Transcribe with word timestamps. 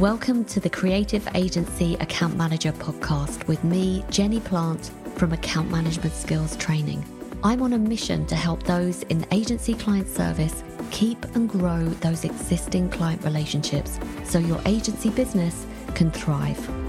Welcome 0.00 0.44
to 0.46 0.60
the 0.60 0.68
Creative 0.68 1.26
Agency 1.34 1.94
Account 1.94 2.36
Manager 2.36 2.70
podcast 2.70 3.46
with 3.48 3.64
me, 3.64 4.04
Jenny 4.10 4.40
Plant 4.40 4.90
from 5.14 5.32
Account 5.32 5.70
Management 5.70 6.12
Skills 6.14 6.54
Training. 6.58 7.02
I'm 7.42 7.62
on 7.62 7.72
a 7.72 7.78
mission 7.78 8.26
to 8.26 8.34
help 8.36 8.62
those 8.64 9.04
in 9.04 9.26
agency 9.32 9.72
client 9.72 10.06
service 10.06 10.62
keep 10.90 11.24
and 11.34 11.48
grow 11.48 11.82
those 11.86 12.26
existing 12.26 12.90
client 12.90 13.24
relationships 13.24 13.98
so 14.22 14.38
your 14.38 14.60
agency 14.66 15.08
business 15.08 15.64
can 15.94 16.10
thrive. 16.10 16.85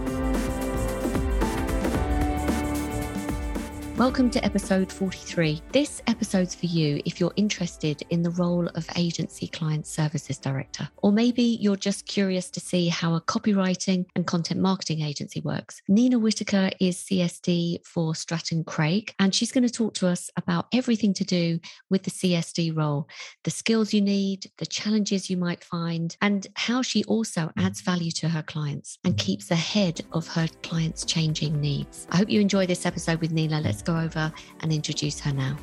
Welcome 3.98 4.30
to 4.30 4.46
episode 4.46 4.92
43. 4.92 5.60
This 5.72 6.04
episode's 6.06 6.54
for 6.54 6.68
you 6.68 7.02
if 7.06 7.20
you're 7.20 7.34
interested 7.36 8.04
in 8.12 8.22
the 8.22 8.30
role 8.30 8.68
of 8.76 8.88
agency 8.96 9.48
client 9.48 9.88
services 9.88 10.38
director, 10.38 10.88
or 10.98 11.12
maybe 11.12 11.42
you're 11.42 11.76
just 11.76 12.06
curious 12.06 12.52
to 12.52 12.60
see 12.60 12.90
how 12.90 13.16
a 13.16 13.22
copywriting 13.22 14.06
and 14.16 14.28
content 14.28 14.60
marketing 14.60 15.02
agency 15.02 15.42
works. 15.42 15.82
Nina 15.88 16.20
Whitaker 16.20 16.70
is 16.80 16.98
CSD 16.98 17.84
for 17.88 18.14
Stratton 18.14 18.64
Craig, 18.66 19.16
and 19.18 19.34
she's 19.34 19.52
going 19.52 19.66
to 19.66 19.74
talk 19.74 19.96
to 19.96 20.08
us 20.08 20.30
about 20.38 20.68
everything 20.72 21.16
to 21.16 21.24
do 21.24 21.60
with 21.90 22.04
the 22.04 22.12
CSD 22.12 22.78
role, 22.78 23.08
the 23.46 23.50
skills 23.50 23.96
you 23.96 24.02
need, 24.02 24.46
the 24.60 24.68
challenges 24.68 25.28
you 25.28 25.38
might 25.38 25.64
find, 25.64 26.16
and 26.22 26.46
how 26.54 26.84
she 26.84 27.04
also 27.06 27.52
adds 27.58 27.82
value 27.82 28.12
to 28.12 28.30
her 28.30 28.44
clients 28.44 29.00
and 29.04 29.18
keeps 29.18 29.50
ahead 29.50 30.02
of 30.12 30.28
her 30.28 30.48
clients' 30.62 31.04
changing 31.04 31.60
needs. 31.60 32.06
I 32.12 32.18
hope 32.18 32.30
you 32.30 32.40
enjoy 32.40 32.68
this 32.68 32.86
episode 32.86 33.22
with 33.22 33.32
Nina. 33.32 33.60
Let's 33.60 33.87
go 33.88 33.98
over 33.98 34.32
and 34.60 34.74
introduce 34.74 35.20
her 35.22 35.32
now. 35.32 35.58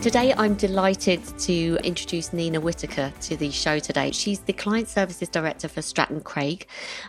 Today, 0.00 0.32
I'm 0.32 0.54
delighted 0.54 1.20
to 1.40 1.76
introduce 1.82 2.32
Nina 2.32 2.60
Whitaker 2.60 3.12
to 3.22 3.36
the 3.36 3.50
show 3.50 3.80
today. 3.80 4.12
She's 4.12 4.38
the 4.38 4.52
Client 4.52 4.88
Services 4.88 5.28
Director 5.28 5.66
for 5.68 5.82
Stratton 5.82 6.20
Craig, 6.20 6.66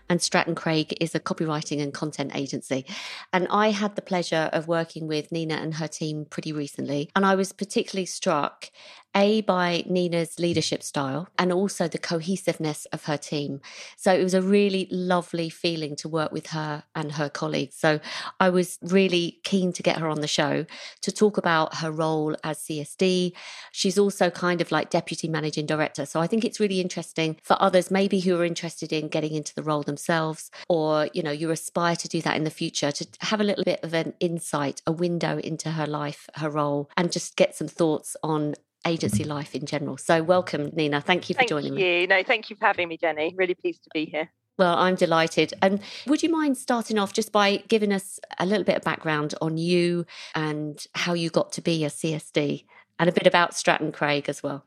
and 0.10 0.20
Stratton 0.20 0.56
Craig 0.56 0.98
is 1.00 1.14
a 1.14 1.20
copywriting 1.20 1.82
and 1.82 1.94
content 1.94 2.36
agency. 2.36 2.86
And 3.32 3.48
I 3.52 3.70
had 3.70 3.96
the 3.96 4.02
pleasure 4.02 4.50
of 4.52 4.68
working 4.68 5.08
with 5.08 5.32
Nina 5.32 5.54
and 5.54 5.76
her 5.76 5.88
team 5.88 6.26
pretty 6.26 6.52
recently, 6.52 7.12
and 7.16 7.28
I 7.28 7.36
was 7.36 7.54
particularly 7.54 8.08
struck 8.08 8.72
a, 9.16 9.42
by 9.42 9.84
Nina's 9.88 10.40
leadership 10.40 10.84
style 10.84 11.28
and 11.38 11.52
also 11.52 11.88
the 11.88 11.98
cohesiveness 11.98 12.86
of 12.94 13.06
her 13.06 13.18
team. 13.18 13.62
So 13.98 14.14
it 14.14 14.24
was 14.24 14.34
a 14.34 14.42
really 14.42 14.88
lovely 14.92 15.50
feeling 15.50 15.96
to 15.98 16.10
work 16.10 16.32
with 16.32 16.48
her 16.48 16.84
and 16.96 17.14
her 17.14 17.30
colleagues. 17.30 17.76
So 17.76 18.00
I 18.40 18.50
was 18.50 18.78
really 18.82 19.40
keen 19.44 19.74
to 19.74 19.84
get 19.84 19.98
her 19.98 20.08
on 20.08 20.22
the 20.22 20.28
show 20.28 20.66
to 21.02 21.12
talk 21.12 21.38
about 21.38 21.78
her 21.78 21.92
role 21.92 22.36
as 22.44 22.60
CSD. 22.60 23.34
She's 23.72 23.98
also 23.98 24.30
kind 24.30 24.62
of 24.62 24.72
like 24.72 24.90
deputy 24.90 25.28
managing 25.28 25.66
director. 25.66 26.06
So 26.06 26.20
I 26.20 26.28
think 26.28 26.46
it's 26.46 26.60
really 26.60 26.80
interesting 26.80 27.38
for 27.42 27.60
others, 27.60 27.90
maybe 27.90 28.20
who 28.20 28.40
are 28.40 28.46
interested 28.46 28.94
in 28.94 29.08
getting 29.08 29.34
into 29.34 29.56
the 29.56 29.64
role 29.64 29.84
themselves, 29.84 30.52
or, 30.68 31.10
you 31.14 31.24
know, 31.24 31.32
you 31.32 31.50
aspire 31.52 31.96
to 31.96 32.08
do 32.08 32.22
that 32.22 32.36
in 32.36 32.44
the 32.44 32.50
future, 32.50 32.92
to 32.92 33.08
have 33.22 33.42
a 33.42 33.44
little 33.44 33.64
bit 33.64 33.84
of 33.84 33.94
an 33.94 34.14
insight, 34.20 34.82
a 34.86 34.92
window 34.92 35.40
into 35.40 35.72
her 35.72 35.88
life, 35.88 36.30
her 36.36 36.50
role, 36.50 36.90
and 36.96 37.12
just 37.12 37.36
get 37.36 37.56
some 37.56 37.68
thoughts 37.68 38.16
on 38.24 38.56
agency 38.86 39.24
mm-hmm. 39.24 39.32
life 39.32 39.56
in 39.56 39.66
general. 39.66 39.98
So, 39.98 40.24
welcome, 40.24 40.72
Nina. 40.74 41.02
Thank 41.02 41.30
you 41.30 41.36
for 41.36 41.44
joining 41.44 41.76
me. 41.76 41.82
thank 41.82 41.86
joining 41.86 42.02
you. 42.02 42.02
me. 42.02 42.08
No, 42.08 42.24
thank 42.24 42.50
you 42.50 42.56
for 42.56 42.66
having 42.66 42.88
me, 42.88 42.98
Jenny. 42.98 43.34
Really 43.38 43.56
pleased 43.56 43.84
to 43.84 43.90
be 43.94 44.06
here. 44.06 44.30
Well, 44.60 44.76
I'm 44.76 44.96
delighted. 44.96 45.54
And 45.62 45.80
would 46.06 46.22
you 46.22 46.30
mind 46.30 46.58
starting 46.58 47.00
off 47.00 47.14
just 47.14 47.32
by 47.32 47.64
giving 47.70 47.94
us 47.94 48.20
a 48.40 48.46
little 48.46 48.66
bit 48.66 48.76
of 48.76 48.84
background 48.84 49.34
on 49.42 49.58
you 49.58 50.06
and 50.36 50.86
how 50.96 51.14
you 51.14 51.30
got 51.30 51.54
to 51.54 51.62
be 51.62 51.86
a 51.86 51.90
CSD 51.90 52.66
and 53.00 53.10
a 53.10 53.14
bit 53.14 53.26
about 53.26 53.56
Stratton 53.56 53.94
Craig 53.94 54.28
as 54.28 54.44
well? 54.44 54.66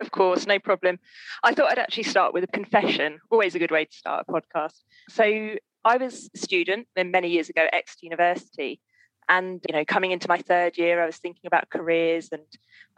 Of 0.00 0.12
course, 0.12 0.46
no 0.46 0.60
problem. 0.60 1.00
I 1.42 1.52
thought 1.52 1.72
I'd 1.72 1.80
actually 1.80 2.04
start 2.04 2.32
with 2.32 2.44
a 2.44 2.48
confession. 2.48 3.18
Always 3.30 3.56
a 3.56 3.58
good 3.58 3.72
way 3.72 3.86
to 3.86 3.92
start 3.92 4.24
a 4.28 4.32
podcast. 4.32 4.82
So, 5.08 5.56
I 5.84 5.96
was 5.98 6.30
a 6.34 6.38
student 6.38 6.86
many 6.96 7.28
years 7.28 7.50
ago 7.50 7.62
at 7.62 7.74
Exeter 7.74 8.06
University. 8.06 8.80
And, 9.28 9.60
you 9.68 9.74
know, 9.74 9.84
coming 9.84 10.10
into 10.10 10.28
my 10.28 10.38
third 10.38 10.76
year, 10.76 11.02
I 11.02 11.06
was 11.06 11.16
thinking 11.16 11.46
about 11.46 11.70
careers 11.70 12.28
and 12.32 12.42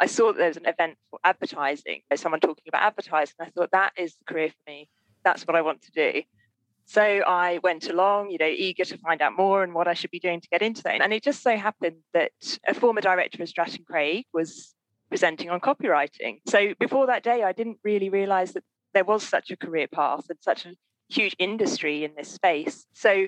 I 0.01 0.07
saw 0.07 0.33
that 0.33 0.39
there 0.39 0.49
was 0.49 0.57
an 0.57 0.67
event 0.67 0.97
for 1.11 1.19
advertising. 1.25 2.03
There's 2.09 2.21
someone 2.21 2.41
talking 2.41 2.65
about 2.69 2.83
advertising. 2.83 3.37
I 3.41 3.51
thought 3.51 3.71
that 3.73 3.93
is 3.97 4.15
the 4.17 4.25
career 4.25 4.49
for 4.49 4.71
me. 4.71 4.89
That's 5.25 5.47
what 5.47 5.57
I 5.57 5.63
want 5.63 5.83
to 5.83 5.93
do. 5.93 6.23
So 6.85 7.03
I 7.03 7.59
went 7.65 7.89
along, 7.89 8.31
you 8.31 8.39
know, 8.39 8.47
eager 8.47 8.85
to 8.85 8.99
find 8.99 9.21
out 9.21 9.37
more 9.37 9.65
and 9.65 9.75
what 9.75 9.89
I 9.89 9.95
should 9.95 10.13
be 10.13 10.21
doing 10.21 10.41
to 10.41 10.49
get 10.49 10.63
into 10.63 10.83
that. 10.85 11.01
And 11.01 11.13
it 11.13 11.23
just 11.23 11.43
so 11.43 11.57
happened 11.57 11.97
that 12.15 12.31
a 12.67 12.75
former 12.75 13.01
director 13.01 13.43
of 13.43 13.49
Stratton 13.49 13.85
Craig 13.85 14.25
was 14.33 14.75
presenting 15.09 15.51
on 15.51 15.61
copywriting. 15.61 16.41
So 16.49 16.75
before 16.79 17.07
that 17.09 17.25
day, 17.25 17.43
I 17.43 17.53
didn't 17.53 17.79
really 17.83 18.09
realize 18.09 18.53
that 18.53 18.63
there 18.95 19.05
was 19.05 19.25
such 19.25 19.51
a 19.51 19.57
career 19.57 19.89
path 19.89 20.27
and 20.31 20.39
such 20.41 20.65
a 20.65 20.75
huge 21.09 21.35
industry 21.39 22.05
in 22.05 22.13
this 22.17 22.29
space. 22.29 22.87
So 22.93 23.27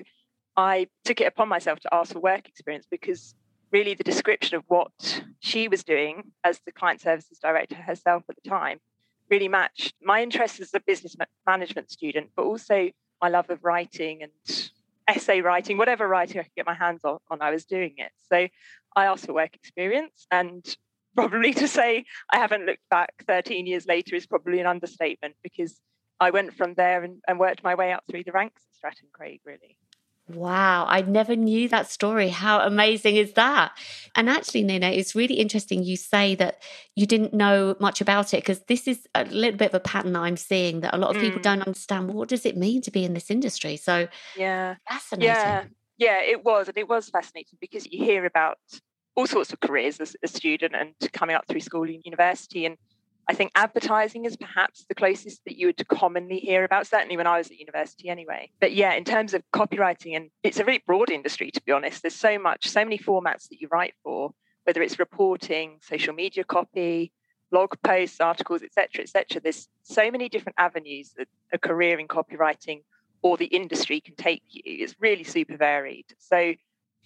I 0.59 0.87
took 1.05 1.21
it 1.21 1.25
upon 1.25 1.47
myself 1.47 1.79
to 1.79 1.93
ask 1.93 2.11
for 2.11 2.19
work 2.19 2.49
experience 2.49 2.85
because 2.91 3.33
really 3.71 3.93
the 3.93 4.03
description 4.03 4.57
of 4.57 4.65
what 4.67 5.23
she 5.39 5.69
was 5.69 5.85
doing 5.85 6.33
as 6.43 6.59
the 6.65 6.73
client 6.73 6.99
services 6.99 7.39
director 7.39 7.75
herself 7.75 8.23
at 8.29 8.35
the 8.43 8.49
time 8.49 8.81
really 9.29 9.47
matched 9.47 9.93
my 10.03 10.21
interest 10.21 10.59
as 10.59 10.73
a 10.73 10.81
business 10.81 11.15
management 11.47 11.89
student, 11.89 12.31
but 12.35 12.43
also 12.43 12.89
my 13.21 13.29
love 13.29 13.49
of 13.49 13.63
writing 13.63 14.21
and 14.21 14.69
essay 15.07 15.39
writing, 15.39 15.77
whatever 15.77 16.05
writing 16.09 16.41
I 16.41 16.43
could 16.43 16.55
get 16.57 16.65
my 16.65 16.73
hands 16.73 17.05
on, 17.05 17.19
on 17.31 17.41
I 17.41 17.51
was 17.51 17.63
doing 17.63 17.93
it. 17.95 18.11
So 18.29 18.49
I 18.97 19.05
asked 19.05 19.27
for 19.27 19.33
work 19.33 19.55
experience 19.55 20.27
and 20.29 20.65
probably 21.15 21.53
to 21.53 21.69
say 21.69 22.03
I 22.33 22.37
haven't 22.37 22.65
looked 22.65 22.89
back 22.89 23.23
13 23.27 23.65
years 23.65 23.87
later 23.87 24.13
is 24.13 24.27
probably 24.27 24.59
an 24.59 24.67
understatement 24.67 25.35
because 25.41 25.79
I 26.19 26.31
went 26.31 26.53
from 26.53 26.73
there 26.73 27.01
and, 27.05 27.21
and 27.29 27.39
worked 27.39 27.63
my 27.63 27.75
way 27.75 27.93
up 27.93 28.03
through 28.11 28.25
the 28.25 28.33
ranks 28.33 28.61
at 28.69 28.75
Stratton 28.75 29.07
Craig, 29.13 29.39
really. 29.45 29.77
Wow, 30.29 30.85
I 30.87 31.01
never 31.01 31.35
knew 31.35 31.67
that 31.69 31.89
story. 31.89 32.29
How 32.29 32.59
amazing 32.59 33.15
is 33.15 33.33
that? 33.33 33.71
And 34.15 34.29
actually, 34.29 34.63
Nina, 34.63 34.87
it's 34.87 35.15
really 35.15 35.35
interesting 35.35 35.83
you 35.83 35.97
say 35.97 36.35
that 36.35 36.61
you 36.95 37.07
didn't 37.07 37.33
know 37.33 37.75
much 37.79 37.99
about 37.99 38.33
it 38.35 38.37
because 38.37 38.61
this 38.67 38.87
is 38.87 39.07
a 39.15 39.25
little 39.25 39.57
bit 39.57 39.69
of 39.69 39.73
a 39.73 39.79
pattern 39.79 40.15
I'm 40.15 40.37
seeing 40.37 40.81
that 40.81 40.93
a 40.93 40.97
lot 40.97 41.09
of 41.09 41.17
mm. 41.17 41.21
people 41.21 41.41
don't 41.41 41.63
understand. 41.63 42.13
What 42.13 42.29
does 42.29 42.45
it 42.45 42.55
mean 42.55 42.81
to 42.83 42.91
be 42.91 43.03
in 43.03 43.13
this 43.15 43.31
industry? 43.31 43.75
So, 43.75 44.07
yeah, 44.37 44.75
fascinating. 44.87 45.33
Yeah, 45.33 45.63
yeah, 45.97 46.21
it 46.21 46.45
was. 46.45 46.67
And 46.67 46.77
it 46.77 46.87
was 46.87 47.09
fascinating 47.09 47.57
because 47.59 47.91
you 47.91 48.03
hear 48.03 48.25
about 48.25 48.59
all 49.15 49.25
sorts 49.25 49.51
of 49.51 49.59
careers 49.59 49.99
as 49.99 50.15
a 50.23 50.27
student 50.27 50.75
and 50.75 50.93
coming 51.11 51.35
up 51.35 51.47
through 51.47 51.61
school 51.61 51.83
and 51.83 52.01
university. 52.05 52.67
And 52.67 52.77
I 53.29 53.33
think 53.33 53.51
advertising 53.53 54.25
is 54.25 54.35
perhaps 54.35 54.85
the 54.89 54.95
closest 54.95 55.45
that 55.45 55.55
you 55.55 55.67
would 55.67 55.87
commonly 55.87 56.39
hear 56.39 56.63
about, 56.63 56.87
certainly 56.87 57.15
when 57.15 57.27
I 57.27 57.37
was 57.37 57.51
at 57.51 57.59
university 57.59 58.09
anyway. 58.09 58.49
But 58.59 58.73
yeah, 58.73 58.93
in 58.93 59.03
terms 59.03 59.35
of 59.35 59.43
copywriting, 59.53 60.15
and 60.15 60.31
it's 60.41 60.57
a 60.57 60.65
really 60.65 60.81
broad 60.87 61.11
industry, 61.11 61.51
to 61.51 61.61
be 61.61 61.71
honest. 61.71 62.01
There's 62.01 62.15
so 62.15 62.39
much, 62.39 62.67
so 62.67 62.83
many 62.83 62.97
formats 62.97 63.47
that 63.49 63.61
you 63.61 63.67
write 63.71 63.93
for, 64.03 64.31
whether 64.63 64.81
it's 64.81 64.97
reporting, 64.97 65.77
social 65.79 66.11
media 66.15 66.43
copy, 66.43 67.11
blog 67.51 67.75
posts, 67.83 68.19
articles, 68.19 68.63
etc., 68.63 69.03
etc. 69.03 69.39
There's 69.39 69.67
so 69.83 70.09
many 70.09 70.27
different 70.27 70.55
avenues 70.57 71.13
that 71.17 71.27
a 71.53 71.59
career 71.59 71.99
in 71.99 72.07
copywriting 72.07 72.81
or 73.21 73.37
the 73.37 73.45
industry 73.45 74.01
can 74.01 74.15
take 74.15 74.41
you. 74.49 74.63
It's 74.65 74.95
really 74.99 75.23
super 75.23 75.55
varied. 75.55 76.05
So 76.17 76.55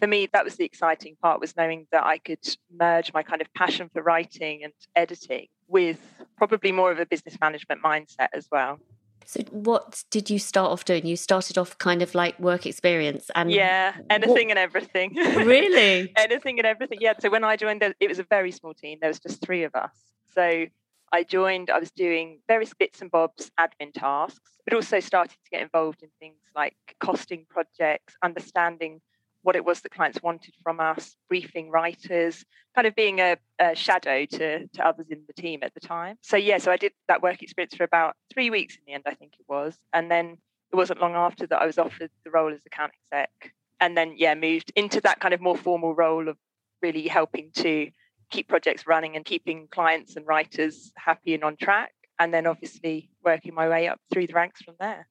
for 0.04 0.08
me, 0.08 0.28
that 0.34 0.44
was 0.44 0.58
the 0.58 0.66
exciting 0.66 1.16
part 1.22 1.40
was 1.40 1.56
knowing 1.56 1.88
that 1.94 2.06
I 2.06 2.18
could 2.18 2.46
merge 2.70 3.14
my 3.14 3.24
kind 3.24 3.42
of 3.42 3.48
passion 3.54 3.90
for 3.94 4.02
writing 4.02 4.62
and 4.62 4.74
editing 4.98 5.48
with 5.70 5.98
probably 6.36 6.74
more 6.74 6.92
of 6.92 7.00
a 7.00 7.06
business 7.06 7.38
management 7.40 7.82
mindset 7.82 8.28
as 8.34 8.50
well. 8.52 8.80
So, 9.26 9.40
what 9.52 10.04
did 10.12 10.30
you 10.30 10.40
start 10.40 10.74
off 10.74 10.84
doing? 10.84 11.06
You 11.06 11.16
started 11.16 11.58
off 11.58 11.78
kind 11.78 12.02
of 12.02 12.14
like 12.16 12.38
work 12.38 12.66
experience, 12.66 13.32
and 13.34 13.50
yeah, 13.50 13.94
anything 14.10 14.50
what? 14.50 14.58
and 14.58 14.60
everything. 14.60 15.16
Really, 15.16 16.12
anything 16.18 16.60
and 16.60 16.66
everything. 16.66 16.98
Yeah. 17.00 17.14
So 17.22 17.30
when 17.30 17.46
I 17.46 17.56
joined, 17.56 17.82
it 17.82 18.10
was 18.10 18.20
a 18.20 18.26
very 18.30 18.52
small 18.52 18.74
team. 18.74 18.98
There 19.00 19.10
was 19.10 19.22
just 19.22 19.40
three 19.42 19.64
of 19.64 19.74
us. 19.74 19.96
So 20.36 20.66
I 21.14 21.24
joined. 21.24 21.70
I 21.70 21.80
was 21.80 21.92
doing 21.92 22.40
various 22.50 22.74
bits 22.74 23.02
and 23.02 23.10
bobs 23.10 23.52
admin 23.58 23.94
tasks, 23.94 24.52
but 24.66 24.74
also 24.74 25.00
started 25.00 25.38
to 25.46 25.50
get 25.50 25.62
involved 25.62 26.04
in 26.04 26.10
things 26.20 26.42
like 26.54 26.76
costing 27.00 27.46
projects, 27.50 28.16
understanding 28.22 29.00
what 29.44 29.56
it 29.56 29.64
was 29.64 29.82
that 29.82 29.92
clients 29.92 30.22
wanted 30.24 30.54
from 30.64 30.80
us, 30.80 31.16
briefing 31.30 31.70
writers, 31.70 32.44
kind 32.74 32.88
of 32.88 32.96
being 32.96 33.20
a, 33.20 33.38
a, 33.60 33.76
shadow 33.76 34.26
to, 34.26 34.68
to 34.68 34.86
others 34.86 35.08
in 35.10 35.22
the 35.28 35.34
team 35.34 35.60
at 35.62 35.74
the 35.74 35.80
time. 35.80 36.18
So, 36.22 36.38
yeah, 36.38 36.58
so 36.58 36.72
I 36.72 36.78
did 36.78 36.94
that 37.08 37.22
work 37.22 37.44
experience 37.44 37.76
for 37.76 37.84
about 37.84 38.16
three 38.34 38.50
weeks 38.50 38.76
in 38.76 38.82
the 38.88 38.94
end, 38.94 39.04
I 39.06 39.14
think 39.14 39.34
it 39.40 39.46
was. 39.48 39.78
And 39.92 40.10
then 40.10 40.38
it 40.72 40.76
wasn't 40.76 41.02
long 41.02 41.14
after 41.14 41.46
that 41.48 41.62
I 41.62 41.66
was 41.66 41.78
offered 41.78 42.10
the 42.24 42.32
role 42.32 42.52
as 42.52 42.62
account 42.66 42.94
exec. 43.12 43.54
And 43.80 43.98
then, 43.98 44.16
yeah, 44.18 44.34
moved 44.34 44.72
into 44.76 45.02
that 45.02 45.20
kind 45.20 45.34
of 45.34 45.42
more 45.42 45.58
formal 45.58 45.94
role 45.94 46.30
of 46.30 46.38
really 46.82 47.08
helping 47.08 47.52
to 47.56 47.90
keep 48.32 48.48
projects 48.48 48.88
running 48.88 49.16
and 49.16 49.26
keeping 49.26 49.68
clients 49.70 50.16
and 50.16 50.26
writers 50.26 50.92
happy 50.96 51.34
and 51.34 51.44
on 51.44 51.58
track. 51.58 51.92
And 52.18 52.34
then 52.34 52.48
obviously 52.48 53.10
working 53.24 53.54
my 53.54 53.68
way 53.68 53.88
up 53.88 54.00
through 54.12 54.28
the 54.28 54.34
ranks 54.34 54.62
from 54.62 54.76
there. 54.80 55.08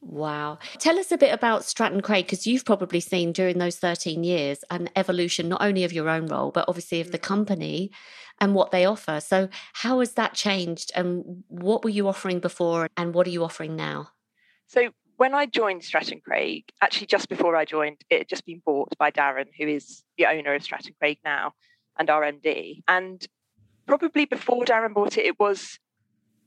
Wow. 0.00 0.58
Tell 0.78 0.98
us 0.98 1.10
a 1.10 1.18
bit 1.18 1.32
about 1.32 1.64
Stratton 1.64 2.00
Craig, 2.00 2.26
because 2.26 2.46
you've 2.46 2.64
probably 2.64 3.00
seen 3.00 3.32
during 3.32 3.58
those 3.58 3.76
13 3.76 4.24
years 4.24 4.62
an 4.70 4.90
evolution, 4.94 5.48
not 5.48 5.62
only 5.62 5.84
of 5.84 5.92
your 5.92 6.08
own 6.08 6.26
role, 6.26 6.50
but 6.50 6.66
obviously 6.68 7.00
of 7.00 7.12
the 7.12 7.18
mm. 7.18 7.22
company 7.22 7.90
and 8.40 8.54
what 8.54 8.70
they 8.70 8.84
offer. 8.84 9.20
So, 9.20 9.48
how 9.72 10.00
has 10.00 10.12
that 10.12 10.34
changed? 10.34 10.92
And 10.94 11.44
what 11.48 11.82
were 11.82 11.90
you 11.90 12.08
offering 12.08 12.40
before, 12.40 12.88
and 12.96 13.14
what 13.14 13.26
are 13.26 13.30
you 13.30 13.42
offering 13.42 13.74
now? 13.76 14.10
So, 14.66 14.90
when 15.16 15.34
I 15.34 15.46
joined 15.46 15.82
Stratton 15.82 16.20
Craig, 16.20 16.64
actually 16.82 17.06
just 17.06 17.28
before 17.28 17.56
I 17.56 17.64
joined, 17.64 18.02
it 18.10 18.18
had 18.18 18.28
just 18.28 18.44
been 18.44 18.60
bought 18.64 18.96
by 18.98 19.10
Darren, 19.10 19.46
who 19.58 19.66
is 19.66 20.02
the 20.18 20.26
owner 20.26 20.54
of 20.54 20.62
Stratton 20.62 20.94
Craig 20.98 21.18
now 21.24 21.54
and 21.98 22.08
RMD. 22.08 22.82
And 22.86 23.26
probably 23.86 24.26
before 24.26 24.64
Darren 24.64 24.92
bought 24.92 25.16
it, 25.16 25.24
it 25.24 25.40
was 25.40 25.78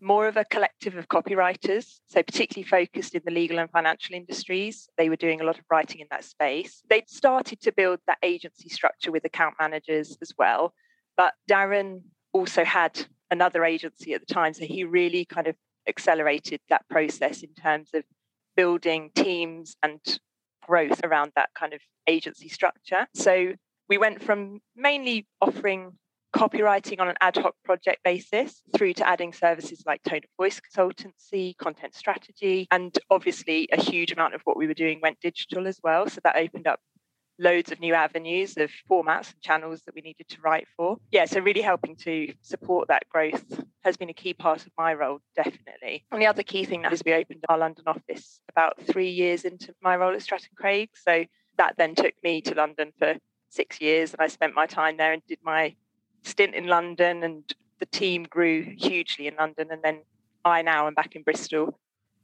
more 0.01 0.28
of 0.28 0.38
a 0.38 0.46
collective 0.46 0.96
of 0.96 1.07
copywriters, 1.07 2.00
so 2.07 2.24
particularly 2.24 2.68
focused 2.68 3.16
in 3.16 3.22
the 3.25 3.31
legal 3.31 3.60
and 3.60 3.69
financial 3.69 4.16
industries. 4.16 4.88
They 4.98 5.10
were 5.10 5.16
doing 5.16 5.42
a 5.42 5.44
lot 5.44 5.57
of 5.57 5.66
writing 5.69 6.01
in 6.01 6.07
that 6.12 6.24
space. 6.24 6.81
They'd 6.90 7.10
started 7.10 7.62
to 7.62 7.72
build 7.72 8.00
that 8.07 8.18
agency 8.24 8.69
structure 8.69 9.12
with 9.12 9.25
account 9.25 9.56
managers 9.60 10.18
as 10.22 10.34
well. 10.38 10.74
But 11.18 11.34
Darren 11.50 12.01
also 12.34 12.63
had 12.63 13.06
another 13.31 13.63
agency 13.66 14.13
at 14.13 14.22
the 14.25 14.34
time, 14.34 14.54
so 14.54 14.66
he 14.66 14.84
really 14.84 15.25
kind 15.25 15.48
of 15.48 15.56
accelerated 15.88 16.62
that 16.69 16.88
process 16.90 17.44
in 17.44 17.54
terms 17.54 17.90
of 17.94 18.04
building 18.56 19.12
teams 19.16 19.75
and 19.84 20.00
growth 20.66 21.02
around 21.04 21.31
that 21.36 21.50
kind 21.56 21.74
of 21.74 21.81
agency 22.07 22.50
structure. 22.50 23.07
So 23.13 23.54
we 23.88 23.98
went 23.98 24.22
from 24.22 24.62
mainly 24.75 25.28
offering 25.42 25.94
copywriting 26.36 27.00
on 27.00 27.10
an 27.10 27.16
ad 27.22 27.38
hoc 27.38 27.56
project 27.64 28.04
basis 28.04 28.62
through 28.76 28.94
to 28.94 29.08
adding 29.08 29.34
services 29.34 29.84
like 29.86 30.02
tone 30.04 30.18
of 30.18 30.30
voice 30.38 30.60
consultancy, 30.60 31.58
content 31.58 31.96
strategy, 31.96 32.68
and 32.72 32.98
obviously 33.10 33.68
a 33.72 33.81
huge 33.81 34.12
amount 34.12 34.36
of 34.36 34.42
what 34.44 34.58
we 34.58 34.68
were 34.68 34.74
doing 34.74 35.00
went 35.02 35.20
digital 35.22 35.68
as 35.68 35.80
well. 35.84 36.08
So 36.08 36.22
that 36.24 36.36
opened 36.36 36.68
up 36.68 36.80
loads 37.40 37.72
of 37.72 37.80
new 37.80 37.94
avenues 37.94 38.58
of 38.58 38.70
formats 38.90 39.31
and 39.31 39.42
channels 39.42 39.81
that 39.86 39.96
we 39.96 40.02
needed 40.02 40.28
to 40.28 40.42
write 40.42 40.68
for. 40.76 40.98
Yeah, 41.12 41.26
so 41.26 41.40
really 41.40 41.62
helping 41.62 41.96
to 41.98 42.34
support 42.42 42.90
that 42.90 43.08
growth 43.10 43.62
has 43.84 43.96
been 43.96 44.10
a 44.10 44.14
key 44.14 44.34
part 44.34 44.66
of 44.66 44.72
my 44.78 44.94
role, 44.94 45.20
definitely. 45.36 46.06
And 46.12 46.22
the 46.22 46.28
other 46.28 46.44
key 46.44 46.66
thing 46.66 46.84
is 46.86 47.02
we 47.06 47.14
opened 47.14 47.46
our 47.48 47.58
London 47.58 47.86
office 47.88 48.42
about 48.50 48.80
three 48.81 49.10
years 49.10 49.46
into 49.46 49.74
my 49.81 49.96
role 49.96 50.14
at 50.14 50.22
Stratton 50.22 50.50
Craig. 50.56 50.90
So 50.94 51.24
that 51.58 51.76
then 51.78 51.96
took 51.96 52.14
me 52.24 52.42
to 52.42 52.56
London 52.56 52.92
for 53.00 53.16
six 53.50 53.81
years 53.81 54.14
and 54.14 54.22
I 54.22 54.28
spent 54.28 54.54
my 54.54 54.66
time 54.66 54.98
there 54.98 55.14
and 55.14 55.22
did 55.26 55.40
my 55.42 55.76
stint 56.24 56.56
in 56.56 56.68
London, 56.68 57.24
and 57.24 57.44
the 57.80 57.86
team 57.86 58.24
grew 58.24 58.63
hugely 58.77 59.27
in 59.27 59.36
London. 59.36 59.69
And 59.71 59.81
then 59.83 60.01
I 60.45 60.62
now 60.62 60.88
am 60.88 60.94
back 60.94 61.16
in 61.16 61.24
Bristol, 61.24 61.80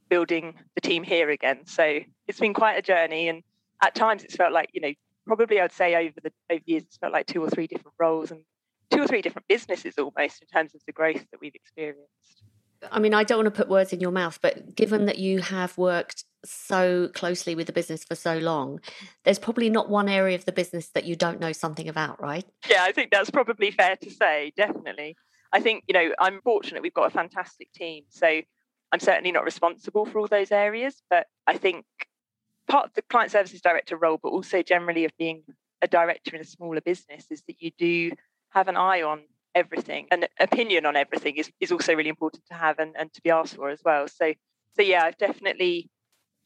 building 0.08 0.54
the 0.74 0.80
team 0.80 1.02
here 1.02 1.30
again. 1.30 1.66
So 1.66 2.00
it's 2.26 2.40
been 2.40 2.54
quite 2.54 2.78
a 2.78 2.82
journey, 2.82 3.28
and 3.28 3.42
at 3.82 3.94
times 3.94 4.24
it's 4.24 4.36
felt 4.36 4.52
like 4.52 4.70
you 4.72 4.80
know 4.80 4.92
probably 5.26 5.60
I'd 5.60 5.72
say 5.72 5.94
over 5.96 6.20
the 6.22 6.32
over 6.50 6.62
years 6.66 6.84
it's 6.84 6.96
felt 6.96 7.12
like 7.12 7.26
two 7.26 7.42
or 7.42 7.50
three 7.50 7.66
different 7.66 7.94
roles 7.98 8.30
and 8.30 8.42
two 8.90 9.02
or 9.02 9.06
three 9.06 9.22
different 9.22 9.48
businesses 9.48 9.98
almost 9.98 10.42
in 10.42 10.48
terms 10.48 10.74
of 10.74 10.80
the 10.86 10.92
growth 10.92 11.24
that 11.30 11.40
we've 11.40 11.54
experienced. 11.54 12.42
I 12.90 12.98
mean, 12.98 13.14
I 13.14 13.24
don't 13.24 13.38
want 13.38 13.54
to 13.54 13.58
put 13.58 13.68
words 13.68 13.92
in 13.92 14.00
your 14.00 14.10
mouth, 14.10 14.38
but 14.42 14.74
given 14.74 15.06
that 15.06 15.18
you 15.18 15.40
have 15.40 15.76
worked 15.78 16.24
so 16.44 17.08
closely 17.14 17.54
with 17.54 17.66
the 17.66 17.72
business 17.72 18.04
for 18.04 18.14
so 18.14 18.38
long, 18.38 18.80
there's 19.24 19.38
probably 19.38 19.70
not 19.70 19.88
one 19.88 20.08
area 20.08 20.34
of 20.34 20.44
the 20.44 20.52
business 20.52 20.88
that 20.90 21.04
you 21.04 21.16
don't 21.16 21.40
know 21.40 21.52
something 21.52 21.88
about, 21.88 22.20
right? 22.20 22.44
Yeah, 22.68 22.84
I 22.84 22.92
think 22.92 23.10
that's 23.10 23.30
probably 23.30 23.70
fair 23.70 23.96
to 23.96 24.10
say, 24.10 24.52
definitely. 24.56 25.16
I 25.52 25.60
think, 25.60 25.84
you 25.88 25.94
know, 25.94 26.10
I'm 26.18 26.40
fortunate 26.42 26.82
we've 26.82 26.94
got 26.94 27.06
a 27.06 27.10
fantastic 27.10 27.72
team. 27.72 28.04
So 28.08 28.42
I'm 28.92 29.00
certainly 29.00 29.32
not 29.32 29.44
responsible 29.44 30.06
for 30.06 30.18
all 30.18 30.28
those 30.28 30.52
areas, 30.52 31.02
but 31.10 31.26
I 31.46 31.56
think 31.56 31.84
part 32.68 32.86
of 32.86 32.94
the 32.94 33.02
client 33.02 33.30
services 33.30 33.60
director 33.60 33.96
role, 33.96 34.18
but 34.22 34.28
also 34.28 34.62
generally 34.62 35.04
of 35.04 35.12
being 35.18 35.42
a 35.82 35.88
director 35.88 36.34
in 36.34 36.42
a 36.42 36.44
smaller 36.44 36.80
business, 36.80 37.26
is 37.30 37.42
that 37.48 37.60
you 37.60 37.70
do 37.78 38.12
have 38.50 38.68
an 38.68 38.76
eye 38.76 39.02
on 39.02 39.22
everything. 39.56 40.06
An 40.12 40.26
opinion 40.38 40.86
on 40.86 40.94
everything 40.94 41.36
is, 41.36 41.50
is 41.60 41.72
also 41.72 41.94
really 41.94 42.10
important 42.10 42.44
to 42.50 42.54
have 42.54 42.78
and, 42.78 42.94
and 42.96 43.12
to 43.14 43.20
be 43.22 43.30
asked 43.30 43.56
for 43.56 43.70
as 43.70 43.80
well. 43.84 44.06
So 44.06 44.32
so 44.76 44.82
yeah, 44.82 45.04
I've 45.04 45.16
definitely 45.16 45.88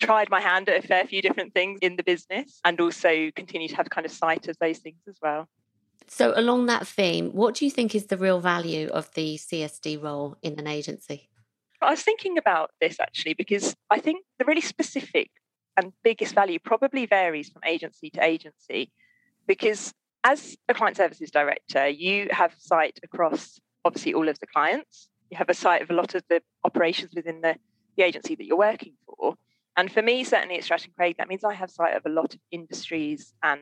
tried 0.00 0.30
my 0.30 0.40
hand 0.40 0.68
at 0.68 0.82
a 0.82 0.86
fair 0.86 1.04
few 1.04 1.20
different 1.20 1.52
things 1.52 1.80
in 1.82 1.96
the 1.96 2.02
business 2.02 2.60
and 2.64 2.80
also 2.80 3.30
continue 3.34 3.68
to 3.68 3.76
have 3.76 3.90
kind 3.90 4.06
of 4.06 4.12
sight 4.12 4.48
of 4.48 4.56
those 4.60 4.78
things 4.78 5.00
as 5.08 5.18
well. 5.20 5.48
So, 6.06 6.32
along 6.34 6.66
that 6.66 6.86
theme, 6.86 7.30
what 7.30 7.54
do 7.54 7.64
you 7.64 7.70
think 7.70 7.94
is 7.94 8.06
the 8.06 8.16
real 8.16 8.40
value 8.40 8.88
of 8.88 9.12
the 9.14 9.36
CSD 9.36 10.02
role 10.02 10.36
in 10.42 10.58
an 10.58 10.66
agency? 10.66 11.28
I 11.82 11.90
was 11.90 12.02
thinking 12.02 12.38
about 12.38 12.70
this 12.80 12.98
actually 13.00 13.34
because 13.34 13.76
I 13.90 14.00
think 14.00 14.24
the 14.38 14.44
really 14.44 14.60
specific 14.60 15.30
and 15.76 15.92
biggest 16.02 16.34
value 16.34 16.58
probably 16.58 17.06
varies 17.06 17.50
from 17.50 17.62
agency 17.66 18.10
to 18.10 18.24
agency 18.24 18.90
because 19.46 19.92
as 20.24 20.56
a 20.68 20.74
client 20.74 20.96
services 20.96 21.30
director, 21.30 21.88
you 21.88 22.28
have 22.30 22.54
sight 22.58 22.98
across 23.02 23.60
obviously 23.84 24.14
all 24.14 24.28
of 24.28 24.38
the 24.40 24.46
clients. 24.46 25.08
You 25.30 25.38
have 25.38 25.48
a 25.48 25.54
sight 25.54 25.82
of 25.82 25.90
a 25.90 25.94
lot 25.94 26.14
of 26.14 26.22
the 26.28 26.42
operations 26.64 27.12
within 27.14 27.40
the, 27.40 27.56
the 27.96 28.02
agency 28.02 28.34
that 28.34 28.44
you're 28.44 28.58
working 28.58 28.94
for. 29.06 29.34
And 29.76 29.90
for 29.90 30.02
me, 30.02 30.24
certainly 30.24 30.56
at 30.56 30.64
Stratton 30.64 30.92
Craig, 30.96 31.16
that 31.18 31.28
means 31.28 31.44
I 31.44 31.54
have 31.54 31.70
sight 31.70 31.96
of 31.96 32.02
a 32.04 32.10
lot 32.10 32.34
of 32.34 32.40
industries 32.50 33.32
and 33.42 33.60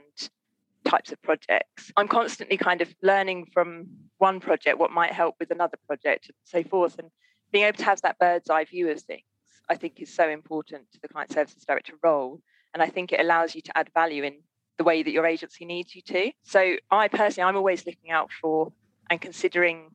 types 0.84 1.12
of 1.12 1.20
projects. 1.22 1.92
I'm 1.96 2.08
constantly 2.08 2.56
kind 2.56 2.80
of 2.80 2.92
learning 3.02 3.46
from 3.52 3.86
one 4.16 4.40
project 4.40 4.78
what 4.78 4.90
might 4.90 5.12
help 5.12 5.36
with 5.38 5.50
another 5.50 5.76
project 5.86 6.28
and 6.28 6.36
so 6.44 6.68
forth. 6.68 6.98
And 6.98 7.10
being 7.52 7.64
able 7.64 7.78
to 7.78 7.84
have 7.84 8.00
that 8.02 8.18
bird's 8.18 8.50
eye 8.50 8.64
view 8.64 8.90
of 8.90 9.00
things, 9.00 9.22
I 9.68 9.76
think 9.76 10.00
is 10.00 10.14
so 10.14 10.28
important 10.28 10.90
to 10.92 11.00
the 11.00 11.08
client 11.08 11.32
services 11.32 11.64
director 11.64 11.94
role. 12.02 12.40
And 12.74 12.82
I 12.82 12.88
think 12.88 13.12
it 13.12 13.20
allows 13.20 13.54
you 13.54 13.60
to 13.62 13.78
add 13.78 13.90
value 13.94 14.24
in 14.24 14.38
the 14.78 14.84
way 14.84 15.02
that 15.02 15.10
your 15.10 15.26
agency 15.26 15.64
needs 15.64 15.94
you 15.94 16.02
to. 16.02 16.32
So 16.42 16.76
I 16.90 17.08
personally, 17.08 17.48
I'm 17.48 17.56
always 17.56 17.84
looking 17.84 18.10
out 18.10 18.30
for 18.40 18.72
and 19.10 19.20
considering 19.20 19.90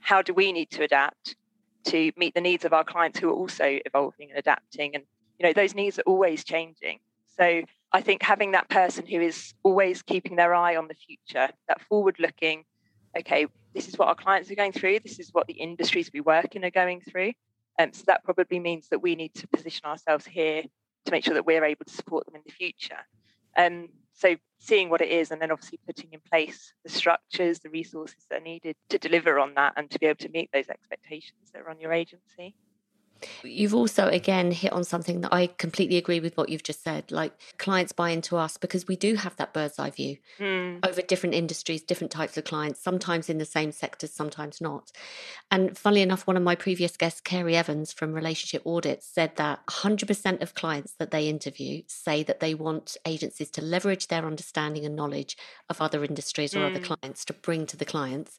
how 0.00 0.22
do 0.22 0.34
we 0.34 0.52
need 0.52 0.70
to 0.72 0.82
adapt 0.82 1.36
to 1.84 2.12
meet 2.16 2.34
the 2.34 2.40
needs 2.40 2.64
of 2.64 2.72
our 2.72 2.84
clients 2.84 3.18
who 3.18 3.28
are 3.28 3.34
also 3.34 3.78
evolving 3.86 4.30
and 4.30 4.38
adapting. 4.38 4.94
And 4.94 5.04
you 5.38 5.46
know 5.46 5.52
those 5.52 5.74
needs 5.74 5.98
are 5.98 6.02
always 6.06 6.44
changing. 6.44 6.98
So 7.36 7.62
i 7.92 8.00
think 8.00 8.22
having 8.22 8.52
that 8.52 8.68
person 8.68 9.06
who 9.06 9.20
is 9.20 9.54
always 9.62 10.02
keeping 10.02 10.34
their 10.36 10.52
eye 10.52 10.74
on 10.74 10.88
the 10.88 10.94
future 10.94 11.48
that 11.68 11.80
forward 11.82 12.16
looking 12.18 12.64
okay 13.16 13.46
this 13.74 13.86
is 13.86 13.96
what 13.96 14.08
our 14.08 14.14
clients 14.14 14.50
are 14.50 14.56
going 14.56 14.72
through 14.72 14.98
this 15.00 15.18
is 15.18 15.30
what 15.32 15.46
the 15.46 15.54
industries 15.54 16.10
we 16.12 16.20
work 16.20 16.56
in 16.56 16.64
are 16.64 16.70
going 16.70 17.00
through. 17.00 17.32
Um, 17.78 17.92
so 17.92 18.04
that 18.06 18.24
probably 18.24 18.60
means 18.60 18.88
that 18.90 19.00
we 19.00 19.16
need 19.16 19.34
to 19.34 19.48
position 19.48 19.84
ourselves 19.84 20.26
here 20.26 20.62
to 20.62 21.10
make 21.10 21.24
sure 21.24 21.34
that 21.34 21.46
we're 21.46 21.64
able 21.64 21.84
to 21.84 21.92
support 21.92 22.24
them 22.26 22.36
in 22.36 22.42
the 22.46 22.52
future. 22.52 23.00
Um, 23.56 23.88
so 24.14 24.36
seeing 24.58 24.88
what 24.88 25.00
it 25.00 25.10
is 25.10 25.30
and 25.30 25.40
then 25.42 25.50
obviously 25.50 25.78
putting 25.86 26.08
in 26.12 26.20
place 26.30 26.72
the 26.84 26.90
structures 26.90 27.58
the 27.58 27.70
resources 27.70 28.24
that 28.30 28.40
are 28.40 28.44
needed 28.44 28.76
to 28.88 28.98
deliver 28.98 29.38
on 29.38 29.54
that 29.54 29.74
and 29.76 29.90
to 29.90 29.98
be 29.98 30.06
able 30.06 30.16
to 30.16 30.28
meet 30.30 30.50
those 30.52 30.68
expectations 30.68 31.50
that 31.52 31.62
are 31.62 31.70
on 31.70 31.80
your 31.80 31.92
agency 31.92 32.54
You've 33.42 33.74
also, 33.74 34.08
again, 34.08 34.50
hit 34.50 34.72
on 34.72 34.84
something 34.84 35.20
that 35.22 35.32
I 35.32 35.46
completely 35.46 35.96
agree 35.96 36.20
with 36.20 36.36
what 36.36 36.48
you've 36.48 36.62
just 36.62 36.82
said. 36.82 37.10
Like 37.10 37.32
clients 37.58 37.92
buy 37.92 38.10
into 38.10 38.36
us 38.36 38.56
because 38.56 38.86
we 38.86 38.96
do 38.96 39.14
have 39.14 39.36
that 39.36 39.52
bird's 39.52 39.78
eye 39.78 39.90
view 39.90 40.18
mm. 40.38 40.86
over 40.86 41.02
different 41.02 41.34
industries, 41.34 41.82
different 41.82 42.10
types 42.10 42.36
of 42.36 42.44
clients, 42.44 42.80
sometimes 42.80 43.28
in 43.28 43.38
the 43.38 43.44
same 43.44 43.72
sectors, 43.72 44.12
sometimes 44.12 44.60
not. 44.60 44.92
And 45.50 45.76
funnily 45.76 46.02
enough, 46.02 46.26
one 46.26 46.36
of 46.36 46.42
my 46.42 46.54
previous 46.54 46.96
guests, 46.96 47.20
Kerry 47.20 47.56
Evans 47.56 47.92
from 47.92 48.12
Relationship 48.12 48.66
Audits, 48.66 49.06
said 49.06 49.36
that 49.36 49.66
100% 49.66 50.42
of 50.42 50.54
clients 50.54 50.94
that 50.98 51.10
they 51.10 51.28
interview 51.28 51.82
say 51.86 52.22
that 52.22 52.40
they 52.40 52.54
want 52.54 52.96
agencies 53.06 53.50
to 53.52 53.62
leverage 53.62 54.08
their 54.08 54.26
understanding 54.26 54.84
and 54.84 54.96
knowledge 54.96 55.36
of 55.68 55.80
other 55.80 56.04
industries 56.04 56.54
or 56.54 56.60
mm. 56.60 56.70
other 56.70 56.80
clients 56.80 57.24
to 57.24 57.32
bring 57.32 57.66
to 57.66 57.76
the 57.76 57.84
clients. 57.84 58.38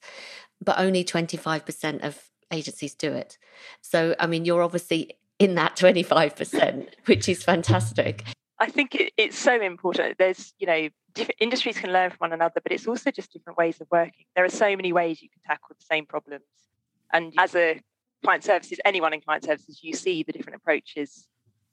But 0.63 0.79
only 0.79 1.03
25% 1.03 2.03
of 2.03 2.29
agencies 2.51 2.95
do 2.95 3.11
it. 3.13 3.37
So, 3.81 4.15
I 4.19 4.27
mean, 4.27 4.45
you're 4.45 4.63
obviously 4.63 5.17
in 5.39 5.55
that 5.55 5.75
25%, 5.77 6.87
which 7.05 7.29
is 7.29 7.43
fantastic. 7.43 8.23
I 8.59 8.69
think 8.69 8.95
it, 8.95 9.11
it's 9.17 9.37
so 9.37 9.61
important. 9.61 10.17
There's, 10.17 10.53
you 10.59 10.67
know, 10.67 10.89
different 11.13 11.37
industries 11.39 11.77
can 11.77 11.91
learn 11.91 12.09
from 12.09 12.17
one 12.19 12.33
another, 12.33 12.61
but 12.61 12.71
it's 12.71 12.87
also 12.87 13.11
just 13.11 13.33
different 13.33 13.57
ways 13.57 13.81
of 13.81 13.87
working. 13.91 14.25
There 14.35 14.45
are 14.45 14.49
so 14.49 14.75
many 14.75 14.93
ways 14.93 15.21
you 15.21 15.29
can 15.29 15.41
tackle 15.45 15.75
the 15.77 15.85
same 15.85 16.05
problems. 16.05 16.43
And 17.11 17.33
as 17.37 17.55
a 17.55 17.81
client 18.23 18.43
services, 18.43 18.79
anyone 18.85 19.13
in 19.13 19.21
client 19.21 19.43
services, 19.43 19.79
you 19.83 19.93
see 19.93 20.23
the 20.23 20.31
different 20.31 20.57
approaches 20.57 21.27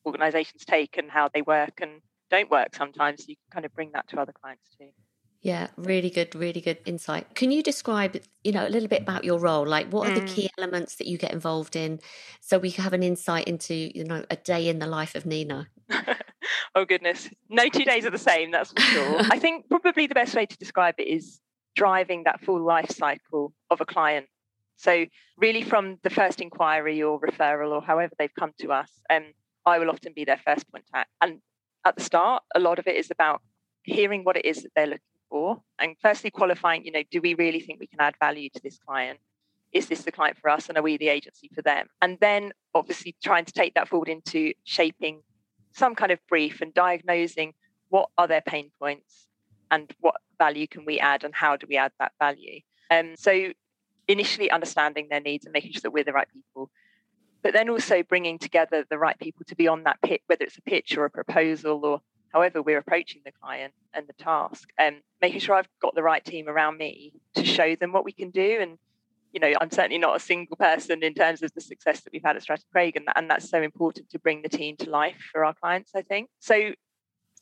organizations 0.05 0.65
take 0.65 0.99
and 0.99 1.11
how 1.11 1.29
they 1.33 1.43
work 1.43 1.81
and 1.81 2.01
don't 2.31 2.51
work 2.51 2.75
sometimes. 2.75 3.25
So 3.25 3.27
you 3.29 3.37
can 3.37 3.53
kind 3.53 3.67
of 3.67 3.75
bring 3.75 3.93
that 3.93 4.09
to 4.09 4.21
other 4.21 4.33
clients 4.33 4.69
too. 4.79 4.89
Yeah, 5.43 5.67
really 5.77 6.09
good, 6.09 6.37
really 6.37 6.61
good 6.61 6.79
insight. 6.87 7.35
Can 7.35 7.51
you 7.51 7.65
describe, 7.65 8.17
you 8.45 8.53
know, 8.53 8.65
a 8.65 8.71
little 8.71 8.89
bit 8.89 9.03
about 9.03 9.25
your 9.25 9.41
role? 9.41 9.67
Like, 9.67 9.93
what 9.93 10.09
are 10.09 10.13
mm. 10.13 10.21
the 10.21 10.33
key 10.33 10.49
elements 10.57 10.95
that 10.97 11.09
you 11.09 11.19
get 11.19 11.33
involved 11.33 11.75
in, 11.75 11.99
so 12.41 12.59
we 12.59 12.71
have 12.71 12.93
an 12.93 13.03
insight 13.03 13.49
into, 13.49 13.75
you 13.75 14.05
know, 14.05 14.25
a 14.31 14.37
day 14.37 14.69
in 14.69 14.79
the 14.79 14.87
life 14.87 15.17
of 15.17 15.27
Nina? 15.27 15.67
oh 16.77 16.85
goodness, 16.85 17.29
no 17.49 17.69
two 17.69 17.85
days 17.85 18.07
are 18.07 18.11
the 18.11 18.19
same. 18.19 18.53
That's 18.53 18.71
for 18.71 18.81
sure. 18.83 19.21
I 19.33 19.39
think 19.41 19.69
probably 19.69 20.07
the 20.07 20.15
best 20.15 20.37
way 20.37 20.47
to 20.47 20.57
describe 20.59 20.95
it 20.99 21.09
is 21.09 21.41
driving 21.75 22.23
that 22.25 22.41
full 22.41 22.63
life 22.65 22.91
cycle 22.91 23.53
of 23.69 23.81
a 23.81 23.85
client. 23.85 24.27
So 24.77 25.07
really, 25.37 25.63
from 25.63 25.99
the 26.05 26.11
first 26.11 26.41
inquiry 26.41 27.03
or 27.03 27.21
referral 27.21 27.73
or 27.73 27.83
however 27.83 28.15
they've 28.17 28.35
come 28.39 28.53
to 28.61 28.71
us, 28.71 28.91
um, 29.11 29.25
I 29.67 29.81
will 29.81 29.91
often 29.91 30.13
be 30.15 30.25
their 30.25 30.41
first 30.47 30.67
contact. 30.71 31.11
And 31.21 31.41
at 31.85 31.97
the 31.97 32.03
start, 32.03 32.45
a 32.55 32.61
lot 32.61 32.79
of 32.79 32.87
it 32.87 32.95
is 32.95 33.11
about 33.11 33.43
hearing 33.83 34.23
what 34.23 34.37
it 34.37 34.45
is 34.45 34.63
that 34.63 34.71
they're 34.77 34.87
looking 34.87 35.12
for 35.33 35.63
and 35.79 35.97
firstly 36.01 36.31
qualifying, 36.31 36.85
you 36.85 36.93
know, 36.93 37.03
do 37.11 37.21
we 37.23 37.33
really 37.35 37.61
think 37.61 37.81
we 37.81 37.87
can 37.87 38.01
add 38.01 38.15
value 38.21 38.51
to 38.51 38.61
this 38.63 38.79
client? 38.87 39.19
Is 39.73 39.87
this 39.87 40.03
the 40.03 40.13
client 40.13 40.37
for 40.39 40.51
us 40.51 40.69
and 40.69 40.77
are 40.77 40.83
we 40.83 40.99
the 40.99 41.09
agency 41.09 41.49
for 41.55 41.63
them? 41.63 41.87
And 42.03 42.19
then 42.21 42.53
obviously 42.75 43.17
trying 43.25 43.47
to 43.47 43.53
take 43.53 43.75
that 43.75 43.89
forward 43.89 44.09
into 44.09 44.53
shaping 44.65 45.23
some 45.73 45.95
kind 45.95 46.13
of 46.13 46.19
brief 46.29 46.61
and 46.61 46.75
diagnosing 46.75 47.55
what 47.89 48.11
are 48.19 48.29
their 48.29 48.43
pain 48.43 48.71
points 48.79 49.27
and 49.71 49.91
what 50.01 50.17
value 50.37 50.67
can 50.67 50.85
we 50.85 51.01
add 51.01 51.25
and 51.25 51.35
how 51.35 51.57
do 51.57 51.67
we 51.67 51.79
add 51.79 51.93
that 51.99 52.13
value. 52.21 52.61
Um, 52.91 53.15
so 53.17 53.53
initially 54.07 54.51
understanding 54.51 55.09
their 55.11 55.21
needs 55.21 55.47
and 55.47 55.53
making 55.55 55.73
sure 55.73 55.81
that 55.85 55.93
we're 55.93 56.05
the 56.05 56.13
right 56.13 56.29
people 56.31 56.71
but 57.43 57.53
then 57.53 57.69
also 57.69 58.03
bringing 58.03 58.39
together 58.39 58.85
the 58.89 58.99
right 58.99 59.19
people 59.19 59.45
to 59.49 59.57
be 59.57 59.67
on 59.67 59.83
that 59.83 60.01
pitch, 60.01 60.23
whether 60.27 60.45
it's 60.45 60.59
a 60.59 60.63
pitch 60.63 60.97
or 60.97 61.05
a 61.05 61.11
proposal 61.11 61.85
or 61.85 62.01
however 62.33 62.63
we're 62.63 62.79
approaching 62.79 63.23
the 63.25 63.33
client 63.33 63.73
and 63.95 64.07
the 64.07 64.13
task, 64.15 64.69
and 64.79 64.97
making 65.21 65.41
sure 65.41 65.55
I've 65.55 65.69
got 65.81 65.95
the 65.95 66.03
right 66.03 66.25
team 66.25 66.49
around 66.49 66.79
me 66.79 67.13
to 67.35 67.45
show 67.45 67.77
them 67.77 67.93
what 67.93 68.05
we 68.05 68.13
can 68.13 68.31
do. 68.31 68.59
And, 68.61 68.79
you 69.33 69.41
know, 69.41 69.53
I'm 69.61 69.71
certainly 69.71 69.99
not 69.99 70.17
a 70.17 70.21
single 70.21 70.57
person 70.57 71.03
in 71.03 71.15
terms 71.15 71.43
of 71.43 71.53
the 71.55 71.61
success 71.61 72.01
that 72.01 72.13
we've 72.13 72.23
had 72.25 72.37
at 72.37 72.43
Stratton 72.43 72.67
Craig, 72.73 72.97
and, 72.97 73.09
and 73.15 73.31
that's 73.31 73.49
so 73.49 73.63
important 73.63 74.11
to 74.11 74.19
bring 74.19 74.43
the 74.43 74.49
team 74.49 74.77
to 74.79 74.91
life 74.91 75.17
for 75.31 75.45
our 75.45 75.55
clients, 75.55 75.93
I 75.95 76.03
think. 76.03 76.29
So 76.41 76.73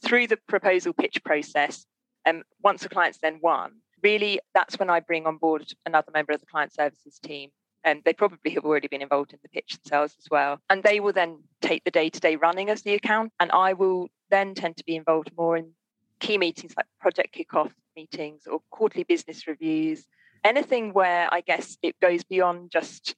through 0.02 0.26
the 0.28 0.38
proposal 0.48 0.92
pitch 0.92 1.22
process, 1.24 1.86
um, 2.26 2.42
once 2.62 2.82
the 2.82 2.88
client's 2.88 3.18
then 3.18 3.38
won, 3.42 3.72
really 4.02 4.40
that's 4.54 4.78
when 4.78 4.90
I 4.90 5.00
bring 5.00 5.26
on 5.26 5.36
board 5.36 5.72
another 5.84 6.10
member 6.12 6.32
of 6.32 6.40
the 6.40 6.46
client 6.46 6.72
services 6.72 7.18
team 7.18 7.50
and 7.84 8.02
they 8.04 8.12
probably 8.12 8.52
have 8.52 8.64
already 8.64 8.88
been 8.88 9.02
involved 9.02 9.32
in 9.32 9.38
the 9.42 9.48
pitch 9.48 9.78
themselves 9.82 10.14
as 10.18 10.28
well. 10.30 10.60
And 10.68 10.82
they 10.82 11.00
will 11.00 11.12
then 11.12 11.42
take 11.60 11.84
the 11.84 11.90
day 11.90 12.10
to 12.10 12.20
day 12.20 12.36
running 12.36 12.70
of 12.70 12.82
the 12.82 12.94
account. 12.94 13.32
And 13.40 13.50
I 13.52 13.72
will 13.72 14.08
then 14.30 14.54
tend 14.54 14.76
to 14.76 14.84
be 14.84 14.96
involved 14.96 15.30
more 15.36 15.56
in 15.56 15.72
key 16.20 16.38
meetings 16.38 16.74
like 16.76 16.86
project 17.00 17.34
kickoff 17.34 17.72
meetings 17.96 18.46
or 18.46 18.60
quarterly 18.70 19.04
business 19.04 19.46
reviews, 19.46 20.06
anything 20.44 20.92
where 20.92 21.28
I 21.32 21.40
guess 21.40 21.76
it 21.82 21.98
goes 22.00 22.24
beyond 22.24 22.70
just, 22.70 23.14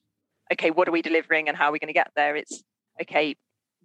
okay, 0.51 0.71
what 0.71 0.87
are 0.87 0.91
we 0.91 1.01
delivering 1.01 1.47
and 1.47 1.57
how 1.57 1.69
are 1.69 1.71
we 1.71 1.79
going 1.79 1.87
to 1.87 1.93
get 1.93 2.11
there? 2.15 2.35
It's, 2.35 2.63
okay, 3.01 3.35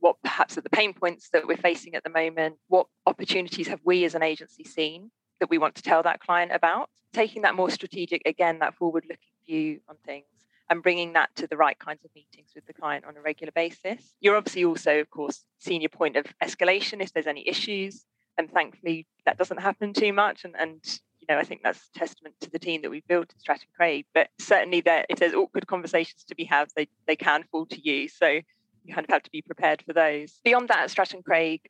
what 0.00 0.16
perhaps 0.23 0.56
are 0.56 0.62
the 0.62 0.70
pain 0.70 0.92
points 0.94 1.28
that 1.32 1.47
we're 1.47 1.56
facing 1.56 1.94
at 1.94 2.04
the 2.04 2.11
moment? 2.11 2.56
What 2.68 2.87
opportunities 3.06 3.68
have 3.68 3.80
we 3.85 4.04
as 4.04 4.14
an 4.14 4.23
agency 4.23 4.64
seen 4.64 5.11
that 5.40 5.50
we 5.50 5.58
want 5.58 5.75
to 5.76 5.82
tell 5.82 6.02
that 6.04 6.20
client 6.20 6.52
about? 6.52 6.88
Taking 7.12 7.42
that 7.42 7.54
more 7.54 7.70
strategic, 7.70 8.23
again, 8.26 8.58
that 8.61 8.75
forward 8.75 9.04
looking 9.08 9.28
view 9.47 9.80
on 9.88 9.97
things 10.04 10.26
and 10.71 10.83
bringing 10.83 11.15
that 11.15 11.31
to 11.37 11.47
the 11.47 11.57
right 11.57 11.79
kinds 11.79 12.05
of 12.05 12.11
meetings 12.15 12.51
with 12.55 12.67
the 12.67 12.73
client 12.73 13.05
on 13.05 13.17
a 13.17 13.21
regular 13.21 13.53
basis. 13.53 14.15
You're 14.21 14.37
obviously 14.37 14.65
also, 14.65 14.99
of 15.01 15.11
course, 15.11 15.45
senior 15.59 15.89
point 15.89 16.17
of 16.17 16.27
escalation 16.43 17.01
if 17.01 17.13
there's 17.13 17.27
any 17.27 17.49
issues. 17.49 18.05
And 18.37 18.51
thankfully, 18.51 19.07
that 19.25 19.39
doesn't 19.39 19.61
happen 19.61 19.93
too 19.93 20.13
much. 20.13 20.45
And, 20.45 20.55
and 20.59 20.81
you 21.19 21.27
know, 21.29 21.39
I 21.39 21.45
think 21.45 21.63
that's 21.63 21.89
testament 21.95 22.35
to 22.43 22.51
the 22.51 22.59
team 22.59 22.83
that 22.83 22.91
we've 22.91 23.07
built 23.07 23.33
at 23.35 23.41
Stratton 23.41 23.69
Craig. 23.77 24.05
But 24.15 24.29
certainly, 24.39 24.81
there, 24.81 25.05
if 25.09 25.19
there's 25.19 25.35
awkward 25.35 25.67
conversations 25.67 26.25
to 26.25 26.35
be 26.35 26.45
had, 26.45 26.69
they, 26.77 26.89
they 27.07 27.17
can 27.17 27.45
fall 27.51 27.67
to 27.67 27.81
you. 27.81 28.09
So 28.09 28.27
you 28.27 28.95
kind 28.95 29.05
of 29.05 29.11
have 29.11 29.23
to 29.25 29.31
be 29.31 29.43
prepared 29.43 29.83
for 29.87 29.93
those. 29.93 30.41
Beyond 30.45 30.69
that, 30.69 30.81
at 30.81 30.91
Stratton 30.91 31.23
Craig, 31.23 31.63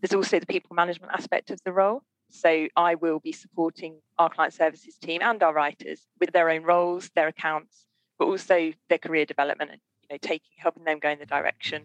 there's 0.00 0.14
also 0.14 0.40
the 0.40 0.46
people 0.46 0.74
management 0.74 1.12
aspect 1.12 1.50
of 1.50 1.60
the 1.64 1.72
role. 1.72 2.02
So 2.30 2.66
I 2.76 2.96
will 2.96 3.20
be 3.20 3.32
supporting 3.32 4.00
our 4.18 4.28
client 4.28 4.52
services 4.52 4.96
team 4.96 5.22
and 5.22 5.42
our 5.42 5.54
writers 5.54 6.02
with 6.20 6.32
their 6.32 6.50
own 6.50 6.64
roles, 6.64 7.08
their 7.14 7.28
accounts, 7.28 7.85
but 8.18 8.26
also 8.26 8.72
their 8.88 8.98
career 8.98 9.24
development 9.24 9.70
and 9.70 9.80
you 10.02 10.08
know 10.14 10.18
taking 10.20 10.50
helping 10.56 10.84
them 10.84 10.98
go 10.98 11.10
in 11.10 11.18
the 11.18 11.26
direction 11.26 11.84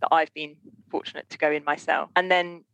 that 0.00 0.08
I've 0.12 0.32
been 0.34 0.56
fortunate 0.90 1.28
to 1.30 1.38
go 1.38 1.50
in 1.50 1.64
myself. 1.64 2.10
And 2.16 2.30
then 2.30 2.64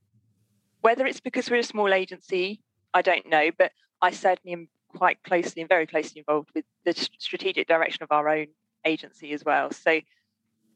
whether 0.81 1.07
it's 1.07 1.21
because 1.21 1.51
we're 1.51 1.61
a 1.61 1.65
small 1.65 1.93
agency, 1.93 2.61
I 2.93 3.03
don't 3.03 3.27
know, 3.27 3.51
but 3.57 3.73
I 4.03 4.11
certainly 4.11 4.53
am 4.53 4.69
quite 4.95 5.23
closely 5.23 5.63
and 5.63 5.69
very 5.69 5.87
closely 5.87 6.21
involved 6.21 6.51
with 6.55 6.65
the 6.85 6.93
strategic 7.19 7.67
direction 7.67 8.03
of 8.03 8.13
our 8.13 8.29
own 8.29 8.49
agency 8.85 9.33
as 9.33 9.45
well. 9.45 9.71
So 9.71 10.01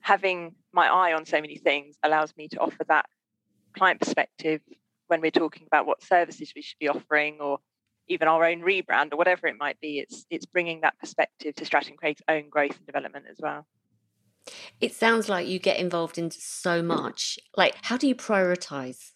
having 0.01 0.55
my 0.73 0.89
eye 0.89 1.13
on 1.13 1.27
so 1.27 1.41
many 1.41 1.57
things 1.57 1.97
allows 2.03 2.35
me 2.37 2.49
to 2.49 2.59
offer 2.59 2.85
that 2.89 3.07
client 3.77 4.01
perspective 4.01 4.61
when 5.09 5.21
we're 5.21 5.31
talking 5.31 5.65
about 5.67 5.87
what 5.87 6.03
services 6.03 6.53
we 6.55 6.63
should 6.63 6.79
be 6.79 6.89
offering 6.89 7.39
or 7.41 7.59
even 8.09 8.29
our 8.29 8.45
own 8.45 8.61
rebrand 8.61 9.13
or 9.13 9.17
whatever 9.17 9.47
it 9.47 9.57
might 9.59 9.81
be. 9.81 9.99
It's 9.99 10.27
it's 10.31 10.47
bringing 10.47 10.81
that 10.83 10.99
perspective 10.99 11.55
to 11.57 11.65
Stratton 11.65 11.97
Craig's 11.97 12.23
own 12.29 12.49
growth 12.49 12.77
and 12.77 12.87
development 12.87 13.27
as 13.31 13.39
well. 13.41 13.67
It 14.81 14.95
sounds 14.95 15.29
like 15.29 15.47
you 15.47 15.59
get 15.59 15.79
involved 15.79 16.19
in 16.19 16.31
so 16.31 16.83
much. 16.83 17.39
Like, 17.57 17.75
how 17.83 17.97
do 17.97 18.09
you 18.09 18.15
prioritize? 18.15 19.13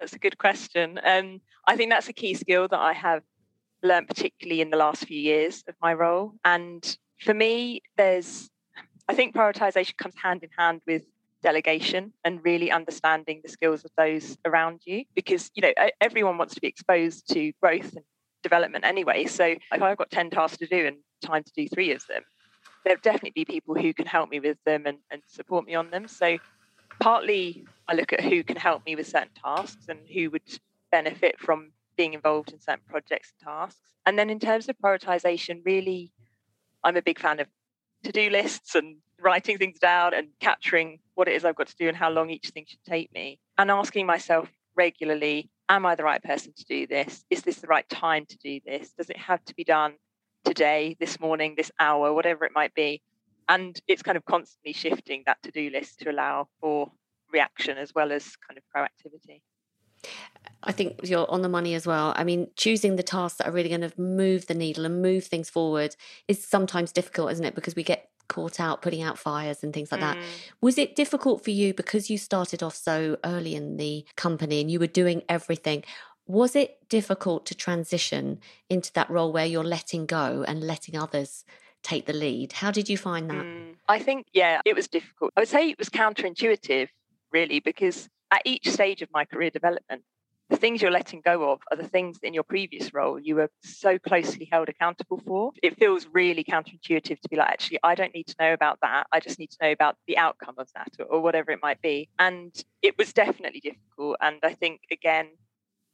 That's 0.00 0.12
a 0.12 0.18
good 0.18 0.38
question. 0.38 0.98
Um, 1.04 1.40
I 1.66 1.76
think 1.76 1.90
that's 1.90 2.08
a 2.08 2.12
key 2.12 2.34
skill 2.34 2.68
that 2.68 2.78
I 2.78 2.92
have 2.92 3.22
learned, 3.82 4.08
particularly 4.08 4.60
in 4.60 4.70
the 4.70 4.76
last 4.76 5.04
few 5.06 5.18
years 5.18 5.62
of 5.68 5.74
my 5.80 5.94
role. 5.94 6.34
And 6.44 6.96
for 7.20 7.32
me, 7.32 7.82
there's, 7.96 8.50
I 9.08 9.14
think 9.14 9.34
prioritization 9.34 9.96
comes 9.96 10.14
hand 10.20 10.42
in 10.42 10.50
hand 10.56 10.80
with 10.86 11.04
delegation 11.42 12.12
and 12.24 12.40
really 12.44 12.70
understanding 12.72 13.40
the 13.42 13.48
skills 13.48 13.84
of 13.84 13.90
those 13.96 14.36
around 14.44 14.80
you 14.84 15.04
because 15.14 15.50
you 15.54 15.62
know 15.62 15.72
everyone 16.00 16.38
wants 16.38 16.54
to 16.54 16.60
be 16.60 16.66
exposed 16.66 17.28
to 17.32 17.52
growth 17.62 17.92
and 17.94 18.04
development 18.46 18.84
anyway. 18.84 19.26
So 19.26 19.44
if 19.44 19.82
I've 19.82 19.96
got 19.96 20.10
10 20.10 20.30
tasks 20.30 20.58
to 20.58 20.66
do 20.66 20.86
and 20.86 20.96
time 21.20 21.42
to 21.42 21.52
do 21.56 21.66
three 21.68 21.92
of 21.92 22.02
them, 22.08 22.22
there'll 22.84 23.00
definitely 23.02 23.32
be 23.34 23.44
people 23.44 23.74
who 23.74 23.92
can 23.92 24.06
help 24.06 24.30
me 24.30 24.38
with 24.38 24.58
them 24.64 24.86
and, 24.86 24.98
and 25.10 25.20
support 25.26 25.66
me 25.66 25.74
on 25.74 25.90
them. 25.90 26.06
So 26.06 26.38
partly 27.00 27.66
I 27.88 27.94
look 27.94 28.12
at 28.12 28.20
who 28.20 28.44
can 28.44 28.56
help 28.56 28.86
me 28.86 28.94
with 28.94 29.08
certain 29.08 29.34
tasks 29.42 29.86
and 29.88 29.98
who 30.12 30.30
would 30.30 30.42
benefit 30.92 31.40
from 31.40 31.72
being 31.96 32.14
involved 32.14 32.52
in 32.52 32.60
certain 32.60 32.84
projects 32.88 33.32
and 33.32 33.52
tasks. 33.52 33.80
And 34.06 34.18
then 34.18 34.30
in 34.30 34.38
terms 34.38 34.68
of 34.68 34.76
prioritization, 34.78 35.62
really, 35.64 36.12
I'm 36.84 36.96
a 36.96 37.02
big 37.02 37.18
fan 37.18 37.40
of 37.40 37.48
to 38.04 38.12
do 38.12 38.30
lists 38.30 38.74
and 38.76 38.98
writing 39.20 39.58
things 39.58 39.78
down 39.80 40.14
and 40.14 40.28
capturing 40.40 41.00
what 41.14 41.26
it 41.26 41.34
is 41.34 41.44
I've 41.44 41.56
got 41.56 41.68
to 41.68 41.76
do 41.76 41.88
and 41.88 41.96
how 41.96 42.10
long 42.10 42.30
each 42.30 42.50
thing 42.50 42.66
should 42.68 42.84
take 42.84 43.12
me. 43.12 43.40
And 43.58 43.70
asking 43.70 44.06
myself 44.06 44.48
regularly, 44.76 45.50
am 45.68 45.86
I 45.86 45.94
the 45.94 46.04
right 46.04 46.22
person 46.22 46.52
to 46.56 46.64
do 46.64 46.86
this? 46.86 47.24
Is 47.30 47.42
this 47.42 47.56
the 47.56 47.66
right 47.66 47.88
time 47.88 48.26
to 48.26 48.38
do 48.38 48.60
this? 48.64 48.92
Does 48.92 49.10
it 49.10 49.16
have 49.16 49.44
to 49.46 49.54
be 49.54 49.64
done 49.64 49.94
today, 50.44 50.96
this 51.00 51.18
morning, 51.20 51.54
this 51.56 51.70
hour, 51.80 52.12
whatever 52.12 52.44
it 52.44 52.52
might 52.54 52.74
be? 52.74 53.02
And 53.48 53.78
it's 53.86 54.02
kind 54.02 54.16
of 54.16 54.24
constantly 54.24 54.72
shifting 54.72 55.22
that 55.26 55.42
to 55.44 55.50
do 55.50 55.70
list 55.70 56.00
to 56.00 56.10
allow 56.10 56.48
for 56.60 56.90
reaction 57.32 57.78
as 57.78 57.94
well 57.94 58.12
as 58.12 58.36
kind 58.36 58.58
of 58.58 58.64
proactivity. 58.74 59.42
I 60.62 60.72
think 60.72 61.00
you're 61.02 61.30
on 61.30 61.42
the 61.42 61.48
money 61.48 61.74
as 61.74 61.86
well. 61.86 62.12
I 62.16 62.24
mean, 62.24 62.48
choosing 62.56 62.96
the 62.96 63.02
tasks 63.02 63.38
that 63.38 63.48
are 63.48 63.52
really 63.52 63.68
going 63.68 63.88
to 63.88 64.00
move 64.00 64.46
the 64.46 64.54
needle 64.54 64.84
and 64.84 65.02
move 65.02 65.24
things 65.24 65.50
forward 65.50 65.96
is 66.28 66.44
sometimes 66.44 66.92
difficult, 66.92 67.32
isn't 67.32 67.44
it? 67.44 67.54
Because 67.54 67.76
we 67.76 67.82
get 67.82 68.08
caught 68.28 68.60
out 68.60 68.82
putting 68.82 69.02
out 69.02 69.18
fires 69.18 69.62
and 69.62 69.72
things 69.72 69.90
like 69.90 70.00
mm. 70.00 70.14
that. 70.14 70.18
Was 70.60 70.78
it 70.78 70.96
difficult 70.96 71.44
for 71.44 71.50
you 71.50 71.74
because 71.74 72.10
you 72.10 72.18
started 72.18 72.62
off 72.62 72.74
so 72.74 73.16
early 73.24 73.54
in 73.54 73.76
the 73.76 74.04
company 74.16 74.60
and 74.60 74.70
you 74.70 74.78
were 74.78 74.86
doing 74.86 75.22
everything? 75.28 75.84
Was 76.26 76.56
it 76.56 76.88
difficult 76.88 77.46
to 77.46 77.54
transition 77.54 78.40
into 78.68 78.92
that 78.94 79.08
role 79.08 79.32
where 79.32 79.46
you're 79.46 79.64
letting 79.64 80.06
go 80.06 80.44
and 80.46 80.60
letting 80.60 80.96
others 80.96 81.44
take 81.82 82.06
the 82.06 82.12
lead? 82.12 82.52
How 82.52 82.70
did 82.70 82.88
you 82.88 82.98
find 82.98 83.30
that? 83.30 83.44
Mm. 83.44 83.74
I 83.88 84.00
think, 84.00 84.26
yeah, 84.32 84.60
it 84.64 84.74
was 84.74 84.88
difficult. 84.88 85.32
I 85.36 85.40
would 85.40 85.48
say 85.48 85.70
it 85.70 85.78
was 85.78 85.88
counterintuitive, 85.88 86.88
really, 87.32 87.60
because 87.60 88.08
at 88.32 88.42
each 88.44 88.68
stage 88.68 89.02
of 89.02 89.08
my 89.12 89.24
career 89.24 89.50
development, 89.50 90.02
the 90.48 90.56
things 90.56 90.80
you're 90.80 90.90
letting 90.90 91.20
go 91.20 91.50
of 91.50 91.60
are 91.70 91.76
the 91.76 91.88
things 91.88 92.18
in 92.22 92.32
your 92.32 92.44
previous 92.44 92.94
role 92.94 93.18
you 93.18 93.34
were 93.34 93.50
so 93.62 93.98
closely 93.98 94.48
held 94.50 94.68
accountable 94.68 95.20
for. 95.26 95.52
It 95.62 95.78
feels 95.78 96.06
really 96.12 96.44
counterintuitive 96.44 97.20
to 97.20 97.28
be 97.28 97.36
like, 97.36 97.48
actually, 97.48 97.78
I 97.82 97.94
don't 97.94 98.14
need 98.14 98.28
to 98.28 98.36
know 98.38 98.52
about 98.52 98.78
that. 98.82 99.06
I 99.12 99.20
just 99.20 99.38
need 99.38 99.50
to 99.50 99.58
know 99.60 99.72
about 99.72 99.96
the 100.06 100.18
outcome 100.18 100.54
of 100.58 100.68
that 100.74 100.92
or, 101.00 101.06
or 101.06 101.20
whatever 101.20 101.50
it 101.50 101.58
might 101.62 101.82
be. 101.82 102.08
And 102.18 102.52
it 102.82 102.96
was 102.96 103.12
definitely 103.12 103.60
difficult. 103.60 104.16
And 104.20 104.38
I 104.42 104.54
think, 104.54 104.82
again, 104.92 105.30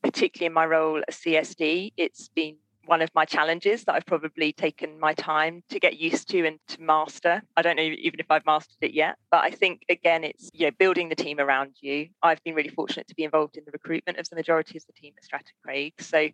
particularly 0.02 0.46
in 0.46 0.52
my 0.52 0.66
role 0.66 1.02
as 1.08 1.16
CSD, 1.16 1.92
it's 1.96 2.28
been 2.28 2.56
one 2.86 3.02
of 3.02 3.10
my 3.14 3.24
challenges 3.24 3.84
that 3.84 3.94
I've 3.94 4.06
probably 4.06 4.52
taken 4.52 4.98
my 4.98 5.14
time 5.14 5.62
to 5.70 5.78
get 5.78 5.98
used 5.98 6.28
to 6.30 6.46
and 6.46 6.58
to 6.68 6.80
master. 6.80 7.42
I 7.56 7.62
don't 7.62 7.76
know 7.76 7.82
even 7.82 8.18
if 8.18 8.30
I've 8.30 8.46
mastered 8.46 8.78
it 8.80 8.92
yet, 8.92 9.16
but 9.30 9.44
I 9.44 9.50
think 9.50 9.82
again, 9.88 10.24
it's 10.24 10.50
you 10.52 10.66
know 10.66 10.72
building 10.78 11.08
the 11.08 11.14
team 11.14 11.38
around 11.38 11.76
you. 11.80 12.08
I've 12.22 12.42
been 12.44 12.54
really 12.54 12.70
fortunate 12.70 13.08
to 13.08 13.14
be 13.14 13.24
involved 13.24 13.56
in 13.56 13.64
the 13.64 13.72
recruitment 13.72 14.18
of 14.18 14.28
the 14.28 14.36
majority 14.36 14.76
of 14.78 14.84
the 14.86 14.92
team 14.92 15.14
at 15.16 15.24
Stratton 15.24 15.52
Craig, 15.62 15.94
so 16.00 16.28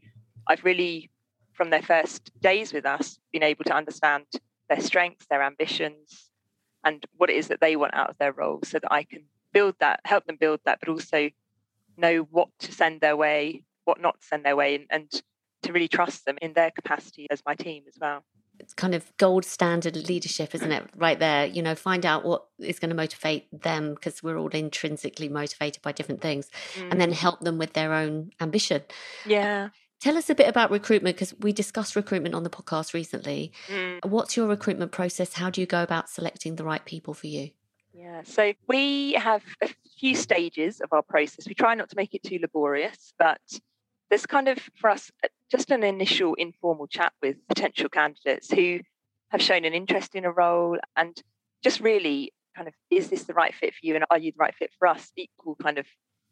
I've 0.46 0.64
really, 0.64 1.10
from 1.52 1.70
their 1.70 1.82
first 1.82 2.30
days 2.40 2.72
with 2.72 2.86
us, 2.86 3.18
been 3.32 3.42
able 3.42 3.64
to 3.64 3.74
understand 3.74 4.24
their 4.68 4.80
strengths, 4.80 5.26
their 5.26 5.42
ambitions, 5.42 6.30
and 6.84 7.04
what 7.16 7.30
it 7.30 7.36
is 7.36 7.48
that 7.48 7.60
they 7.60 7.76
want 7.76 7.94
out 7.94 8.10
of 8.10 8.18
their 8.18 8.32
role, 8.32 8.60
so 8.64 8.78
that 8.78 8.92
I 8.92 9.04
can 9.04 9.24
build 9.52 9.74
that, 9.80 10.00
help 10.04 10.26
them 10.26 10.36
build 10.40 10.60
that, 10.64 10.78
but 10.80 10.88
also 10.88 11.30
know 11.96 12.26
what 12.30 12.48
to 12.60 12.72
send 12.72 13.00
their 13.00 13.16
way, 13.16 13.64
what 13.84 14.00
not 14.00 14.20
to 14.20 14.26
send 14.26 14.44
their 14.44 14.56
way, 14.56 14.74
and, 14.76 14.86
and 14.90 15.22
to 15.62 15.72
really 15.72 15.88
trust 15.88 16.24
them 16.24 16.38
in 16.40 16.52
their 16.52 16.70
capacity 16.70 17.26
as 17.30 17.42
my 17.46 17.54
team 17.54 17.84
as 17.88 17.94
well. 18.00 18.24
It's 18.60 18.74
kind 18.74 18.94
of 18.94 19.16
gold 19.18 19.44
standard 19.44 19.96
leadership, 20.08 20.54
isn't 20.54 20.72
it? 20.72 20.84
Right 20.96 21.18
there, 21.18 21.46
you 21.46 21.62
know, 21.62 21.76
find 21.76 22.04
out 22.04 22.24
what 22.24 22.46
is 22.58 22.80
going 22.80 22.90
to 22.90 22.96
motivate 22.96 23.46
them 23.62 23.94
because 23.94 24.22
we're 24.22 24.36
all 24.36 24.48
intrinsically 24.48 25.28
motivated 25.28 25.80
by 25.82 25.92
different 25.92 26.20
things, 26.20 26.50
mm. 26.74 26.90
and 26.90 27.00
then 27.00 27.12
help 27.12 27.40
them 27.40 27.58
with 27.58 27.74
their 27.74 27.92
own 27.92 28.32
ambition. 28.40 28.82
Yeah. 29.24 29.68
Tell 30.00 30.16
us 30.16 30.30
a 30.30 30.34
bit 30.34 30.48
about 30.48 30.70
recruitment 30.70 31.16
because 31.16 31.34
we 31.40 31.52
discussed 31.52 31.96
recruitment 31.96 32.34
on 32.34 32.44
the 32.44 32.50
podcast 32.50 32.94
recently. 32.94 33.52
Mm. 33.68 34.04
What's 34.04 34.36
your 34.36 34.46
recruitment 34.46 34.92
process? 34.92 35.34
How 35.34 35.50
do 35.50 35.60
you 35.60 35.66
go 35.66 35.82
about 35.82 36.08
selecting 36.08 36.56
the 36.56 36.64
right 36.64 36.84
people 36.84 37.14
for 37.14 37.26
you? 37.26 37.50
Yeah, 37.92 38.22
so 38.24 38.52
we 38.68 39.14
have 39.14 39.42
a 39.60 39.68
few 39.98 40.14
stages 40.14 40.80
of 40.80 40.92
our 40.92 41.02
process. 41.02 41.48
We 41.48 41.54
try 41.54 41.74
not 41.74 41.90
to 41.90 41.96
make 41.96 42.14
it 42.14 42.22
too 42.22 42.38
laborious, 42.40 43.12
but 43.18 43.40
there's 44.08 44.24
kind 44.24 44.46
of 44.46 44.58
for 44.76 44.90
us 44.90 45.10
just 45.50 45.70
an 45.70 45.82
initial 45.82 46.34
informal 46.34 46.86
chat 46.86 47.12
with 47.22 47.36
potential 47.48 47.88
candidates 47.88 48.50
who 48.50 48.80
have 49.30 49.42
shown 49.42 49.64
an 49.64 49.74
interest 49.74 50.14
in 50.14 50.24
a 50.24 50.30
role 50.30 50.78
and 50.96 51.22
just 51.62 51.80
really 51.80 52.32
kind 52.56 52.68
of 52.68 52.74
is 52.90 53.08
this 53.08 53.24
the 53.24 53.34
right 53.34 53.54
fit 53.54 53.72
for 53.74 53.80
you 53.82 53.94
and 53.94 54.04
are 54.10 54.18
you 54.18 54.32
the 54.32 54.38
right 54.38 54.54
fit 54.54 54.70
for 54.78 54.88
us? 54.88 55.12
Equal 55.16 55.56
kind 55.56 55.78
of 55.78 55.86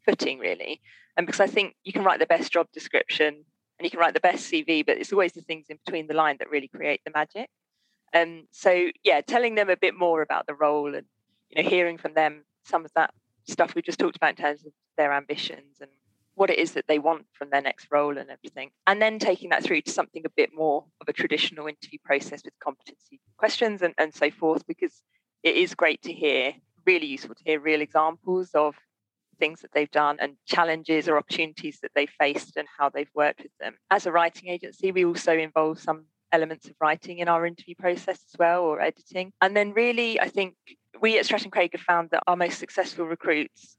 footing 0.05 0.39
really. 0.39 0.81
And 1.17 1.27
because 1.27 1.41
i 1.41 1.47
think 1.47 1.75
you 1.85 1.93
can 1.93 2.05
write 2.05 2.21
the 2.21 2.27
best 2.27 2.53
job 2.53 2.67
description 2.73 3.45
and 3.79 3.85
you 3.85 3.91
can 3.91 4.01
write 4.01 4.15
the 4.15 4.21
best 4.21 4.51
cv 4.51 4.85
but 4.85 4.99
it's 4.99 5.13
always 5.13 5.33
the 5.33 5.41
things 5.41 5.67
in 5.69 5.79
between 5.85 6.07
the 6.07 6.15
line 6.15 6.37
that 6.39 6.51
really 6.51 6.69
create 6.69 7.01
the 7.05 7.13
magic. 7.15 7.49
Um, 8.15 8.47
so 8.51 8.89
yeah 9.03 9.21
telling 9.21 9.55
them 9.55 9.71
a 9.71 9.77
bit 9.77 9.97
more 9.97 10.23
about 10.23 10.47
the 10.47 10.55
role 10.55 10.95
and 10.95 11.07
you 11.51 11.63
know 11.63 11.69
hearing 11.69 11.99
from 11.99 12.15
them 12.15 12.45
some 12.65 12.85
of 12.85 12.93
that 12.95 13.13
stuff 13.49 13.75
we 13.75 13.83
just 13.83 13.99
talked 13.99 14.17
about 14.17 14.31
in 14.31 14.45
terms 14.45 14.67
of 14.67 14.73
their 14.97 15.13
ambitions 15.13 15.77
and 15.81 15.91
what 16.37 16.51
it 16.51 16.59
is 16.59 16.73
that 16.73 16.87
they 16.87 16.99
want 16.99 17.25
from 17.33 17.49
their 17.51 17.63
next 17.63 17.89
role 17.91 18.17
and 18.17 18.31
everything. 18.31 18.71
And 18.87 19.01
then 19.01 19.19
taking 19.19 19.51
that 19.51 19.65
through 19.65 19.81
to 19.83 19.91
something 19.91 20.23
a 20.25 20.31
bit 20.31 20.51
more 20.55 20.85
of 21.01 21.09
a 21.09 21.13
traditional 21.13 21.67
interview 21.67 21.99
process 22.05 22.43
with 22.45 22.55
competency 22.63 23.21
questions 23.39 23.83
and, 23.83 23.95
and 23.99 24.15
so 24.15 24.31
forth, 24.31 24.67
because 24.67 25.03
it 25.43 25.57
is 25.57 25.75
great 25.75 26.03
to 26.03 26.13
hear, 26.13 26.53
really 26.87 27.07
useful 27.07 27.35
to 27.35 27.43
hear 27.45 27.59
real 27.59 27.81
examples 27.81 28.51
of 28.55 28.77
things 29.39 29.63
that 29.63 29.73
they've 29.73 29.91
done 29.91 30.19
and 30.21 30.35
challenges 30.47 31.09
or 31.09 31.17
opportunities 31.17 31.79
that 31.81 31.91
they 31.95 32.07
faced 32.07 32.57
and 32.57 32.69
how 32.79 32.91
they've 32.91 33.11
worked 33.15 33.43
with 33.43 33.57
them. 33.59 33.75
As 33.91 34.07
a 34.07 34.13
writing 34.13 34.51
agency, 34.51 34.93
we 34.93 35.05
also 35.05 35.37
involve 35.37 35.81
some 35.81 36.05
elements 36.33 36.67
of 36.67 36.75
writing 36.81 37.19
in 37.19 37.29
our 37.29 37.47
interview 37.47 37.75
process 37.79 38.21
as 38.29 38.39
well 38.39 38.63
or 38.63 38.81
editing. 38.81 39.33
And 39.41 39.57
then 39.57 39.73
really, 39.73 40.21
I 40.21 40.29
think 40.29 40.55
we 41.01 41.19
at 41.19 41.25
Stratton 41.25 41.51
Craig 41.51 41.73
have 41.73 41.81
found 41.81 42.11
that 42.11 42.23
our 42.27 42.37
most 42.37 42.59
successful 42.59 43.07
recruits 43.07 43.77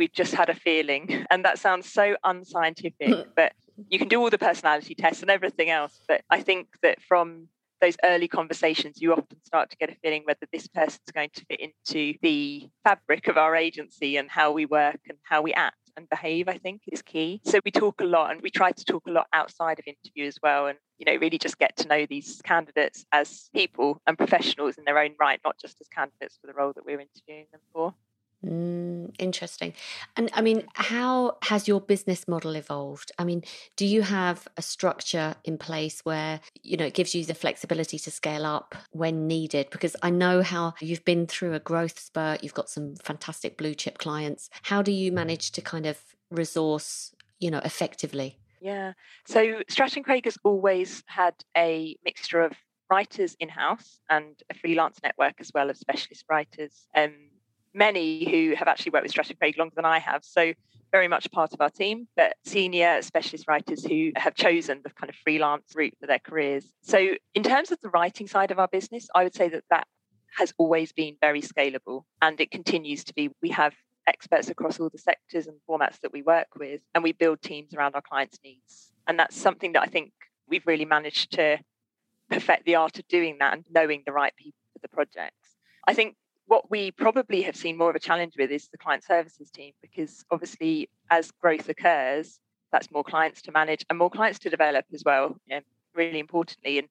we've 0.00 0.12
just 0.12 0.34
had 0.34 0.48
a 0.48 0.54
feeling. 0.54 1.26
And 1.30 1.44
that 1.44 1.60
sounds 1.60 1.92
so 1.92 2.16
unscientific, 2.24 3.08
mm. 3.08 3.26
but 3.36 3.52
you 3.88 3.98
can 4.00 4.08
do 4.08 4.20
all 4.20 4.30
the 4.30 4.38
personality 4.38 4.96
tests 4.96 5.22
and 5.22 5.30
everything 5.30 5.70
else. 5.70 6.00
But 6.08 6.22
I 6.28 6.40
think 6.40 6.66
that 6.82 7.00
from 7.02 7.46
those 7.80 7.96
early 8.02 8.26
conversations, 8.26 9.00
you 9.00 9.12
often 9.12 9.38
start 9.44 9.70
to 9.70 9.76
get 9.76 9.90
a 9.90 9.94
feeling 10.02 10.22
whether 10.24 10.46
this 10.52 10.66
person's 10.66 11.12
going 11.14 11.30
to 11.34 11.44
fit 11.44 11.60
into 11.60 12.18
the 12.20 12.68
fabric 12.82 13.28
of 13.28 13.36
our 13.36 13.54
agency 13.54 14.16
and 14.16 14.28
how 14.28 14.50
we 14.50 14.66
work 14.66 15.00
and 15.08 15.18
how 15.22 15.40
we 15.40 15.52
act 15.52 15.76
and 15.96 16.08
behave, 16.08 16.48
I 16.48 16.58
think 16.58 16.82
is 16.88 17.02
key. 17.02 17.40
So 17.44 17.60
we 17.64 17.70
talk 17.70 18.00
a 18.00 18.04
lot 18.04 18.32
and 18.32 18.40
we 18.40 18.50
try 18.50 18.72
to 18.72 18.84
talk 18.84 19.06
a 19.06 19.12
lot 19.12 19.28
outside 19.32 19.78
of 19.78 19.84
interview 19.86 20.26
as 20.26 20.38
well. 20.42 20.66
And, 20.66 20.78
you 20.98 21.06
know, 21.06 21.18
really 21.18 21.38
just 21.38 21.58
get 21.58 21.76
to 21.76 21.88
know 21.88 22.06
these 22.06 22.40
candidates 22.42 23.04
as 23.12 23.50
people 23.54 24.00
and 24.06 24.18
professionals 24.18 24.78
in 24.78 24.84
their 24.84 24.98
own 24.98 25.14
right, 25.20 25.40
not 25.44 25.58
just 25.60 25.80
as 25.80 25.88
candidates 25.88 26.38
for 26.40 26.48
the 26.48 26.54
role 26.54 26.72
that 26.74 26.84
we're 26.84 27.00
interviewing 27.00 27.46
them 27.52 27.60
for. 27.72 27.94
Mm, 28.44 29.14
interesting. 29.18 29.74
And 30.16 30.30
I 30.32 30.40
mean, 30.40 30.64
how 30.74 31.36
has 31.42 31.68
your 31.68 31.80
business 31.80 32.26
model 32.26 32.54
evolved? 32.54 33.12
I 33.18 33.24
mean, 33.24 33.42
do 33.76 33.84
you 33.84 34.02
have 34.02 34.48
a 34.56 34.62
structure 34.62 35.34
in 35.44 35.58
place 35.58 36.00
where, 36.04 36.40
you 36.62 36.76
know, 36.76 36.86
it 36.86 36.94
gives 36.94 37.14
you 37.14 37.24
the 37.24 37.34
flexibility 37.34 37.98
to 37.98 38.10
scale 38.10 38.46
up 38.46 38.74
when 38.92 39.26
needed? 39.26 39.68
Because 39.70 39.94
I 40.02 40.10
know 40.10 40.42
how 40.42 40.74
you've 40.80 41.04
been 41.04 41.26
through 41.26 41.52
a 41.52 41.60
growth 41.60 41.98
spurt, 41.98 42.42
you've 42.42 42.54
got 42.54 42.70
some 42.70 42.96
fantastic 42.96 43.58
blue 43.58 43.74
chip 43.74 43.98
clients. 43.98 44.48
How 44.62 44.80
do 44.80 44.92
you 44.92 45.12
manage 45.12 45.52
to 45.52 45.60
kind 45.60 45.84
of 45.84 45.98
resource, 46.30 47.14
you 47.40 47.50
know, 47.50 47.60
effectively? 47.64 48.38
Yeah. 48.60 48.92
So 49.26 49.62
Stratton 49.68 50.02
Craig 50.02 50.24
has 50.24 50.38
always 50.44 51.02
had 51.06 51.34
a 51.56 51.96
mixture 52.04 52.40
of 52.40 52.52
writers 52.90 53.36
in 53.38 53.48
house 53.48 54.00
and 54.10 54.34
a 54.50 54.54
freelance 54.54 54.98
network 55.02 55.34
as 55.40 55.50
well 55.54 55.70
of 55.70 55.76
specialist 55.76 56.24
writers. 56.28 56.86
Um, 56.94 57.29
many 57.74 58.28
who 58.30 58.54
have 58.54 58.68
actually 58.68 58.90
worked 58.90 59.04
with 59.04 59.12
Stratton 59.12 59.36
Craig 59.38 59.58
longer 59.58 59.74
than 59.76 59.84
I 59.84 59.98
have. 59.98 60.24
So 60.24 60.52
very 60.92 61.08
much 61.08 61.30
part 61.30 61.52
of 61.52 61.60
our 61.60 61.70
team, 61.70 62.08
but 62.16 62.34
senior 62.44 63.00
specialist 63.02 63.46
writers 63.46 63.84
who 63.84 64.10
have 64.16 64.34
chosen 64.34 64.80
the 64.82 64.90
kind 64.90 65.08
of 65.08 65.16
freelance 65.16 65.72
route 65.74 65.94
for 66.00 66.06
their 66.06 66.18
careers. 66.18 66.66
So 66.82 67.10
in 67.34 67.42
terms 67.42 67.70
of 67.70 67.78
the 67.80 67.90
writing 67.90 68.26
side 68.26 68.50
of 68.50 68.58
our 68.58 68.68
business, 68.68 69.08
I 69.14 69.22
would 69.22 69.34
say 69.34 69.48
that 69.50 69.64
that 69.70 69.86
has 70.36 70.52
always 70.58 70.92
been 70.92 71.16
very 71.20 71.42
scalable 71.42 72.04
and 72.22 72.40
it 72.40 72.50
continues 72.50 73.04
to 73.04 73.14
be. 73.14 73.30
We 73.42 73.50
have 73.50 73.74
experts 74.06 74.48
across 74.48 74.80
all 74.80 74.88
the 74.88 74.98
sectors 74.98 75.46
and 75.46 75.56
formats 75.68 76.00
that 76.00 76.12
we 76.12 76.22
work 76.22 76.48
with, 76.56 76.80
and 76.94 77.04
we 77.04 77.12
build 77.12 77.40
teams 77.42 77.74
around 77.74 77.94
our 77.94 78.02
clients' 78.02 78.38
needs. 78.44 78.92
And 79.06 79.18
that's 79.18 79.36
something 79.36 79.72
that 79.72 79.82
I 79.82 79.86
think 79.86 80.12
we've 80.48 80.66
really 80.66 80.84
managed 80.84 81.32
to 81.32 81.58
perfect 82.30 82.64
the 82.64 82.76
art 82.76 82.98
of 82.98 83.06
doing 83.08 83.36
that 83.40 83.52
and 83.52 83.64
knowing 83.70 84.02
the 84.04 84.12
right 84.12 84.34
people 84.36 84.58
for 84.72 84.80
the 84.80 84.88
projects. 84.88 85.56
I 85.86 85.94
think 85.94 86.16
what 86.50 86.68
we 86.68 86.90
probably 86.90 87.42
have 87.42 87.54
seen 87.54 87.78
more 87.78 87.90
of 87.90 87.94
a 87.94 88.00
challenge 88.00 88.34
with 88.36 88.50
is 88.50 88.66
the 88.72 88.76
client 88.76 89.04
services 89.04 89.52
team, 89.52 89.72
because 89.80 90.24
obviously, 90.32 90.90
as 91.08 91.30
growth 91.40 91.68
occurs, 91.68 92.40
that's 92.72 92.90
more 92.90 93.04
clients 93.04 93.40
to 93.42 93.52
manage 93.52 93.86
and 93.88 93.96
more 93.96 94.10
clients 94.10 94.40
to 94.40 94.50
develop 94.50 94.84
as 94.92 95.04
well, 95.06 95.36
yeah, 95.46 95.60
really 95.94 96.18
importantly. 96.18 96.78
And 96.78 96.88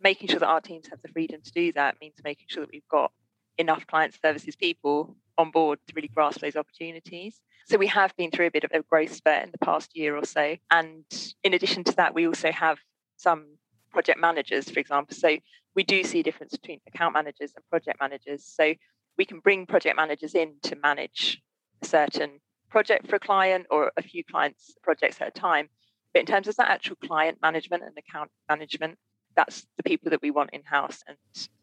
making 0.00 0.28
sure 0.28 0.40
that 0.40 0.48
our 0.48 0.62
teams 0.62 0.88
have 0.88 1.02
the 1.02 1.08
freedom 1.08 1.42
to 1.44 1.52
do 1.52 1.74
that 1.74 1.96
means 2.00 2.14
making 2.24 2.46
sure 2.48 2.62
that 2.62 2.72
we've 2.72 2.88
got 2.90 3.12
enough 3.58 3.86
client 3.86 4.14
services 4.18 4.56
people 4.56 5.14
on 5.36 5.50
board 5.50 5.78
to 5.88 5.92
really 5.94 6.08
grasp 6.08 6.40
those 6.40 6.56
opportunities. 6.56 7.38
So 7.68 7.76
we 7.76 7.88
have 7.88 8.16
been 8.16 8.30
through 8.30 8.46
a 8.46 8.50
bit 8.50 8.64
of 8.64 8.70
a 8.72 8.80
growth 8.80 9.12
spurt 9.12 9.44
in 9.44 9.50
the 9.52 9.58
past 9.58 9.94
year 9.94 10.16
or 10.16 10.24
so. 10.24 10.56
And 10.70 11.04
in 11.44 11.52
addition 11.52 11.84
to 11.84 11.96
that, 11.96 12.14
we 12.14 12.26
also 12.26 12.50
have 12.50 12.78
some 13.18 13.58
project 13.90 14.18
managers, 14.18 14.70
for 14.70 14.80
example. 14.80 15.14
So 15.14 15.36
we 15.74 15.82
do 15.82 16.02
see 16.02 16.20
a 16.20 16.22
difference 16.22 16.52
between 16.52 16.80
account 16.86 17.12
managers 17.12 17.52
and 17.54 17.62
project 17.68 18.00
managers. 18.00 18.42
So 18.42 18.72
we 19.18 19.24
can 19.24 19.40
bring 19.40 19.66
project 19.66 19.96
managers 19.96 20.34
in 20.34 20.54
to 20.64 20.76
manage 20.76 21.40
a 21.82 21.86
certain 21.86 22.40
project 22.70 23.08
for 23.08 23.16
a 23.16 23.20
client 23.20 23.66
or 23.70 23.92
a 23.96 24.02
few 24.02 24.24
clients 24.24 24.74
projects 24.82 25.20
at 25.20 25.28
a 25.28 25.30
time. 25.30 25.68
But 26.12 26.20
in 26.20 26.26
terms 26.26 26.48
of 26.48 26.56
that 26.56 26.70
actual 26.70 26.96
client 26.96 27.38
management 27.42 27.82
and 27.82 27.96
account 27.96 28.30
management, 28.48 28.98
that's 29.36 29.66
the 29.76 29.82
people 29.82 30.10
that 30.10 30.22
we 30.22 30.30
want 30.30 30.50
in 30.52 30.62
house 30.64 31.02
and 31.06 31.16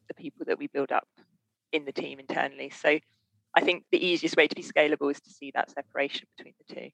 the 0.08 0.14
people 0.14 0.46
that 0.48 0.58
we 0.58 0.68
build 0.68 0.92
up 0.92 1.08
in 1.72 1.86
the 1.86 1.92
team 1.92 2.20
internally. 2.20 2.72
So 2.72 3.00
I 3.56 3.62
think 3.62 3.84
the 3.92 4.04
easiest 4.04 4.38
way 4.38 4.48
to 4.48 4.56
be 4.56 4.64
scalable 4.64 5.12
is 5.12 5.20
to 5.22 5.30
see 5.30 5.52
that 5.54 5.72
separation 5.72 6.28
between 6.38 6.54
the 6.60 6.76
two. 6.76 6.90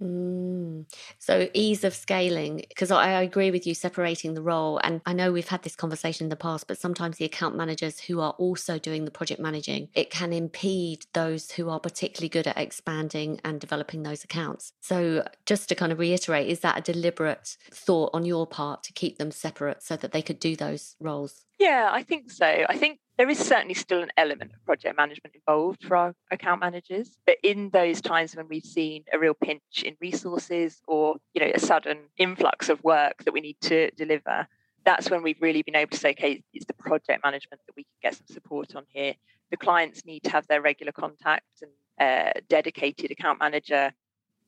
Mm. 0.00 0.84
So 1.18 1.48
ease 1.54 1.82
of 1.82 1.94
scaling, 1.94 2.64
because 2.68 2.90
I, 2.90 3.14
I, 3.14 3.22
agree 3.22 3.50
with 3.50 3.66
you 3.66 3.74
separating 3.74 4.34
the 4.34 4.42
role. 4.42 4.78
And 4.84 5.00
I 5.04 5.12
know 5.12 5.32
we've 5.32 5.48
had 5.48 5.62
this 5.62 5.74
conversation 5.74 6.26
in 6.26 6.28
the 6.28 6.36
past, 6.36 6.68
but 6.68 6.78
sometimes 6.78 7.16
the 7.16 7.24
account 7.24 7.56
managers 7.56 7.98
who 7.98 8.20
are 8.20 8.32
also 8.38 8.78
doing 8.78 9.04
the 9.04 9.10
project 9.10 9.40
managing, 9.40 9.88
it 9.94 10.10
can 10.10 10.32
impede 10.32 11.06
those 11.14 11.50
who 11.50 11.68
are 11.68 11.80
particularly 11.80 12.28
good 12.28 12.46
at 12.46 12.56
expanding 12.56 13.40
and 13.44 13.60
developing 13.60 14.04
those 14.04 14.22
accounts. 14.22 14.72
So 14.80 15.26
just 15.46 15.68
to 15.70 15.74
kind 15.74 15.90
of 15.90 15.98
reiterate, 15.98 16.48
is 16.48 16.60
that 16.60 16.78
a 16.78 16.92
deliberate 16.92 17.56
thought 17.70 18.10
on 18.14 18.24
your 18.24 18.46
part 18.46 18.84
to 18.84 18.92
keep 18.92 19.18
them 19.18 19.32
separate 19.32 19.82
so 19.82 19.96
that 19.96 20.12
they 20.12 20.22
could 20.22 20.38
do 20.38 20.54
those 20.54 20.94
roles? 21.00 21.44
Yeah, 21.58 21.88
I 21.90 22.04
think 22.04 22.30
so. 22.30 22.46
I 22.46 22.76
think 22.78 23.00
there 23.18 23.28
is 23.28 23.38
certainly 23.38 23.74
still 23.74 24.02
an 24.02 24.12
element 24.16 24.52
of 24.54 24.64
project 24.64 24.96
management 24.96 25.34
involved 25.34 25.84
for 25.84 25.96
our 25.96 26.14
account 26.30 26.60
managers 26.60 27.18
but 27.26 27.36
in 27.42 27.70
those 27.70 28.00
times 28.00 28.34
when 28.34 28.48
we've 28.48 28.64
seen 28.64 29.04
a 29.12 29.18
real 29.18 29.34
pinch 29.34 29.82
in 29.84 29.96
resources 30.00 30.80
or 30.86 31.16
you 31.34 31.40
know 31.40 31.50
a 31.54 31.60
sudden 31.60 31.98
influx 32.16 32.68
of 32.68 32.82
work 32.82 33.24
that 33.24 33.34
we 33.34 33.40
need 33.40 33.60
to 33.60 33.90
deliver 33.92 34.46
that's 34.84 35.10
when 35.10 35.22
we've 35.22 35.42
really 35.42 35.62
been 35.62 35.76
able 35.76 35.90
to 35.90 35.98
say 35.98 36.10
okay 36.10 36.42
it's 36.54 36.64
the 36.66 36.72
project 36.72 37.22
management 37.22 37.60
that 37.66 37.76
we 37.76 37.84
can 37.84 37.98
get 38.02 38.14
some 38.14 38.26
support 38.26 38.74
on 38.74 38.84
here. 38.88 39.14
The 39.50 39.56
clients 39.56 40.04
need 40.04 40.22
to 40.24 40.30
have 40.30 40.46
their 40.46 40.62
regular 40.62 40.92
contact 40.92 41.62
and 41.62 41.70
uh, 42.00 42.40
dedicated 42.48 43.10
account 43.10 43.38
manager 43.38 43.92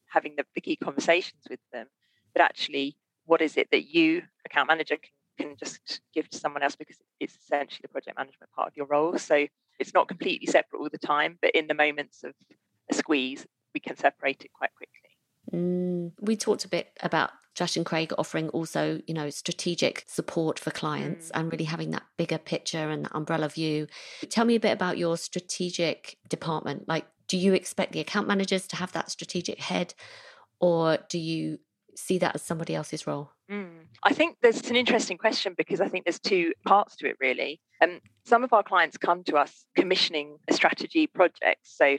having 0.07 0.37
the, 0.37 0.45
the 0.55 0.61
key 0.61 0.77
conversations 0.77 1.43
with 1.49 1.61
them. 1.73 1.87
But 2.33 2.43
actually 2.43 2.97
what 3.27 3.43
is 3.43 3.57
it 3.57 3.69
that 3.71 3.95
you 3.95 4.23
account 4.47 4.69
manager 4.69 4.97
can 4.97 5.11
can 5.41 5.57
just 5.59 6.01
give 6.15 6.29
to 6.31 6.39
someone 6.39 6.63
else 6.63 6.77
because 6.77 6.97
it's 7.19 7.37
essentially 7.37 7.81
the 7.83 7.89
project 7.89 8.17
management 8.17 8.51
part 8.55 8.69
of 8.69 8.77
your 8.77 8.87
role. 8.87 9.19
So 9.19 9.47
it's 9.79 9.95
not 9.95 10.09
completely 10.09 10.47
separate 10.47 10.79
all 10.81 10.89
the 10.91 10.99
time, 10.99 11.39
but 11.41 11.53
in 11.53 11.67
the 11.67 11.75
moments 11.75 12.23
of 12.25 12.35
a 12.91 12.95
squeeze, 12.95 13.47
we 13.75 13.81
can 13.81 13.97
separate 13.97 14.43
it 14.45 14.53
quite 14.53 14.71
quickly. 14.75 14.97
Mm, 15.53 16.13
we 16.21 16.37
talked 16.37 16.65
a 16.65 16.69
bit 16.69 16.89
about 17.03 17.31
Stratton 17.55 17.85
Craig 17.85 18.13
offering 18.17 18.49
also, 18.51 19.01
you 19.07 19.15
know, 19.15 19.29
strategic 19.31 20.05
support 20.07 20.59
for 20.59 20.71
clients 20.71 21.27
mm. 21.27 21.31
and 21.35 21.53
really 21.53 21.65
having 21.65 21.91
that 21.91 22.05
bigger 22.17 22.39
picture 22.39 22.91
and 22.91 23.05
that 23.05 23.15
umbrella 23.15 23.49
view. 23.49 23.87
Tell 24.29 24.45
me 24.45 24.55
a 24.55 24.61
bit 24.61 24.73
about 24.73 24.99
your 24.99 25.17
strategic 25.17 26.17
department. 26.29 26.89
Like, 26.89 27.07
do 27.29 27.37
you 27.37 27.53
expect 27.53 27.93
the 27.93 28.01
account 28.01 28.29
managers 28.29 28.67
to 28.69 28.77
have 28.77 28.93
that 28.93 29.11
strategic 29.11 29.61
head, 29.61 29.95
or 30.59 30.99
do 31.09 31.19
you 31.19 31.59
see 31.95 32.19
that 32.19 32.35
as 32.35 32.43
somebody 32.43 32.75
else's 32.75 33.07
role? 33.07 33.31
Mm. 33.51 33.87
I 34.05 34.15
think 34.15 34.37
there's 34.43 34.71
an 34.71 34.77
interesting 34.77 35.19
question 35.19 35.55
because 35.59 35.81
I 35.81 35.89
think 35.89 36.05
there's 36.05 36.21
two 36.21 36.53
parts 36.65 36.97
to 36.97 37.09
it 37.09 37.17
really. 37.21 37.61
Um, 37.83 38.01
some 38.25 38.45
of 38.45 38.53
our 38.53 38.63
clients 38.63 38.97
come 38.97 39.25
to 39.25 39.37
us 39.37 39.65
commissioning 39.77 40.37
a 40.49 40.53
strategy 40.53 41.07
project. 41.09 41.61
So 41.63 41.99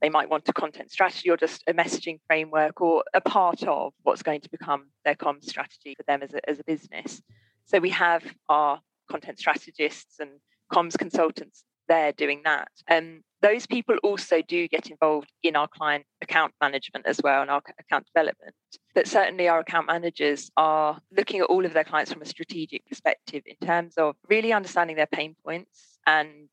they 0.00 0.08
might 0.08 0.30
want 0.30 0.48
a 0.48 0.52
content 0.52 0.90
strategy 0.90 1.30
or 1.30 1.36
just 1.36 1.62
a 1.66 1.74
messaging 1.74 2.20
framework 2.26 2.80
or 2.80 3.04
a 3.14 3.20
part 3.20 3.62
of 3.64 3.92
what's 4.02 4.22
going 4.22 4.40
to 4.42 4.50
become 4.50 4.86
their 5.04 5.14
comms 5.14 5.44
strategy 5.44 5.94
for 5.96 6.02
them 6.04 6.22
as 6.22 6.32
a, 6.32 6.48
as 6.48 6.58
a 6.60 6.64
business. 6.64 7.20
So 7.66 7.78
we 7.78 7.90
have 7.90 8.22
our 8.48 8.80
content 9.10 9.38
strategists 9.38 10.18
and 10.18 10.30
comms 10.72 10.98
consultants 10.98 11.64
there 11.88 12.12
doing 12.12 12.42
that. 12.44 12.68
And 12.88 13.22
those 13.42 13.66
people 13.66 13.96
also 14.02 14.42
do 14.42 14.66
get 14.68 14.90
involved 14.90 15.30
in 15.42 15.56
our 15.56 15.68
client 15.68 16.04
account 16.22 16.52
management 16.60 17.06
as 17.06 17.20
well 17.22 17.42
and 17.42 17.50
our 17.50 17.62
account 17.78 18.06
development. 18.06 18.54
But 18.94 19.06
certainly 19.06 19.48
our 19.48 19.60
account 19.60 19.86
managers 19.86 20.50
are 20.56 21.00
looking 21.16 21.40
at 21.40 21.46
all 21.46 21.66
of 21.66 21.72
their 21.72 21.84
clients 21.84 22.12
from 22.12 22.22
a 22.22 22.26
strategic 22.26 22.86
perspective 22.86 23.42
in 23.46 23.66
terms 23.66 23.94
of 23.98 24.16
really 24.28 24.52
understanding 24.52 24.96
their 24.96 25.06
pain 25.06 25.36
points 25.44 25.98
and 26.06 26.48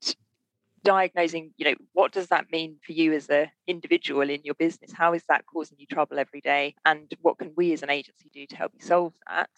diagnosing, 0.84 1.54
you 1.58 1.66
know, 1.66 1.76
what 1.94 2.12
does 2.12 2.28
that 2.28 2.52
mean 2.52 2.78
for 2.86 2.92
you 2.92 3.14
as 3.14 3.30
an 3.30 3.50
individual 3.68 4.30
in 4.30 4.42
your 4.44 4.56
business? 4.56 4.92
How 4.92 5.14
is 5.14 5.24
that 5.30 5.46
causing 5.46 5.78
you 5.80 5.86
trouble 5.86 6.20
every 6.20 6.42
day? 6.42 6.76
And 6.86 7.12
what 7.22 7.38
can 7.38 7.54
we 7.56 7.72
as 7.74 7.84
an 7.84 7.90
agency 7.90 8.30
do 8.34 8.46
to 8.48 8.56
help 8.56 8.74
you 8.76 8.86
solve 8.86 9.14
that? 9.30 9.50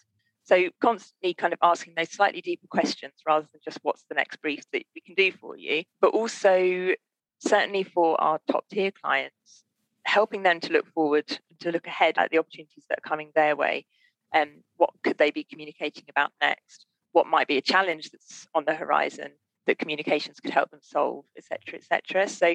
So 0.44 0.68
constantly 0.80 1.34
kind 1.34 1.52
of 1.52 1.58
asking 1.60 1.94
those 1.96 2.10
slightly 2.10 2.40
deeper 2.40 2.68
questions 2.68 3.14
rather 3.26 3.48
than 3.52 3.60
just 3.64 3.80
what's 3.82 4.04
the 4.08 4.14
next 4.14 4.40
brief 4.40 4.62
that 4.72 4.84
we 4.94 5.00
can 5.00 5.16
do 5.16 5.32
for 5.32 5.56
you, 5.56 5.82
but 6.00 6.14
also 6.14 6.92
certainly 7.38 7.82
for 7.82 8.20
our 8.20 8.40
top 8.50 8.64
tier 8.68 8.90
clients, 8.90 9.64
helping 10.04 10.42
them 10.42 10.60
to 10.60 10.72
look 10.72 10.86
forward, 10.92 11.38
to 11.60 11.72
look 11.72 11.86
ahead 11.86 12.16
at 12.18 12.30
the 12.30 12.38
opportunities 12.38 12.84
that 12.88 12.98
are 12.98 13.08
coming 13.08 13.30
their 13.34 13.56
way 13.56 13.86
and 14.32 14.50
what 14.76 14.90
could 15.02 15.18
they 15.18 15.30
be 15.30 15.44
communicating 15.44 16.04
about 16.08 16.32
next? 16.40 16.86
What 17.12 17.26
might 17.26 17.48
be 17.48 17.56
a 17.56 17.62
challenge 17.62 18.10
that's 18.10 18.46
on 18.54 18.64
the 18.66 18.74
horizon 18.74 19.30
that 19.66 19.78
communications 19.78 20.40
could 20.40 20.52
help 20.52 20.70
them 20.70 20.80
solve, 20.82 21.24
etc., 21.36 21.78
etc. 21.78 22.28
So 22.28 22.54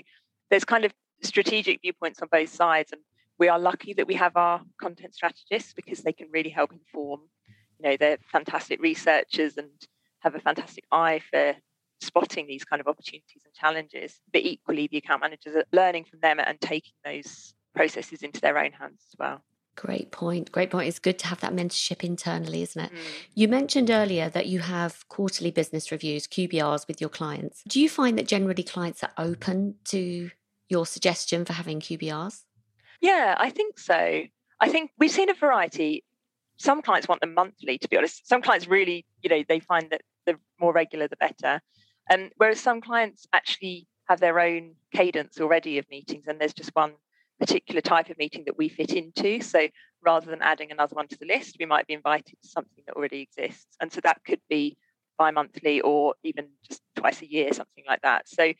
there's 0.50 0.64
kind 0.64 0.86
of 0.86 0.94
strategic 1.24 1.82
viewpoints 1.82 2.22
on 2.22 2.28
both 2.32 2.50
sides, 2.50 2.92
and 2.92 3.02
we 3.40 3.50
are 3.50 3.60
lucky 3.60 3.94
that 3.94 4.08
we 4.08 4.14
have 4.14 4.38
our 4.38 4.62
content 4.80 5.16
strategists 5.16 5.74
because 5.74 6.02
they 6.02 6.14
can 6.14 6.28
really 6.32 6.50
help 6.50 6.72
inform. 6.72 7.22
You 7.80 7.90
know, 7.90 7.98
they're 7.98 8.20
fantastic 8.32 8.82
researchers 8.82 9.58
and 9.58 9.70
have 10.20 10.36
a 10.36 10.40
fantastic 10.40 10.84
eye 10.92 11.22
for 11.32 11.56
spotting 12.02 12.48
these 12.48 12.64
kind 12.64 12.80
of 12.80 12.88
opportunities 12.88 13.44
and 13.46 13.54
challenges. 13.54 14.20
But 14.32 14.42
equally, 14.42 14.88
the 14.88 14.98
account 14.98 15.22
managers 15.22 15.56
are 15.56 15.66
learning 15.72 16.06
from 16.06 16.20
them 16.20 16.40
and 16.40 16.60
taking 16.60 16.94
those 17.06 17.54
processes 17.76 18.22
into 18.24 18.42
their 18.42 18.58
own 18.58 18.72
hands 18.72 19.06
as 19.12 19.16
well. 19.18 19.42
Great 19.76 20.12
point. 20.12 20.52
Great 20.52 20.70
point. 20.70 20.88
It's 20.88 21.00
good 21.00 21.18
to 21.20 21.28
have 21.28 21.40
that 21.40 21.54
mentorship 21.54 22.04
internally, 22.04 22.62
isn't 22.62 22.82
it? 22.82 22.92
Mm. 22.92 22.98
You 23.36 23.48
mentioned 23.48 23.90
earlier 23.90 24.30
that 24.30 24.48
you 24.48 24.60
have 24.60 25.08
quarterly 25.08 25.50
business 25.50 25.92
reviews, 25.92 26.28
QBRs, 26.28 26.88
with 26.88 27.00
your 27.00 27.10
clients. 27.10 27.64
Do 27.68 27.80
you 27.80 27.88
find 27.88 28.18
that 28.18 28.28
generally 28.28 28.64
clients 28.64 29.02
are 29.02 29.12
open 29.18 29.76
to 29.86 30.30
your 30.68 30.86
suggestion 30.86 31.46
for 31.46 31.54
having 31.54 31.80
QBRs? 31.80 32.42
Yeah, 33.00 33.36
I 33.38 33.50
think 33.50 33.80
so. 33.80 34.24
I 34.60 34.70
think 34.70 34.92
we've 35.00 35.10
seen 35.10 35.30
a 35.30 35.34
variety. 35.34 36.04
Some 36.58 36.82
clients 36.82 37.08
want 37.08 37.22
them 37.22 37.34
monthly, 37.34 37.78
to 37.78 37.88
be 37.88 37.98
honest. 37.98 38.28
Some 38.28 38.42
clients 38.42 38.68
really, 38.68 39.06
you 39.24 39.30
know, 39.30 39.44
they 39.48 39.60
find 39.60 39.90
that 39.90 40.02
the 40.26 40.38
more 40.60 40.74
regular, 40.74 41.08
the 41.08 41.16
better. 41.16 41.62
And 42.10 42.32
whereas 42.38 42.60
some 42.60 42.82
clients 42.82 43.28
actually 43.34 43.88
have 44.10 44.20
their 44.20 44.40
own 44.40 44.76
cadence 44.94 45.40
already 45.40 45.78
of 45.78 45.90
meetings, 45.90 46.26
and 46.28 46.40
there's 46.40 46.54
just 46.54 46.76
one 46.76 46.94
particular 47.40 47.82
type 47.82 48.10
of 48.10 48.18
meeting 48.18 48.44
that 48.46 48.58
we 48.58 48.70
fit 48.70 48.92
into. 48.92 49.42
So 49.42 49.68
rather 50.04 50.30
than 50.30 50.42
adding 50.42 50.72
another 50.72 50.96
one 50.96 51.08
to 51.08 51.18
the 51.18 51.26
list, 51.26 51.58
we 51.60 51.66
might 51.66 51.88
be 51.88 51.94
invited 51.94 52.36
to 52.42 52.48
something 52.48 52.84
that 52.86 52.96
already 52.96 53.22
exists. 53.22 53.76
And 53.80 53.92
so 53.92 54.00
that 54.04 54.22
could 54.26 54.42
be 54.50 54.78
bi 55.18 55.32
monthly 55.32 55.82
or 55.82 56.16
even 56.24 56.48
just 56.68 56.82
twice 56.96 57.22
a 57.22 57.32
year, 57.32 57.54
something 57.54 57.84
like 57.88 58.02
that. 58.02 58.28
So 58.28 58.54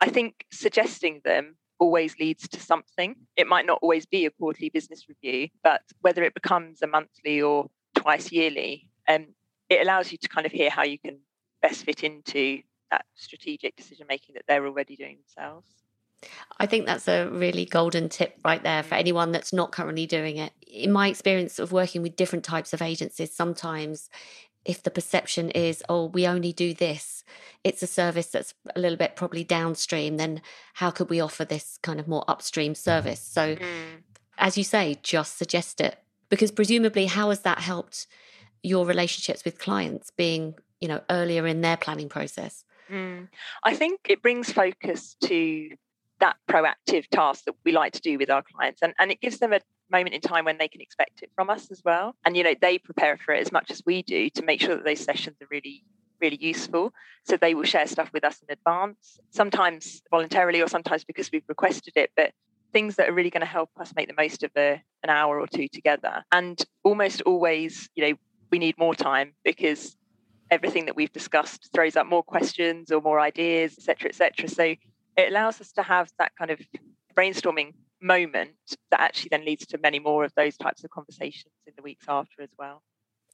I 0.00 0.08
think 0.08 0.44
suggesting 0.52 1.20
them 1.24 1.56
always 1.78 2.18
leads 2.18 2.48
to 2.48 2.60
something. 2.60 3.16
It 3.36 3.46
might 3.46 3.66
not 3.66 3.78
always 3.82 4.06
be 4.06 4.26
a 4.26 4.30
quarterly 4.30 4.70
business 4.70 5.06
review, 5.08 5.48
but 5.62 5.82
whether 6.00 6.22
it 6.22 6.34
becomes 6.34 6.82
a 6.82 6.86
monthly 6.86 7.40
or 7.40 7.70
twice 7.94 8.32
yearly, 8.32 8.88
um, 9.08 9.26
it 9.68 9.80
allows 9.80 10.10
you 10.12 10.18
to 10.18 10.28
kind 10.28 10.46
of 10.46 10.52
hear 10.52 10.70
how 10.70 10.84
you 10.84 10.98
can 10.98 11.18
best 11.62 11.84
fit 11.84 12.02
into 12.04 12.62
that 12.90 13.04
strategic 13.14 13.76
decision 13.76 14.06
making 14.08 14.34
that 14.34 14.44
they're 14.48 14.66
already 14.66 14.96
doing 14.96 15.18
themselves. 15.18 15.66
I 16.58 16.66
think 16.66 16.86
that's 16.86 17.06
a 17.06 17.28
really 17.28 17.64
golden 17.64 18.08
tip 18.08 18.38
right 18.44 18.62
there 18.62 18.82
for 18.82 18.96
anyone 18.96 19.30
that's 19.30 19.52
not 19.52 19.70
currently 19.70 20.06
doing 20.06 20.36
it. 20.36 20.52
In 20.66 20.90
my 20.90 21.08
experience 21.08 21.58
of 21.58 21.70
working 21.70 22.02
with 22.02 22.16
different 22.16 22.44
types 22.44 22.72
of 22.72 22.82
agencies, 22.82 23.32
sometimes 23.32 24.10
if 24.64 24.82
the 24.82 24.90
perception 24.90 25.50
is, 25.50 25.82
oh, 25.88 26.06
we 26.06 26.26
only 26.26 26.52
do 26.52 26.74
this, 26.74 27.24
it's 27.64 27.82
a 27.82 27.86
service 27.86 28.26
that's 28.26 28.52
a 28.74 28.80
little 28.80 28.98
bit 28.98 29.16
probably 29.16 29.44
downstream, 29.44 30.16
then 30.16 30.42
how 30.74 30.90
could 30.90 31.08
we 31.08 31.20
offer 31.20 31.44
this 31.44 31.78
kind 31.82 32.00
of 32.00 32.08
more 32.08 32.24
upstream 32.28 32.74
service? 32.74 33.20
So, 33.20 33.56
mm. 33.56 34.02
as 34.36 34.58
you 34.58 34.64
say, 34.64 34.98
just 35.02 35.38
suggest 35.38 35.80
it. 35.80 35.98
Because 36.28 36.50
presumably, 36.50 37.06
how 37.06 37.30
has 37.30 37.40
that 37.40 37.60
helped 37.60 38.06
your 38.62 38.84
relationships 38.84 39.44
with 39.44 39.58
clients 39.58 40.10
being, 40.10 40.56
you 40.80 40.88
know, 40.88 41.00
earlier 41.08 41.46
in 41.46 41.60
their 41.60 41.76
planning 41.76 42.08
process? 42.08 42.64
Mm. 42.90 43.28
I 43.64 43.74
think 43.74 44.00
it 44.08 44.22
brings 44.22 44.52
focus 44.52 45.16
to 45.24 45.70
that 46.20 46.36
proactive 46.50 47.06
task 47.08 47.44
that 47.44 47.54
we 47.64 47.72
like 47.72 47.92
to 47.92 48.00
do 48.00 48.18
with 48.18 48.30
our 48.30 48.42
clients 48.42 48.82
and, 48.82 48.92
and 48.98 49.10
it 49.10 49.20
gives 49.20 49.38
them 49.38 49.52
a 49.52 49.60
moment 49.90 50.14
in 50.14 50.20
time 50.20 50.44
when 50.44 50.58
they 50.58 50.68
can 50.68 50.80
expect 50.80 51.22
it 51.22 51.30
from 51.34 51.50
us 51.50 51.70
as 51.70 51.82
well. 51.84 52.14
And 52.24 52.36
you 52.36 52.42
know 52.42 52.54
they 52.60 52.78
prepare 52.78 53.16
for 53.16 53.34
it 53.34 53.40
as 53.40 53.52
much 53.52 53.70
as 53.70 53.82
we 53.86 54.02
do 54.02 54.28
to 54.30 54.42
make 54.42 54.60
sure 54.60 54.74
that 54.74 54.84
those 54.84 55.00
sessions 55.00 55.36
are 55.40 55.48
really 55.50 55.84
really 56.20 56.38
useful. 56.40 56.92
So 57.24 57.36
they 57.36 57.54
will 57.54 57.64
share 57.64 57.86
stuff 57.86 58.10
with 58.12 58.24
us 58.24 58.40
in 58.42 58.52
advance 58.52 59.20
sometimes 59.30 60.02
voluntarily 60.10 60.60
or 60.60 60.68
sometimes 60.68 61.04
because 61.04 61.30
we've 61.30 61.48
requested 61.48 61.92
it 61.96 62.10
but 62.16 62.32
things 62.72 62.96
that 62.96 63.08
are 63.08 63.12
really 63.12 63.30
going 63.30 63.40
to 63.40 63.46
help 63.46 63.70
us 63.80 63.94
make 63.96 64.08
the 64.08 64.14
most 64.18 64.42
of 64.42 64.50
a, 64.56 64.82
an 65.02 65.10
hour 65.10 65.40
or 65.40 65.46
two 65.46 65.68
together. 65.68 66.24
And 66.32 66.62
almost 66.82 67.22
always 67.22 67.88
you 67.94 68.08
know 68.08 68.16
we 68.50 68.58
need 68.58 68.76
more 68.78 68.94
time 68.94 69.34
because 69.44 69.96
everything 70.50 70.86
that 70.86 70.96
we've 70.96 71.12
discussed 71.12 71.70
throws 71.74 71.96
up 71.96 72.06
more 72.06 72.22
questions 72.22 72.90
or 72.90 73.00
more 73.00 73.20
ideas 73.20 73.74
etc 73.78 74.08
etc 74.08 74.48
so 74.48 74.62
it 75.16 75.28
allows 75.30 75.60
us 75.60 75.72
to 75.72 75.82
have 75.82 76.10
that 76.18 76.32
kind 76.36 76.50
of 76.50 76.60
brainstorming 77.16 77.72
moment 78.00 78.50
that 78.90 79.00
actually 79.00 79.28
then 79.30 79.44
leads 79.44 79.66
to 79.66 79.78
many 79.78 79.98
more 79.98 80.24
of 80.24 80.32
those 80.36 80.56
types 80.56 80.84
of 80.84 80.90
conversations 80.90 81.52
in 81.66 81.72
the 81.76 81.82
weeks 81.82 82.06
after 82.08 82.42
as 82.42 82.50
well. 82.58 82.82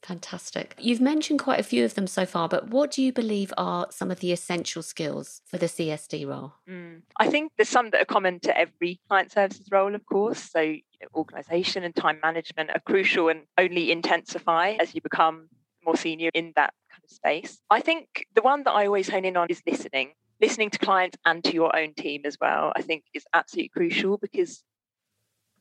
Fantastic. 0.03 0.75
You've 0.79 1.01
mentioned 1.01 1.39
quite 1.39 1.61
a 1.61 1.63
few 1.63 1.83
of 1.85 1.95
them 1.95 2.07
so 2.07 2.27
far, 2.27 2.47
but 2.47 2.69
what 2.69 2.91
do 2.91 3.03
you 3.03 3.11
believe 3.11 3.55
are 3.57 3.87
some 3.91 4.11
of 4.11 4.21
the 4.21 4.33
essential 4.33 4.83
skills 4.83 5.41
for 5.47 5.57
the 5.57 5.65
CSD 5.65 6.27
role? 6.27 6.53
Mm. 6.69 7.03
I 7.19 7.31
think 7.31 7.53
there's 7.57 7.71
some 7.71 7.89
that 7.91 8.03
are 8.03 8.07
common 8.07 8.39
to 8.41 8.57
every 8.57 9.01
client 9.09 9.33
services 9.33 9.67
role, 9.71 9.95
of 9.95 10.05
course. 10.05 10.39
So, 10.39 10.61
you 10.61 10.83
know, 11.01 11.09
organisation 11.15 11.85
and 11.85 11.97
time 11.97 12.19
management 12.23 12.71
are 12.71 12.81
crucial 12.81 13.31
and 13.31 13.43
only 13.57 13.91
intensify 13.91 14.77
as 14.79 14.95
you 14.95 15.01
become 15.01 15.49
more 15.87 15.97
senior 15.97 16.31
in 16.35 16.53
that 16.57 16.75
kind 16.95 17.05
of 17.05 17.11
space. 17.11 17.61
I 17.71 17.81
think 17.81 18.27
the 18.35 18.43
one 18.43 18.63
that 18.65 18.73
I 18.73 18.87
always 18.87 19.09
hone 19.09 19.25
in 19.25 19.37
on 19.37 19.49
is 19.49 19.63
listening 19.67 20.13
listening 20.41 20.71
to 20.71 20.79
clients 20.79 21.17
and 21.25 21.43
to 21.45 21.55
your 21.55 21.75
own 21.77 21.95
team 21.95 22.23
as 22.25 22.37
well, 22.41 22.73
I 22.77 22.83
think 22.83 23.05
is 23.15 23.25
absolutely 23.33 23.69
crucial 23.69 24.19
because 24.19 24.63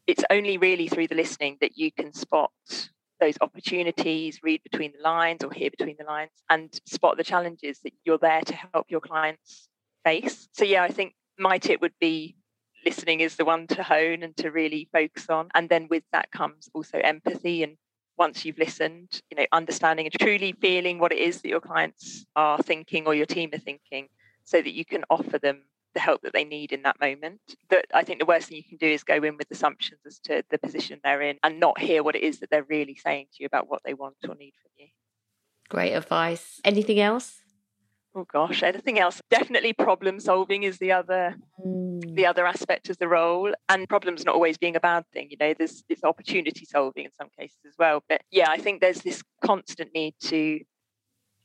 it's 0.08 0.24
only 0.30 0.58
really 0.58 0.88
through 0.88 1.08
the 1.08 1.16
listening 1.16 1.58
that 1.62 1.78
you 1.78 1.92
can 1.92 2.14
spot 2.14 2.52
those 3.20 3.38
opportunities, 3.40 4.40
read 4.44 4.62
between 4.64 4.92
the 4.98 5.02
lines 5.02 5.44
or 5.44 5.52
hear 5.52 5.70
between 5.70 5.96
the 5.98 6.06
lines, 6.06 6.32
and 6.50 6.70
spot 6.86 7.16
the 7.16 7.24
challenges 7.24 7.80
that 7.84 7.94
you're 8.04 8.18
there 8.18 8.42
to 8.42 8.56
help 8.56 8.88
your 8.90 9.00
clients 9.00 9.70
face. 10.04 10.50
So, 10.52 10.66
yeah, 10.66 10.84
I 10.84 10.90
think 10.90 11.14
my 11.40 11.58
tip 11.58 11.80
would 11.80 11.94
be 12.02 12.36
listening 12.86 13.22
is 13.22 13.38
the 13.38 13.46
one 13.46 13.68
to 13.68 13.84
hone 13.84 14.24
and 14.24 14.36
to 14.38 14.52
really 14.52 14.90
focus 14.92 15.30
on. 15.30 15.50
And 15.56 15.70
then 15.70 15.88
with 15.90 16.04
that 16.12 16.32
comes 16.32 16.70
also 16.74 16.98
empathy. 16.98 17.64
And 17.64 17.78
once 18.18 18.46
you've 18.46 18.58
listened, 18.58 19.22
you 19.30 19.38
know, 19.38 19.46
understanding 19.52 20.06
and 20.06 20.14
truly 20.20 20.54
feeling 20.54 21.00
what 21.00 21.12
it 21.12 21.20
is 21.20 21.42
that 21.42 21.50
your 21.50 21.62
clients 21.62 22.26
are 22.36 22.58
thinking 22.60 23.08
or 23.08 23.16
your 23.16 23.26
team 23.26 23.50
are 23.54 23.60
thinking 23.60 24.08
so 24.44 24.62
that 24.62 24.74
you 24.74 24.86
can 24.86 25.04
offer 25.10 25.40
them 25.40 25.64
the 25.94 26.00
help 26.00 26.22
that 26.22 26.34
they 26.34 26.44
need 26.44 26.72
in 26.72 26.82
that 26.84 27.00
moment. 27.00 27.40
That 27.70 27.86
I 27.94 28.04
think 28.04 28.20
the 28.20 28.26
worst 28.26 28.50
thing 28.50 28.58
you 28.58 28.64
can 28.64 28.78
do 28.78 28.88
is 28.88 29.04
go 29.04 29.16
in 29.16 29.38
with 29.38 29.50
assumptions 29.52 30.02
as 30.06 30.20
to 30.20 30.44
the 30.50 30.58
position 30.58 31.00
they're 31.04 31.22
in 31.22 31.38
and 31.44 31.60
not 31.60 31.80
hear 31.80 32.04
what 32.04 32.16
it 32.16 32.24
is 32.24 32.40
that 32.40 32.50
they're 32.50 32.64
really 32.64 32.96
saying 32.96 33.28
to 33.34 33.44
you 33.44 33.46
about 33.46 33.70
what 33.70 33.82
they 33.86 33.94
want 33.94 34.16
or 34.28 34.36
need 34.36 34.54
from 34.62 34.72
you. 34.78 34.88
Great 35.70 35.94
advice. 35.94 36.60
Anything 36.64 37.00
else? 37.00 37.43
Oh 38.16 38.26
gosh, 38.32 38.62
anything 38.62 39.00
else? 39.00 39.22
Definitely 39.32 39.74
problem 39.74 40.20
solving 40.20 40.64
is 40.64 40.78
the 40.78 40.92
other 40.92 41.36
mm. 41.60 42.16
the 42.16 42.28
other 42.28 42.46
aspect 42.46 42.90
of 42.90 43.00
the 43.00 43.08
role. 43.08 43.54
And 43.70 43.90
problems 43.90 44.24
not 44.24 44.36
always 44.36 44.58
being 44.58 44.76
a 44.76 44.80
bad 44.80 45.06
thing. 45.14 45.30
You 45.32 45.38
know, 45.40 45.54
there's 45.58 45.84
it's 45.90 46.04
opportunity 46.04 46.66
solving 46.66 47.06
in 47.06 47.12
some 47.12 47.30
cases 47.40 47.60
as 47.68 47.74
well. 47.80 48.04
But 48.08 48.22
yeah, 48.30 48.50
I 48.50 48.58
think 48.58 48.82
there's 48.82 49.02
this 49.02 49.24
constant 49.44 49.94
need 49.96 50.14
to 50.26 50.60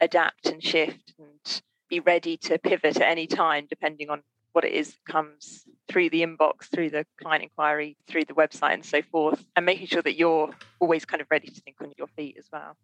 adapt 0.00 0.46
and 0.46 0.62
shift 0.62 1.14
and 1.18 1.62
be 1.88 2.00
ready 2.00 2.36
to 2.36 2.58
pivot 2.58 2.96
at 2.96 3.02
any 3.02 3.26
time, 3.26 3.66
depending 3.68 4.10
on 4.10 4.22
what 4.52 4.64
it 4.64 4.72
is 4.72 4.90
that 4.90 5.12
comes 5.12 5.64
through 5.88 6.10
the 6.10 6.22
inbox, 6.22 6.64
through 6.70 6.90
the 6.90 7.06
client 7.20 7.44
inquiry, 7.44 7.96
through 8.06 8.24
the 8.24 8.34
website, 8.34 8.74
and 8.74 8.84
so 8.84 9.00
forth, 9.02 9.44
and 9.56 9.64
making 9.64 9.86
sure 9.86 10.02
that 10.02 10.16
you're 10.16 10.50
always 10.80 11.04
kind 11.04 11.20
of 11.20 11.28
ready 11.30 11.48
to 11.48 11.60
think 11.62 11.76
on 11.80 11.92
your 11.96 12.08
feet 12.08 12.36
as 12.38 12.46
well. 12.52 12.76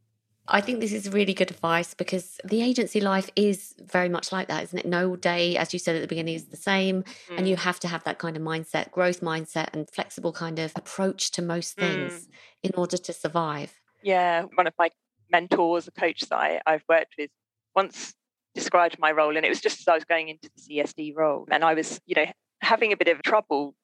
I 0.46 0.60
think 0.60 0.80
this 0.80 0.92
is 0.92 1.10
really 1.10 1.32
good 1.32 1.50
advice 1.50 1.94
because 1.94 2.38
the 2.44 2.62
agency 2.62 3.00
life 3.00 3.30
is 3.34 3.74
very 3.80 4.10
much 4.10 4.30
like 4.30 4.48
that, 4.48 4.64
isn't 4.64 4.78
it? 4.78 4.86
No 4.86 5.16
day, 5.16 5.56
as 5.56 5.72
you 5.72 5.78
said 5.78 5.96
at 5.96 6.02
the 6.02 6.06
beginning, 6.06 6.34
is 6.34 6.46
the 6.46 6.56
same. 6.56 7.02
Mm. 7.30 7.38
And 7.38 7.48
you 7.48 7.56
have 7.56 7.80
to 7.80 7.88
have 7.88 8.04
that 8.04 8.18
kind 8.18 8.36
of 8.36 8.42
mindset, 8.42 8.90
growth 8.90 9.20
mindset, 9.20 9.68
and 9.72 9.88
flexible 9.88 10.32
kind 10.32 10.58
of 10.58 10.72
approach 10.76 11.30
to 11.32 11.42
most 11.42 11.76
things 11.76 12.12
mm. 12.12 12.28
in 12.62 12.72
order 12.76 12.98
to 12.98 13.12
survive. 13.12 13.80
Yeah. 14.02 14.44
One 14.54 14.66
of 14.66 14.74
my 14.78 14.90
mentors, 15.30 15.88
a 15.88 15.92
coach 15.92 16.20
that 16.20 16.36
I, 16.36 16.60
I've 16.66 16.84
worked 16.88 17.14
with, 17.18 17.30
once 17.74 18.14
described 18.54 18.98
my 18.98 19.12
role, 19.12 19.36
and 19.36 19.46
it 19.46 19.48
was 19.48 19.60
just 19.60 19.80
as 19.80 19.88
I 19.88 19.94
was 19.94 20.04
going 20.04 20.28
into 20.28 20.50
the 20.56 20.76
CSD 20.76 21.16
role. 21.16 21.46
And 21.50 21.64
I 21.64 21.72
was, 21.72 22.00
you 22.06 22.14
know, 22.16 22.26
having 22.60 22.92
a 22.92 22.96
bit 22.98 23.08
of 23.08 23.22
trouble 23.22 23.74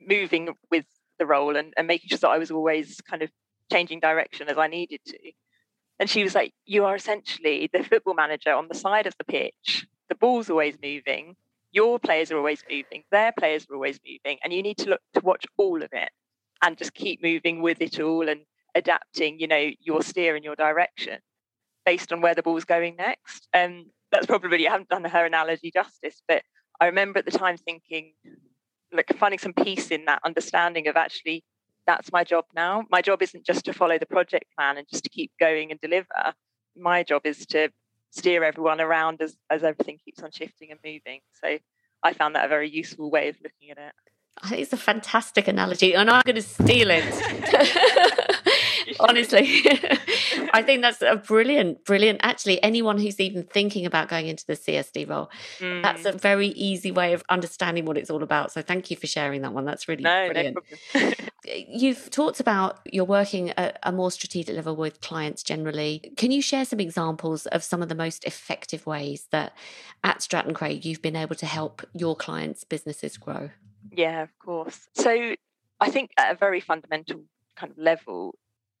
moving 0.00 0.50
with 0.70 0.84
the 1.18 1.26
role 1.26 1.56
and, 1.56 1.72
and 1.76 1.86
making 1.86 2.08
sure 2.08 2.18
that 2.18 2.28
I 2.28 2.38
was 2.38 2.50
always 2.50 3.00
kind 3.08 3.22
of 3.22 3.30
changing 3.72 4.00
direction 4.00 4.48
as 4.48 4.58
I 4.58 4.66
needed 4.66 5.00
to. 5.06 5.18
And 6.00 6.08
she 6.08 6.24
was 6.24 6.34
like, 6.34 6.52
You 6.64 6.86
are 6.86 6.96
essentially 6.96 7.70
the 7.72 7.84
football 7.84 8.14
manager 8.14 8.52
on 8.52 8.66
the 8.66 8.74
side 8.74 9.06
of 9.06 9.14
the 9.18 9.24
pitch. 9.24 9.86
The 10.08 10.16
ball's 10.16 10.50
always 10.50 10.76
moving. 10.82 11.36
Your 11.70 12.00
players 12.00 12.32
are 12.32 12.38
always 12.38 12.64
moving. 12.68 13.04
Their 13.12 13.32
players 13.38 13.66
are 13.70 13.74
always 13.74 14.00
moving. 14.04 14.38
And 14.42 14.52
you 14.52 14.62
need 14.62 14.78
to 14.78 14.90
look 14.90 15.02
to 15.14 15.20
watch 15.20 15.46
all 15.56 15.82
of 15.82 15.90
it 15.92 16.08
and 16.62 16.76
just 16.76 16.94
keep 16.94 17.22
moving 17.22 17.62
with 17.62 17.80
it 17.80 18.00
all 18.00 18.28
and 18.28 18.40
adapting, 18.74 19.38
you 19.38 19.46
know, 19.46 19.70
your 19.80 20.02
steer 20.02 20.34
and 20.34 20.44
your 20.44 20.56
direction 20.56 21.20
based 21.86 22.12
on 22.12 22.20
where 22.20 22.34
the 22.34 22.42
ball's 22.42 22.64
going 22.64 22.96
next. 22.96 23.46
And 23.52 23.80
um, 23.80 23.90
that's 24.10 24.26
probably, 24.26 24.66
I 24.66 24.72
haven't 24.72 24.88
done 24.88 25.04
her 25.04 25.24
analogy 25.24 25.70
justice, 25.70 26.22
but 26.26 26.42
I 26.80 26.86
remember 26.86 27.20
at 27.20 27.24
the 27.24 27.30
time 27.30 27.56
thinking, 27.56 28.14
like 28.92 29.12
finding 29.16 29.38
some 29.38 29.52
peace 29.52 29.90
in 29.90 30.06
that 30.06 30.20
understanding 30.24 30.88
of 30.88 30.96
actually 30.96 31.44
that's 31.86 32.12
my 32.12 32.24
job 32.24 32.44
now. 32.54 32.84
My 32.90 33.02
job 33.02 33.22
isn't 33.22 33.44
just 33.44 33.64
to 33.64 33.72
follow 33.72 33.98
the 33.98 34.06
project 34.06 34.46
plan 34.56 34.78
and 34.78 34.86
just 34.88 35.04
to 35.04 35.10
keep 35.10 35.32
going 35.38 35.70
and 35.70 35.80
deliver. 35.80 36.34
My 36.76 37.02
job 37.02 37.22
is 37.24 37.46
to 37.46 37.70
steer 38.10 38.44
everyone 38.44 38.80
around 38.80 39.22
as, 39.22 39.36
as 39.48 39.62
everything 39.62 39.98
keeps 40.04 40.22
on 40.22 40.30
shifting 40.30 40.70
and 40.70 40.80
moving. 40.84 41.20
So 41.42 41.58
I 42.02 42.12
found 42.12 42.34
that 42.34 42.44
a 42.44 42.48
very 42.48 42.68
useful 42.68 43.10
way 43.10 43.28
of 43.28 43.36
looking 43.42 43.70
at 43.70 43.78
it. 43.78 43.92
I 44.42 44.48
think 44.48 44.62
it's 44.62 44.72
a 44.72 44.78
fantastic 44.78 45.48
analogy, 45.48 45.94
and 45.94 46.08
I'm 46.08 46.22
going 46.24 46.36
to 46.36 46.42
steal 46.42 46.88
it. 46.90 47.04
Honestly, 49.00 49.40
I 50.52 50.62
think 50.64 50.82
that's 50.82 51.02
a 51.02 51.16
brilliant, 51.16 51.84
brilliant. 51.84 52.20
Actually, 52.22 52.62
anyone 52.62 52.98
who's 52.98 53.20
even 53.20 53.44
thinking 53.44 53.86
about 53.86 54.08
going 54.08 54.26
into 54.26 54.46
the 54.46 54.54
CSD 54.54 55.08
role, 55.08 55.30
mm. 55.58 55.82
that's 55.82 56.04
a 56.04 56.12
mm. 56.12 56.20
very 56.20 56.48
easy 56.48 56.90
way 56.90 57.12
of 57.12 57.22
understanding 57.28 57.84
what 57.84 57.96
it's 57.96 58.10
all 58.10 58.22
about. 58.22 58.52
So, 58.52 58.62
thank 58.62 58.90
you 58.90 58.96
for 58.96 59.06
sharing 59.06 59.42
that 59.42 59.52
one. 59.52 59.64
That's 59.64 59.88
really 59.88 60.02
no, 60.02 60.30
brilliant. 60.30 60.58
No 60.94 61.12
You've 61.68 62.10
talked 62.10 62.40
about 62.40 62.80
you're 62.84 63.04
working 63.04 63.50
at 63.50 63.78
a 63.82 63.92
more 63.92 64.10
strategic 64.10 64.54
level 64.54 64.76
with 64.76 65.00
clients 65.00 65.42
generally. 65.42 66.12
Can 66.16 66.30
you 66.30 66.42
share 66.42 66.64
some 66.64 66.80
examples 66.80 67.46
of 67.46 67.62
some 67.62 67.82
of 67.82 67.88
the 67.88 67.94
most 67.94 68.24
effective 68.24 68.86
ways 68.86 69.26
that 69.30 69.54
at 70.04 70.22
Stratton 70.22 70.54
Craig 70.54 70.84
you've 70.84 71.02
been 71.02 71.16
able 71.16 71.34
to 71.36 71.46
help 71.46 71.82
your 71.94 72.14
clients' 72.14 72.64
businesses 72.64 73.16
grow? 73.16 73.50
Yeah, 73.90 74.22
of 74.22 74.38
course. 74.38 74.88
So, 74.94 75.34
I 75.80 75.90
think 75.90 76.10
at 76.18 76.32
a 76.32 76.36
very 76.36 76.60
fundamental 76.60 77.24
kind 77.56 77.72
of 77.72 77.78
level, 77.78 78.34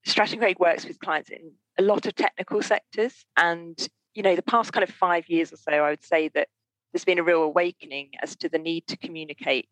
Stratton 0.04 0.40
works 0.58 0.84
with 0.84 0.98
clients 1.00 1.30
in 1.30 1.52
a 1.78 1.82
lot 1.82 2.06
of 2.06 2.14
technical 2.14 2.62
sectors. 2.62 3.24
And, 3.36 3.78
you 4.14 4.22
know, 4.22 4.36
the 4.36 4.42
past 4.42 4.72
kind 4.72 4.84
of 4.84 4.90
five 4.94 5.28
years 5.28 5.52
or 5.52 5.56
so, 5.56 5.72
I 5.72 5.90
would 5.90 6.04
say 6.04 6.28
that 6.34 6.48
there's 6.92 7.04
been 7.04 7.18
a 7.18 7.22
real 7.22 7.42
awakening 7.42 8.10
as 8.22 8.36
to 8.36 8.48
the 8.48 8.58
need 8.58 8.86
to 8.88 8.96
communicate 8.96 9.68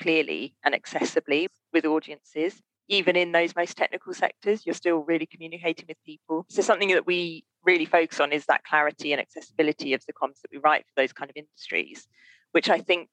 clearly 0.00 0.54
and 0.64 0.74
accessibly 0.74 1.48
with 1.72 1.84
audiences. 1.84 2.62
Even 2.88 3.16
in 3.16 3.32
those 3.32 3.54
most 3.54 3.76
technical 3.76 4.12
sectors, 4.12 4.66
you're 4.66 4.74
still 4.74 4.98
really 4.98 5.26
communicating 5.26 5.86
with 5.88 5.96
people. 6.04 6.44
So, 6.48 6.62
something 6.62 6.88
that 6.88 7.06
we 7.06 7.44
really 7.64 7.86
focus 7.86 8.18
on 8.20 8.32
is 8.32 8.44
that 8.46 8.64
clarity 8.64 9.12
and 9.12 9.20
accessibility 9.20 9.94
of 9.94 10.04
the 10.06 10.12
comms 10.12 10.40
that 10.42 10.50
we 10.52 10.58
write 10.58 10.84
for 10.86 11.00
those 11.00 11.12
kind 11.12 11.30
of 11.30 11.36
industries, 11.36 12.08
which 12.50 12.68
I 12.68 12.80
think 12.80 13.08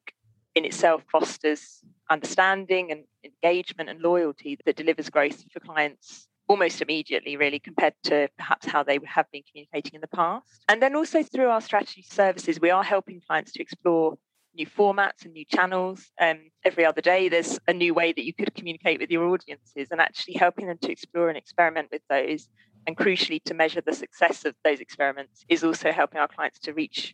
in 0.55 0.65
itself 0.65 1.03
fosters 1.11 1.81
understanding 2.09 2.91
and 2.91 3.03
engagement 3.23 3.89
and 3.89 4.01
loyalty 4.01 4.57
that 4.65 4.75
delivers 4.75 5.09
growth 5.09 5.43
for 5.51 5.59
clients 5.59 6.28
almost 6.49 6.81
immediately, 6.81 7.37
really, 7.37 7.59
compared 7.59 7.93
to 8.03 8.27
perhaps 8.37 8.65
how 8.65 8.83
they 8.83 8.99
have 9.05 9.27
been 9.31 9.43
communicating 9.49 9.93
in 9.93 10.01
the 10.01 10.07
past. 10.07 10.63
And 10.67 10.81
then 10.81 10.95
also 10.95 11.23
through 11.23 11.47
our 11.47 11.61
strategy 11.61 12.01
services, 12.01 12.59
we 12.59 12.71
are 12.71 12.83
helping 12.83 13.21
clients 13.25 13.53
to 13.53 13.61
explore 13.61 14.17
new 14.55 14.65
formats 14.65 15.23
and 15.23 15.33
new 15.33 15.45
channels. 15.45 16.11
Um, 16.19 16.49
every 16.65 16.85
other 16.85 17.01
day, 17.01 17.29
there's 17.29 17.59
a 17.67 17.73
new 17.73 17.93
way 17.93 18.11
that 18.11 18.25
you 18.25 18.33
could 18.33 18.53
communicate 18.55 18.99
with 18.99 19.11
your 19.11 19.25
audiences 19.27 19.89
and 19.91 20.01
actually 20.01 20.33
helping 20.33 20.67
them 20.67 20.79
to 20.81 20.91
explore 20.91 21.29
and 21.29 21.37
experiment 21.37 21.89
with 21.91 22.01
those. 22.09 22.49
And 22.87 22.97
crucially, 22.97 23.41
to 23.43 23.53
measure 23.53 23.81
the 23.81 23.93
success 23.93 24.43
of 24.43 24.55
those 24.65 24.79
experiments 24.79 25.45
is 25.47 25.63
also 25.63 25.91
helping 25.91 26.19
our 26.19 26.27
clients 26.27 26.59
to 26.59 26.73
reach 26.73 27.13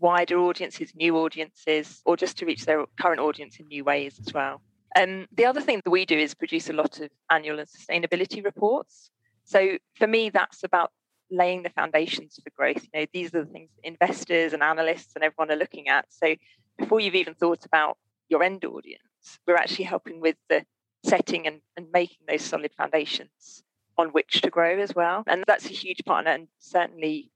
wider 0.00 0.38
audiences, 0.38 0.92
new 0.94 1.16
audiences, 1.18 2.02
or 2.04 2.16
just 2.16 2.36
to 2.38 2.46
reach 2.46 2.66
their 2.66 2.84
current 3.00 3.20
audience 3.20 3.60
in 3.60 3.68
new 3.68 3.84
ways 3.84 4.18
as 4.18 4.34
well. 4.34 4.60
Um, 4.94 5.26
the 5.32 5.46
other 5.46 5.60
thing 5.60 5.80
that 5.84 5.90
we 5.90 6.06
do 6.06 6.18
is 6.18 6.34
produce 6.34 6.70
a 6.70 6.72
lot 6.72 7.00
of 7.00 7.10
annual 7.30 7.58
and 7.58 7.68
sustainability 7.68 8.44
reports. 8.44 9.10
So 9.44 9.78
for 9.94 10.06
me, 10.06 10.30
that's 10.30 10.62
about 10.64 10.92
laying 11.30 11.62
the 11.62 11.70
foundations 11.70 12.38
for 12.42 12.50
growth. 12.56 12.82
You 12.92 13.00
know, 13.00 13.06
these 13.12 13.34
are 13.34 13.44
the 13.44 13.50
things 13.50 13.70
investors 13.82 14.52
and 14.52 14.62
analysts 14.62 15.14
and 15.14 15.24
everyone 15.24 15.50
are 15.50 15.58
looking 15.58 15.88
at. 15.88 16.06
So 16.08 16.36
before 16.78 17.00
you've 17.00 17.14
even 17.14 17.34
thought 17.34 17.64
about 17.64 17.98
your 18.28 18.42
end 18.42 18.64
audience, 18.64 19.02
we're 19.46 19.56
actually 19.56 19.84
helping 19.86 20.20
with 20.20 20.36
the 20.48 20.64
setting 21.04 21.46
and, 21.46 21.60
and 21.76 21.86
making 21.92 22.18
those 22.28 22.42
solid 22.42 22.72
foundations 22.76 23.62
on 23.98 24.08
which 24.08 24.40
to 24.42 24.50
grow 24.50 24.78
as 24.78 24.94
well. 24.94 25.24
And 25.26 25.44
that's 25.46 25.66
a 25.66 25.72
huge 25.72 26.04
partner 26.04 26.32
and 26.32 26.48
certainly 26.58 27.30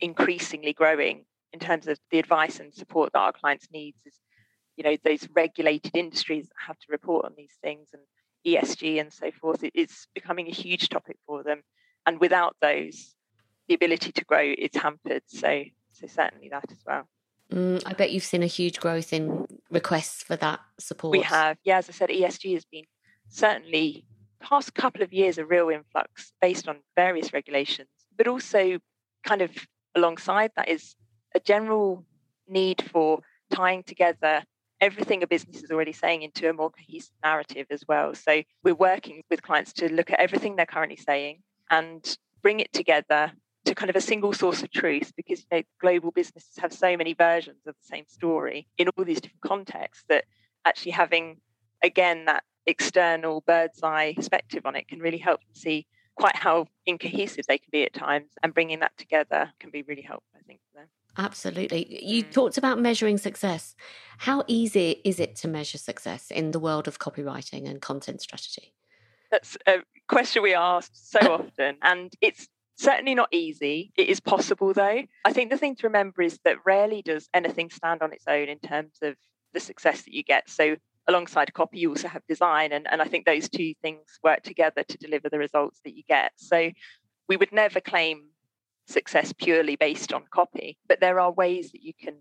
increasingly 0.00 0.72
growing 0.72 1.24
in 1.52 1.60
terms 1.60 1.86
of 1.86 1.98
the 2.10 2.18
advice 2.18 2.58
and 2.58 2.74
support 2.74 3.12
that 3.12 3.20
our 3.20 3.32
clients 3.32 3.68
needs 3.72 3.98
is 4.04 4.18
you 4.82 4.90
know 4.90 4.96
those 5.04 5.28
regulated 5.34 5.94
industries 5.94 6.48
that 6.48 6.54
have 6.66 6.78
to 6.78 6.86
report 6.90 7.24
on 7.24 7.32
these 7.36 7.56
things 7.62 7.88
and 7.92 8.02
ESG 8.46 9.00
and 9.00 9.12
so 9.12 9.30
forth 9.30 9.60
it's 9.62 10.08
becoming 10.14 10.48
a 10.48 10.52
huge 10.52 10.88
topic 10.88 11.16
for 11.26 11.42
them. 11.42 11.62
And 12.06 12.18
without 12.18 12.56
those 12.60 13.14
the 13.68 13.74
ability 13.74 14.10
to 14.12 14.24
grow 14.24 14.52
is 14.58 14.74
hampered. 14.74 15.22
So 15.26 15.64
so 15.92 16.06
certainly 16.06 16.48
that 16.48 16.64
as 16.70 16.82
well. 16.86 17.08
Mm, 17.52 17.82
I 17.86 17.92
bet 17.92 18.10
you've 18.10 18.24
seen 18.24 18.42
a 18.42 18.46
huge 18.46 18.80
growth 18.80 19.12
in 19.12 19.46
requests 19.70 20.22
for 20.22 20.36
that 20.36 20.60
support. 20.78 21.12
We 21.12 21.20
have. 21.22 21.58
Yeah 21.64 21.78
as 21.78 21.88
I 21.88 21.92
said 21.92 22.08
ESG 22.08 22.54
has 22.54 22.64
been 22.64 22.84
certainly 23.28 24.04
past 24.40 24.74
couple 24.74 25.02
of 25.02 25.12
years 25.12 25.38
a 25.38 25.46
real 25.46 25.68
influx 25.68 26.32
based 26.40 26.66
on 26.66 26.78
various 26.96 27.32
regulations. 27.32 27.88
But 28.16 28.26
also 28.26 28.78
kind 29.24 29.42
of 29.42 29.50
alongside 29.94 30.50
that 30.56 30.68
is 30.68 30.96
a 31.34 31.40
general 31.40 32.04
need 32.48 32.82
for 32.90 33.20
tying 33.52 33.82
together 33.84 34.42
everything 34.82 35.22
a 35.22 35.26
business 35.26 35.62
is 35.62 35.70
already 35.70 35.92
saying 35.92 36.22
into 36.22 36.50
a 36.50 36.52
more 36.52 36.70
cohesive 36.70 37.14
narrative 37.22 37.66
as 37.70 37.84
well. 37.88 38.14
So 38.14 38.42
we're 38.64 38.74
working 38.74 39.22
with 39.30 39.40
clients 39.40 39.72
to 39.74 39.90
look 39.90 40.10
at 40.10 40.18
everything 40.18 40.56
they're 40.56 40.66
currently 40.66 40.96
saying 40.96 41.40
and 41.70 42.18
bring 42.42 42.58
it 42.58 42.72
together 42.72 43.32
to 43.64 43.74
kind 43.76 43.88
of 43.88 43.94
a 43.96 44.00
single 44.00 44.32
source 44.32 44.60
of 44.62 44.72
truth 44.72 45.12
because 45.16 45.40
you 45.40 45.58
know 45.58 45.62
global 45.80 46.10
businesses 46.10 46.56
have 46.58 46.72
so 46.72 46.96
many 46.96 47.14
versions 47.14 47.60
of 47.66 47.74
the 47.74 47.86
same 47.86 48.04
story 48.08 48.66
in 48.76 48.88
all 48.88 49.04
these 49.04 49.20
different 49.20 49.40
contexts 49.40 50.04
that 50.08 50.24
actually 50.64 50.90
having 50.90 51.36
again 51.82 52.24
that 52.24 52.42
external 52.66 53.40
bird's 53.46 53.80
eye 53.84 54.14
perspective 54.16 54.66
on 54.66 54.74
it 54.74 54.88
can 54.88 54.98
really 54.98 55.18
help 55.18 55.40
them 55.40 55.54
see 55.54 55.86
quite 56.16 56.34
how 56.34 56.66
incohesive 56.86 57.44
they 57.46 57.58
can 57.58 57.68
be 57.70 57.84
at 57.84 57.94
times 57.94 58.32
and 58.42 58.52
bringing 58.52 58.80
that 58.80 58.96
together 58.98 59.52
can 59.60 59.70
be 59.70 59.82
really 59.82 60.02
helpful 60.02 60.36
i 60.36 60.42
think 60.42 60.58
for 60.72 60.80
them 60.80 60.88
Absolutely. 61.16 62.04
You 62.04 62.24
mm. 62.24 62.32
talked 62.32 62.58
about 62.58 62.78
measuring 62.78 63.18
success. 63.18 63.74
How 64.18 64.44
easy 64.46 65.00
is 65.04 65.20
it 65.20 65.36
to 65.36 65.48
measure 65.48 65.78
success 65.78 66.30
in 66.30 66.52
the 66.52 66.58
world 66.58 66.88
of 66.88 66.98
copywriting 66.98 67.68
and 67.68 67.80
content 67.82 68.22
strategy? 68.22 68.72
That's 69.30 69.56
a 69.66 69.82
question 70.08 70.42
we 70.42 70.54
ask 70.54 70.90
so 70.94 71.18
often, 71.32 71.76
and 71.82 72.12
it's 72.20 72.48
certainly 72.76 73.14
not 73.14 73.28
easy. 73.32 73.92
It 73.96 74.08
is 74.08 74.20
possible, 74.20 74.72
though. 74.72 75.02
I 75.24 75.32
think 75.32 75.50
the 75.50 75.56
thing 75.56 75.76
to 75.76 75.86
remember 75.86 76.22
is 76.22 76.38
that 76.44 76.58
rarely 76.64 77.02
does 77.02 77.28
anything 77.34 77.70
stand 77.70 78.02
on 78.02 78.12
its 78.12 78.24
own 78.26 78.48
in 78.48 78.58
terms 78.58 78.98
of 79.02 79.16
the 79.52 79.60
success 79.60 80.02
that 80.02 80.14
you 80.14 80.22
get. 80.22 80.48
So, 80.48 80.76
alongside 81.08 81.52
copy, 81.52 81.78
you 81.78 81.90
also 81.90 82.08
have 82.08 82.22
design, 82.28 82.72
and, 82.72 82.86
and 82.90 83.02
I 83.02 83.06
think 83.06 83.26
those 83.26 83.48
two 83.48 83.74
things 83.82 84.04
work 84.22 84.42
together 84.42 84.82
to 84.82 84.98
deliver 84.98 85.28
the 85.28 85.38
results 85.38 85.80
that 85.84 85.96
you 85.96 86.02
get. 86.08 86.32
So, 86.36 86.70
we 87.28 87.36
would 87.36 87.52
never 87.52 87.80
claim 87.80 88.31
success 88.92 89.32
purely 89.32 89.76
based 89.76 90.12
on 90.12 90.24
copy, 90.30 90.78
but 90.88 91.00
there 91.00 91.18
are 91.20 91.32
ways 91.32 91.72
that 91.72 91.82
you 91.82 91.92
can 91.94 92.14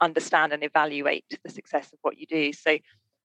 understand 0.00 0.52
and 0.52 0.62
evaluate 0.62 1.24
the 1.42 1.50
success 1.50 1.92
of 1.92 1.98
what 2.02 2.18
you 2.18 2.26
do. 2.26 2.52
So, 2.52 2.78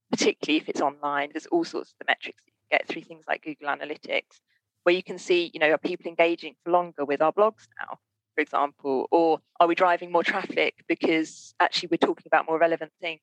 particularly 0.09 0.57
if 0.57 0.69
it's 0.69 0.81
online, 0.81 1.29
there's 1.33 1.45
all 1.47 1.63
sorts 1.63 1.91
of 1.91 1.97
the 1.99 2.05
metrics 2.07 2.43
that 2.45 2.51
you 2.51 2.77
get 2.77 2.87
through 2.87 3.03
things 3.03 3.25
like 3.27 3.43
Google 3.43 3.67
Analytics, 3.69 4.39
where 4.83 4.95
you 4.95 5.03
can 5.03 5.17
see, 5.17 5.51
you 5.53 5.59
know, 5.59 5.71
are 5.71 5.77
people 5.77 6.07
engaging 6.07 6.55
for 6.63 6.71
longer 6.71 7.05
with 7.05 7.21
our 7.21 7.31
blogs 7.31 7.67
now, 7.79 7.99
for 8.35 8.41
example, 8.41 9.07
or 9.11 9.39
are 9.59 9.67
we 9.67 9.75
driving 9.75 10.11
more 10.11 10.23
traffic 10.23 10.83
because 10.87 11.53
actually 11.59 11.89
we're 11.91 12.07
talking 12.07 12.25
about 12.27 12.47
more 12.47 12.57
relevant 12.57 12.91
things? 13.01 13.21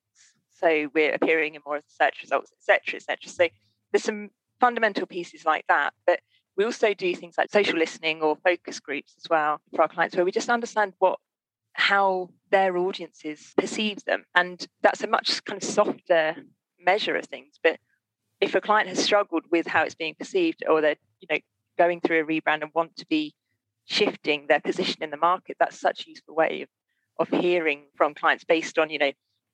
So 0.59 0.89
we're 0.93 1.13
appearing 1.13 1.55
in 1.55 1.61
more 1.65 1.77
of 1.77 1.83
the 1.83 2.03
search 2.03 2.21
results, 2.21 2.51
etc., 2.51 2.97
etc. 2.97 3.17
So 3.29 3.47
there's 3.91 4.03
some 4.03 4.29
fundamental 4.59 5.05
pieces 5.05 5.45
like 5.45 5.65
that. 5.67 5.93
But 6.05 6.19
we 6.59 6.65
also 6.65 6.93
do 6.93 7.15
things 7.15 7.35
like 7.37 7.49
social 7.49 7.79
listening 7.79 8.21
or 8.21 8.35
focus 8.35 8.81
groups 8.81 9.13
as 9.15 9.29
well 9.29 9.61
for 9.73 9.81
our 9.81 9.87
clients, 9.87 10.17
where 10.17 10.25
we 10.25 10.31
just 10.31 10.49
understand 10.49 10.91
what 10.99 11.17
how 11.71 12.29
their 12.51 12.75
audiences 12.75 13.53
perceive 13.57 14.03
them. 14.03 14.25
And 14.35 14.67
that's 14.81 15.01
a 15.01 15.07
much 15.07 15.41
kind 15.45 15.63
of 15.63 15.67
softer 15.67 16.35
measure 16.77 17.15
of 17.15 17.23
things. 17.27 17.57
But 17.63 17.79
if 18.41 18.55
a 18.55 18.61
client 18.61 18.89
has 18.89 19.01
struggled 19.01 19.43
with 19.49 19.67
how 19.67 19.83
it's 19.83 19.95
being 19.95 20.15
perceived 20.19 20.65
or 20.67 20.81
they're, 20.81 20.97
you 21.21 21.27
know, 21.31 21.39
going 21.77 22.01
through 22.01 22.23
a 22.23 22.25
rebrand 22.25 22.61
and 22.61 22.71
want 22.75 22.97
to 22.97 23.05
be 23.05 23.33
shifting 23.85 24.47
their 24.49 24.59
position 24.59 25.01
in 25.01 25.11
the 25.11 25.17
market, 25.17 25.55
that's 25.61 25.79
such 25.79 26.05
a 26.05 26.09
useful 26.09 26.35
way 26.35 26.63
of, 26.63 27.29
of 27.29 27.39
hearing 27.39 27.85
from 27.95 28.13
clients 28.13 28.43
based 28.43 28.77
on, 28.77 28.89
you 28.89 28.99
know, 28.99 29.13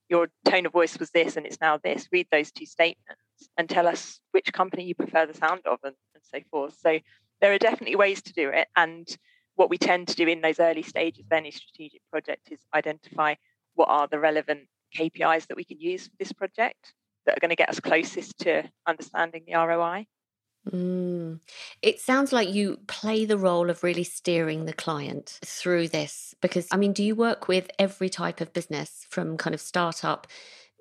your 0.10 0.30
tone 0.46 0.66
of 0.66 0.72
voice 0.72 0.98
was 0.98 1.12
this 1.12 1.38
and 1.38 1.46
it's 1.46 1.62
now 1.62 1.78
this. 1.78 2.08
Read 2.12 2.26
those 2.32 2.52
two 2.52 2.66
statements 2.66 3.22
and 3.58 3.70
tell 3.70 3.88
us 3.88 4.20
which 4.32 4.52
company 4.54 4.84
you 4.84 4.96
prefer 4.96 5.26
the 5.26 5.34
sound 5.34 5.62
of 5.66 5.80
and, 5.84 5.96
and 6.14 6.24
so 6.24 6.40
forth. 6.52 6.78
So 6.82 7.00
there 7.42 7.54
are 7.54 7.58
definitely 7.58 7.96
ways 7.96 8.22
to 8.24 8.34
do 8.34 8.50
it. 8.50 8.68
And 8.76 9.08
what 9.56 9.70
we 9.70 9.78
tend 9.78 10.08
to 10.10 10.16
do 10.16 10.28
in 10.28 10.42
those 10.42 10.60
early 10.60 10.84
stages 10.84 11.26
of 11.26 11.32
any 11.32 11.52
strategic 11.52 12.02
project 12.12 12.50
is 12.52 12.60
identify 12.74 13.36
what 13.76 13.90
are 13.90 14.08
the 14.08 14.20
relevant 14.20 14.68
KPIs 14.96 15.48
that 15.48 15.58
we 15.58 15.64
can 15.64 15.80
use 15.80 16.08
for 16.08 16.16
this 16.20 16.32
project 16.32 16.94
that 17.26 17.38
are 17.38 17.40
going 17.40 17.50
to 17.50 17.56
get 17.56 17.70
us 17.70 17.80
closest 17.80 18.38
to 18.40 18.64
understanding 18.88 19.44
the 19.48 19.56
ROI. 19.56 20.06
Mm. 20.72 21.40
It 21.82 22.00
sounds 22.00 22.34
like 22.34 22.52
you 22.52 22.80
play 22.88 23.26
the 23.26 23.38
role 23.38 23.70
of 23.70 23.84
really 23.84 24.04
steering 24.04 24.66
the 24.66 24.74
client 24.74 25.40
through 25.46 25.90
this 25.90 26.34
because, 26.42 26.68
I 26.72 26.78
mean, 26.78 26.94
do 26.94 27.04
you 27.04 27.16
work 27.16 27.48
with 27.48 27.70
every 27.78 28.10
type 28.10 28.42
of 28.42 28.54
business 28.54 29.06
from 29.10 29.38
kind 29.38 29.54
of 29.54 29.62
startup 29.62 30.28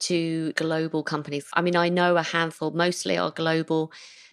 to 0.01 0.53
global 0.53 1.03
companies? 1.03 1.47
I 1.55 1.63
mean, 1.63 1.77
I 1.77 1.89
know 1.89 2.17
a 2.17 2.23
handful, 2.23 2.71
mostly 2.73 3.17
are 3.17 3.31
global, 3.31 3.93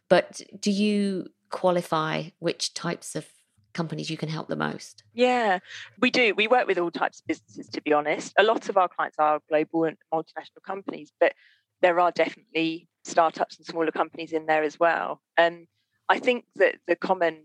but 0.10 0.41
do 0.60 0.71
you 0.71 1.28
qualify 1.50 2.30
which 2.39 2.74
types 2.74 3.15
of 3.15 3.26
companies 3.74 4.10
you 4.10 4.17
can 4.17 4.30
help 4.30 4.47
the 4.47 4.56
most? 4.56 5.04
Yeah, 5.13 5.60
we 6.00 6.12
do. 6.12 6.34
We 6.36 6.47
work 6.47 6.67
with 6.67 6.78
all 6.78 6.91
types 6.91 7.19
of 7.19 7.28
businesses, 7.28 7.69
to 7.69 7.82
be 7.82 7.93
honest. 7.93 8.34
A 8.38 8.43
lot 8.43 8.69
of 8.69 8.78
our 8.78 8.88
clients 8.88 9.17
are 9.19 9.39
global 9.50 9.86
and 9.86 9.97
multinational 10.13 10.63
companies, 10.65 11.12
but 11.19 11.34
there 11.82 12.00
are 12.00 12.12
definitely 12.12 12.88
startups 13.04 13.58
and 13.58 13.65
smaller 13.65 13.91
companies 13.91 14.34
in 14.34 14.45
there 14.45 14.63
as 14.63 14.80
well. 14.80 15.21
And 15.38 15.67
I 16.10 16.19
think 16.19 16.45
that 16.56 16.76
the 16.88 16.95
common 16.95 17.43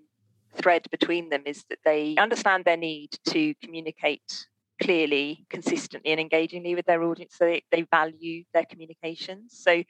thread 0.54 0.86
between 0.90 1.28
them 1.28 1.42
is 1.46 1.64
that 1.70 1.78
they 1.84 2.16
understand 2.16 2.64
their 2.64 2.76
need 2.76 3.10
to 3.28 3.54
communicate 3.62 4.46
clearly, 4.80 5.46
consistently, 5.50 6.10
and 6.10 6.20
engagingly 6.20 6.74
with 6.74 6.86
their 6.86 7.02
audience. 7.02 7.34
So 7.36 7.44
they, 7.46 7.62
they 7.70 7.82
value 7.82 8.44
their 8.52 8.64
communications. 8.64 9.52
So 9.56 9.82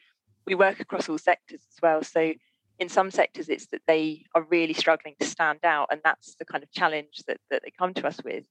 we 0.46 0.54
work 0.54 0.80
across 0.80 1.08
all 1.08 1.18
sectors 1.18 1.60
as 1.70 1.78
well. 1.82 2.02
So 2.02 2.32
in 2.78 2.88
some 2.88 3.10
sectors, 3.10 3.48
it's 3.48 3.66
that 3.68 3.82
they 3.86 4.24
are 4.34 4.42
really 4.42 4.74
struggling 4.74 5.14
to 5.20 5.26
stand 5.26 5.60
out, 5.64 5.88
and 5.90 6.00
that's 6.04 6.34
the 6.36 6.44
kind 6.44 6.62
of 6.62 6.70
challenge 6.72 7.22
that, 7.26 7.38
that 7.50 7.62
they 7.64 7.72
come 7.76 7.94
to 7.94 8.06
us 8.06 8.20
with. 8.24 8.44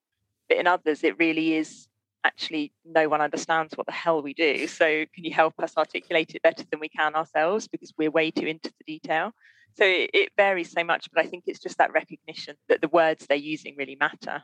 But 0.49 0.57
in 0.57 0.67
others, 0.67 1.03
it 1.03 1.17
really 1.19 1.53
is 1.55 1.87
actually 2.23 2.73
no 2.83 3.07
one 3.07 3.21
understands 3.21 3.77
what 3.77 3.85
the 3.85 3.93
hell 3.93 4.21
we 4.21 4.33
do. 4.33 4.67
So 4.67 5.05
can 5.13 5.23
you 5.23 5.33
help 5.33 5.53
us 5.59 5.77
articulate 5.77 6.33
it 6.33 6.41
better 6.41 6.63
than 6.69 6.79
we 6.79 6.89
can 6.89 7.13
ourselves 7.15 7.67
because 7.67 7.93
we're 7.97 8.09
way 8.09 8.31
too 8.31 8.47
into 8.47 8.73
the 8.79 8.99
detail? 8.99 9.31
So 9.75 9.83
it, 9.85 10.09
it 10.13 10.29
varies 10.35 10.71
so 10.71 10.83
much, 10.83 11.07
but 11.13 11.23
I 11.23 11.27
think 11.27 11.43
it's 11.45 11.59
just 11.59 11.77
that 11.77 11.93
recognition 11.93 12.55
that 12.69 12.81
the 12.81 12.87
words 12.87 13.27
they're 13.27 13.37
using 13.37 13.75
really 13.77 13.97
matter. 13.99 14.41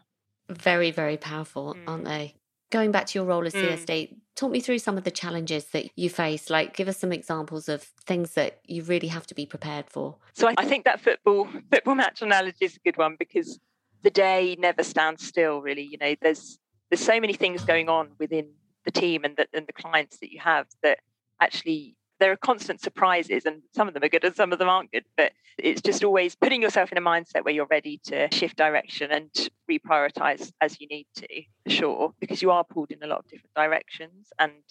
Very, 0.51 0.91
very 0.91 1.17
powerful, 1.17 1.75
mm. 1.75 1.83
aren't 1.87 2.05
they? 2.05 2.35
Going 2.71 2.91
back 2.91 3.07
to 3.07 3.19
your 3.19 3.25
role 3.25 3.45
as 3.45 3.53
mm. 3.53 3.67
CSD, 3.67 4.15
talk 4.35 4.51
me 4.51 4.59
through 4.59 4.79
some 4.79 4.97
of 4.97 5.03
the 5.03 5.11
challenges 5.11 5.65
that 5.65 5.87
you 5.95 6.09
face. 6.09 6.49
Like, 6.49 6.75
give 6.75 6.87
us 6.87 6.97
some 6.97 7.11
examples 7.11 7.67
of 7.67 7.83
things 8.05 8.33
that 8.33 8.59
you 8.65 8.83
really 8.83 9.07
have 9.07 9.27
to 9.27 9.35
be 9.35 9.45
prepared 9.45 9.89
for. 9.89 10.17
So 10.33 10.51
I, 10.57 10.65
think 10.65 10.85
that 10.85 11.01
football 11.01 11.47
football 11.71 11.95
match 11.95 12.21
analogy 12.21 12.65
is 12.65 12.75
a 12.75 12.79
good 12.79 12.97
one 12.97 13.15
because 13.17 13.59
the 14.03 14.09
day 14.09 14.55
never 14.59 14.83
stands 14.83 15.25
still. 15.25 15.61
Really, 15.61 15.83
you 15.83 15.97
know, 15.97 16.15
there's 16.21 16.59
there's 16.89 17.03
so 17.03 17.19
many 17.19 17.33
things 17.33 17.63
going 17.63 17.89
on 17.89 18.11
within 18.19 18.49
the 18.85 18.91
team 18.91 19.23
and 19.23 19.35
the, 19.37 19.47
and 19.53 19.67
the 19.67 19.73
clients 19.73 20.17
that 20.19 20.31
you 20.31 20.39
have 20.39 20.67
that 20.83 20.99
actually 21.39 21.95
there 22.21 22.31
are 22.31 22.37
constant 22.37 22.79
surprises 22.79 23.45
and 23.45 23.63
some 23.73 23.87
of 23.87 23.95
them 23.95 24.03
are 24.03 24.09
good 24.09 24.23
and 24.23 24.35
some 24.35 24.53
of 24.53 24.59
them 24.59 24.69
aren't 24.69 24.91
good 24.91 25.03
but 25.17 25.31
it's 25.57 25.81
just 25.81 26.03
always 26.03 26.35
putting 26.35 26.61
yourself 26.61 26.91
in 26.91 26.97
a 26.97 27.01
mindset 27.01 27.43
where 27.43 27.53
you're 27.53 27.67
ready 27.71 27.99
to 28.05 28.31
shift 28.31 28.55
direction 28.55 29.11
and 29.11 29.49
reprioritize 29.69 30.51
as 30.61 30.79
you 30.79 30.87
need 30.87 31.07
to 31.15 31.27
for 31.63 31.69
sure 31.69 32.13
because 32.19 32.41
you 32.41 32.51
are 32.51 32.63
pulled 32.63 32.91
in 32.91 33.01
a 33.01 33.07
lot 33.07 33.19
of 33.19 33.27
different 33.27 33.53
directions. 33.55 34.31
And 34.39 34.63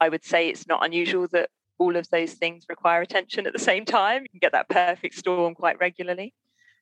i 0.00 0.08
would 0.08 0.24
say 0.24 0.48
it's 0.48 0.66
not 0.66 0.84
unusual 0.84 1.26
that 1.32 1.50
all 1.78 1.96
of 1.96 2.08
those 2.10 2.34
things 2.34 2.64
require 2.68 3.02
attention 3.02 3.46
at 3.46 3.52
the 3.52 3.58
same 3.58 3.84
time. 3.84 4.22
You 4.22 4.28
can 4.28 4.38
get 4.38 4.52
that 4.52 4.68
perfect 4.68 5.16
storm 5.16 5.54
quite 5.54 5.78
regularly. 5.80 6.32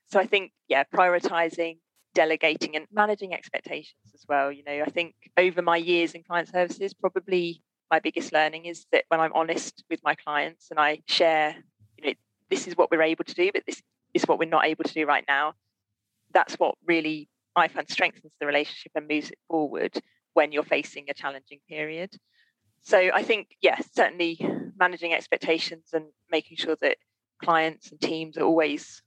So 0.07 0.21
i 0.21 0.27
think 0.27 0.53
yeah 0.69 0.85
prioritizing 0.85 1.79
delegating 2.15 2.75
and 2.75 2.87
managing 2.93 3.33
expectations 3.33 4.11
as 4.15 4.25
well. 4.29 4.51
You 4.51 4.65
know, 4.65 4.83
I 4.85 4.91
think 4.91 5.15
over 5.37 5.63
my 5.63 5.77
years 5.77 6.15
in 6.15 6.25
client 6.25 6.49
services, 6.49 6.93
probably 6.93 7.63
my 7.91 8.01
biggest 8.01 8.33
learning 8.33 8.67
is 8.67 8.87
that 8.93 9.05
when 9.09 9.21
I'm 9.21 9.33
honest 9.33 9.85
with 9.91 10.01
my 10.05 10.15
clients 10.15 10.71
and 10.71 10.79
I 10.79 11.01
share, 11.07 11.57
you 11.97 12.07
know, 12.07 12.15
this 12.51 12.67
is 12.67 12.77
what 12.77 12.91
we're 12.91 13.03
able 13.03 13.25
to 13.25 13.35
do, 13.35 13.51
but 13.53 13.65
this 13.67 13.83
is 14.15 14.25
what 14.25 14.39
we're 14.39 14.49
not 14.49 14.67
able 14.67 14.85
to 14.85 14.95
do 14.95 15.07
right 15.07 15.25
now. 15.29 15.55
That's 16.33 16.55
what 16.55 16.75
really 16.87 17.29
I 17.57 17.69
find 17.69 17.89
strengthens 17.89 18.33
the 18.41 18.47
relationship 18.47 18.93
and 18.95 19.09
moves 19.09 19.31
it 19.31 19.39
forward 19.49 19.99
when 20.35 20.53
you're 20.53 20.63
facing 20.63 21.07
a 21.09 21.15
challenging 21.15 21.61
period. 21.69 22.11
So 22.83 23.11
I 23.13 23.23
think, 23.23 23.49
yes, 23.61 23.89
certainly 23.95 24.39
managing 24.79 25.13
expectations 25.13 25.89
and 25.93 26.05
making 26.31 26.59
sure 26.59 26.77
that 26.81 26.97
clients 27.43 27.91
and 27.91 28.01
teams 28.01 28.37
are 28.37 28.45
always 28.45 29.03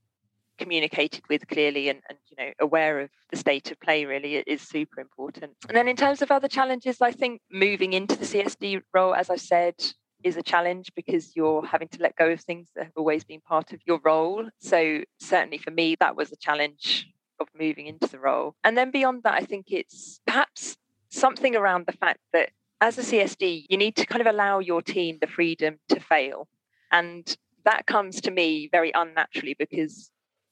communicated 0.57 1.23
with 1.29 1.47
clearly 1.47 1.89
and, 1.89 2.01
and 2.09 2.17
you 2.29 2.37
know 2.37 2.51
aware 2.59 2.99
of 2.99 3.09
the 3.31 3.37
state 3.37 3.71
of 3.71 3.79
play 3.79 4.05
really 4.05 4.35
is 4.35 4.61
super 4.61 5.01
important. 5.01 5.53
And 5.67 5.75
then 5.75 5.87
in 5.87 5.95
terms 5.95 6.21
of 6.21 6.31
other 6.31 6.47
challenges 6.47 7.01
i 7.01 7.11
think 7.11 7.41
moving 7.51 7.93
into 7.93 8.15
the 8.15 8.25
csd 8.25 8.81
role 8.93 9.13
as 9.15 9.29
i 9.29 9.35
said 9.35 9.75
is 10.23 10.37
a 10.37 10.43
challenge 10.43 10.91
because 10.95 11.35
you're 11.35 11.65
having 11.65 11.87
to 11.89 12.01
let 12.01 12.15
go 12.15 12.29
of 12.29 12.41
things 12.41 12.69
that 12.75 12.83
have 12.85 12.93
always 12.95 13.23
been 13.23 13.41
part 13.41 13.73
of 13.73 13.79
your 13.87 13.99
role. 14.03 14.47
So 14.59 15.01
certainly 15.19 15.57
for 15.57 15.71
me 15.71 15.95
that 15.99 16.15
was 16.15 16.31
a 16.31 16.35
challenge 16.35 17.07
of 17.39 17.47
moving 17.59 17.87
into 17.87 18.07
the 18.07 18.19
role. 18.19 18.55
And 18.63 18.77
then 18.77 18.91
beyond 18.91 19.23
that 19.23 19.35
i 19.35 19.45
think 19.45 19.67
it's 19.69 20.21
perhaps 20.25 20.77
something 21.09 21.55
around 21.55 21.85
the 21.85 21.97
fact 22.03 22.19
that 22.33 22.49
as 22.79 22.97
a 22.97 23.01
csd 23.01 23.65
you 23.69 23.77
need 23.77 23.95
to 23.97 24.05
kind 24.05 24.21
of 24.21 24.27
allow 24.27 24.59
your 24.59 24.81
team 24.81 25.17
the 25.19 25.27
freedom 25.27 25.77
to 25.89 25.99
fail. 25.99 26.47
And 26.91 27.35
that 27.65 27.85
comes 27.85 28.21
to 28.21 28.31
me 28.31 28.69
very 28.71 28.91
unnaturally 28.93 29.55
because 29.57 30.09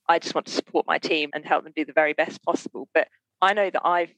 I 0.09 0.19
just 0.19 0.33
want 0.33 0.47
to 0.47 0.53
support 0.53 0.87
my 0.87 0.97
team 0.97 1.29
and 1.33 1.45
help 1.45 1.63
them 1.63 1.73
do 1.75 1.85
the 1.85 1.93
very 1.93 2.13
best 2.13 2.43
possible. 2.43 2.89
But 2.93 3.07
I 3.41 3.53
know 3.53 3.69
that 3.69 3.85
I've 3.85 4.13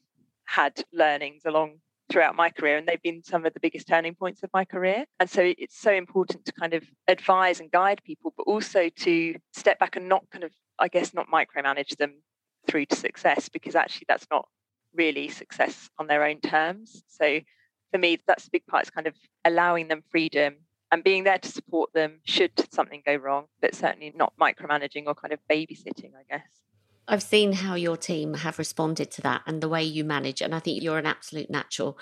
had 0.46 0.82
learnings 0.92 1.42
along 1.44 1.74
throughout 2.10 2.34
my 2.34 2.50
career 2.50 2.76
and 2.76 2.88
they've 2.88 3.02
been 3.02 3.22
some 3.22 3.46
of 3.46 3.54
the 3.54 3.60
biggest 3.60 3.86
turning 3.86 4.14
points 4.14 4.42
of 4.42 4.50
my 4.52 4.64
career 4.64 5.04
and 5.18 5.30
so 5.30 5.52
it's 5.56 5.78
so 5.78 5.92
important 5.92 6.44
to 6.44 6.52
kind 6.52 6.74
of 6.74 6.84
advise 7.08 7.58
and 7.58 7.70
guide 7.70 8.02
people 8.04 8.34
but 8.36 8.42
also 8.42 8.90
to 8.90 9.34
step 9.52 9.78
back 9.78 9.96
and 9.96 10.08
not 10.08 10.22
kind 10.30 10.44
of 10.44 10.52
i 10.78 10.88
guess 10.88 11.14
not 11.14 11.26
micromanage 11.28 11.96
them 11.96 12.12
through 12.66 12.84
to 12.84 12.96
success 12.96 13.48
because 13.48 13.74
actually 13.74 14.04
that's 14.08 14.26
not 14.30 14.46
really 14.94 15.28
success 15.28 15.88
on 15.98 16.06
their 16.06 16.24
own 16.24 16.38
terms 16.40 17.02
so 17.08 17.40
for 17.92 17.98
me 17.98 18.18
that's 18.26 18.46
a 18.46 18.50
big 18.50 18.66
part 18.66 18.82
is 18.82 18.90
kind 18.90 19.06
of 19.06 19.14
allowing 19.46 19.88
them 19.88 20.02
freedom 20.10 20.56
and 20.92 21.02
being 21.02 21.24
there 21.24 21.38
to 21.38 21.48
support 21.48 21.92
them 21.94 22.20
should 22.24 22.52
something 22.70 23.02
go 23.04 23.16
wrong, 23.16 23.46
but 23.60 23.74
certainly 23.74 24.12
not 24.14 24.34
micromanaging 24.40 25.04
or 25.06 25.14
kind 25.14 25.32
of 25.32 25.40
babysitting, 25.50 26.12
I 26.14 26.22
guess. 26.28 26.46
I've 27.08 27.22
seen 27.22 27.52
how 27.52 27.74
your 27.74 27.96
team 27.96 28.34
have 28.34 28.58
responded 28.58 29.10
to 29.12 29.22
that 29.22 29.42
and 29.46 29.60
the 29.60 29.68
way 29.68 29.82
you 29.82 30.04
manage. 30.04 30.40
And 30.40 30.54
I 30.54 30.60
think 30.60 30.82
you're 30.82 30.98
an 30.98 31.06
absolute 31.06 31.50
natural. 31.50 31.98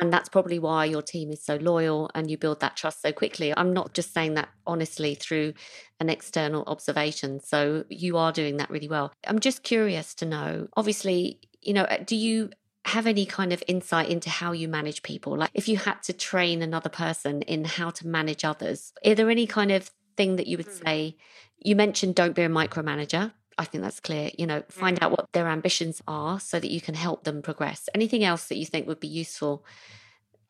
And 0.00 0.12
that's 0.12 0.28
probably 0.28 0.58
why 0.58 0.86
your 0.86 1.02
team 1.02 1.30
is 1.30 1.44
so 1.44 1.56
loyal 1.56 2.10
and 2.16 2.28
you 2.28 2.36
build 2.36 2.60
that 2.60 2.76
trust 2.76 3.00
so 3.00 3.12
quickly. 3.12 3.54
I'm 3.56 3.72
not 3.72 3.94
just 3.94 4.12
saying 4.12 4.34
that 4.34 4.48
honestly 4.66 5.14
through 5.14 5.54
an 6.00 6.10
external 6.10 6.64
observation. 6.66 7.38
So 7.40 7.84
you 7.88 8.16
are 8.16 8.32
doing 8.32 8.56
that 8.56 8.70
really 8.70 8.88
well. 8.88 9.12
I'm 9.24 9.38
just 9.38 9.62
curious 9.62 10.14
to 10.16 10.26
know 10.26 10.66
obviously, 10.76 11.38
you 11.62 11.72
know, 11.72 11.86
do 12.04 12.16
you 12.16 12.50
have 12.86 13.06
any 13.06 13.26
kind 13.26 13.52
of 13.52 13.62
insight 13.66 14.08
into 14.08 14.30
how 14.30 14.52
you 14.52 14.68
manage 14.68 15.02
people? 15.02 15.36
Like 15.36 15.50
if 15.54 15.68
you 15.68 15.76
had 15.76 16.02
to 16.04 16.12
train 16.12 16.62
another 16.62 16.88
person 16.88 17.42
in 17.42 17.64
how 17.64 17.90
to 17.90 18.06
manage 18.06 18.44
others, 18.44 18.92
are 19.04 19.14
there 19.14 19.30
any 19.30 19.46
kind 19.46 19.70
of 19.70 19.90
thing 20.16 20.36
that 20.36 20.46
you 20.46 20.56
would 20.56 20.66
hmm. 20.66 20.84
say? 20.84 21.16
You 21.58 21.76
mentioned 21.76 22.14
don't 22.14 22.34
be 22.34 22.42
a 22.42 22.48
micromanager. 22.48 23.32
I 23.58 23.64
think 23.64 23.84
that's 23.84 24.00
clear. 24.00 24.30
You 24.38 24.46
know, 24.46 24.62
find 24.70 24.98
mm. 24.98 25.02
out 25.02 25.10
what 25.10 25.30
their 25.32 25.46
ambitions 25.46 26.00
are 26.08 26.40
so 26.40 26.58
that 26.58 26.70
you 26.70 26.80
can 26.80 26.94
help 26.94 27.24
them 27.24 27.42
progress. 27.42 27.90
Anything 27.94 28.24
else 28.24 28.48
that 28.48 28.56
you 28.56 28.64
think 28.64 28.86
would 28.86 29.00
be 29.00 29.08
useful? 29.08 29.66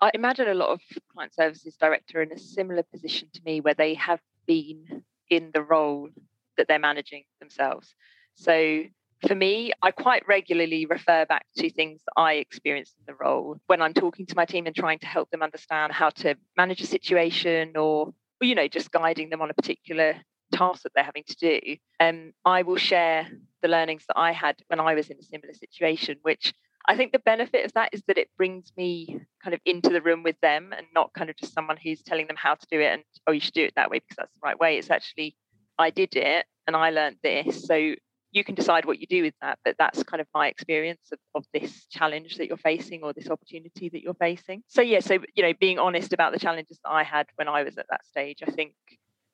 I 0.01 0.13
imagine 0.15 0.49
a 0.49 0.55
lot 0.55 0.69
of 0.69 0.81
client 1.13 1.35
services 1.35 1.77
director 1.77 2.23
in 2.23 2.31
a 2.31 2.39
similar 2.39 2.85
position 2.85 3.29
to 3.35 3.41
me 3.45 3.61
where 3.61 3.75
they 3.75 3.95
have 3.95 4.21
been 4.47 5.03
in 5.29 5.51
the 5.53 5.63
role 5.63 6.09
that 6.57 6.69
they're 6.69 6.79
managing 6.79 7.25
themselves. 7.41 7.95
So 8.37 8.85
for 9.27 9.35
me, 9.35 9.73
I 9.83 9.91
quite 9.91 10.27
regularly 10.27 10.87
refer 10.87 11.27
back 11.27 11.47
to 11.59 11.71
things 11.71 12.01
that 12.07 12.21
I 12.21 12.35
experienced 12.35 12.95
in 12.99 13.05
the 13.07 13.15
role 13.23 13.61
when 13.67 13.83
I'm 13.83 13.93
talking 13.93 14.27
to 14.27 14.37
my 14.37 14.47
team 14.47 14.67
and 14.67 14.75
trying 14.75 14.99
to 15.01 15.07
help 15.07 15.31
them 15.31 15.43
understand 15.43 15.93
how 15.93 16.11
to 16.11 16.37
manage 16.57 16.81
a 16.81 16.87
situation 16.87 17.77
or, 17.77 18.15
you 18.41 18.55
know, 18.55 18.69
just 18.69 18.91
guiding 18.91 19.31
them 19.31 19.43
on 19.43 19.51
a 19.51 19.55
particular 19.55 20.17
task 20.53 20.83
that 20.83 20.93
they're 20.95 21.05
having 21.05 21.25
to 21.29 21.37
do. 21.37 21.77
Um, 22.01 22.33
I 22.45 22.63
will 22.63 22.77
share 22.77 23.29
the 23.63 23.69
learnings 23.69 24.05
that 24.09 24.19
I 24.19 24.33
had 24.33 24.57
when 24.69 24.81
I 24.81 24.95
was 24.95 25.11
in 25.11 25.19
a 25.19 25.23
similar 25.23 25.53
situation, 25.53 26.17
which 26.23 26.55
I 26.89 26.97
think 26.97 27.13
the 27.13 27.19
benefit 27.19 27.67
of 27.67 27.73
that 27.75 27.91
is 27.93 28.03
that 28.07 28.17
it 28.17 28.31
brings 28.39 28.73
me 28.77 29.21
kind 29.45 29.55
of 29.55 29.61
into 29.67 29.91
the 29.91 30.01
room 30.01 30.23
with 30.23 30.41
them 30.41 30.73
and 30.77 30.87
not 30.95 31.13
kind 31.13 31.29
of 31.29 31.37
just 31.37 31.53
someone 31.53 31.77
who's 31.77 32.03
telling 32.03 32.27
them 32.27 32.37
how 32.37 32.55
to 32.55 32.67
do 32.71 32.81
it 32.81 32.93
and, 32.93 33.03
oh, 33.27 33.33
you 33.33 33.41
should 33.41 33.55
do 33.55 33.65
it 33.65 33.75
that 33.77 33.91
way 33.91 33.99
because 33.99 34.17
that's 34.17 34.33
the 34.33 34.41
right 34.43 34.59
way. 34.59 34.79
It's 34.79 34.91
actually, 34.91 35.37
I 35.79 35.91
did 35.91 36.17
it 36.17 36.47
and 36.67 36.75
I 36.75 36.91
learned 36.91 37.17
this. 37.23 37.65
So 37.65 37.95
you 38.33 38.45
can 38.45 38.55
decide 38.55 38.85
what 38.85 39.01
you 39.01 39.07
do 39.07 39.23
with 39.23 39.35
that. 39.41 39.59
But 39.65 39.77
that's 39.79 40.03
kind 40.03 40.21
of 40.21 40.27
my 40.35 40.49
experience 40.49 41.01
of, 41.13 41.19
of 41.35 41.45
this 41.53 41.87
challenge 41.87 42.37
that 42.37 42.49
you're 42.49 42.57
facing 42.57 43.03
or 43.03 43.13
this 43.13 43.29
opportunity 43.29 43.89
that 43.89 44.03
you're 44.03 44.15
facing. 44.15 44.63
So, 44.69 44.83
yeah, 44.83 45.01
so, 45.01 45.19
you 45.35 45.43
know, 45.43 45.53
being 45.59 45.79
honest 45.79 46.13
about 46.13 46.33
the 46.33 46.39
challenges 46.39 46.79
that 46.85 46.91
I 46.91 47.03
had 47.03 47.27
when 47.37 47.49
I 47.49 47.63
was 47.63 47.79
at 47.79 47.87
that 47.91 48.07
stage, 48.07 48.39
I 48.47 48.51
think 48.51 48.75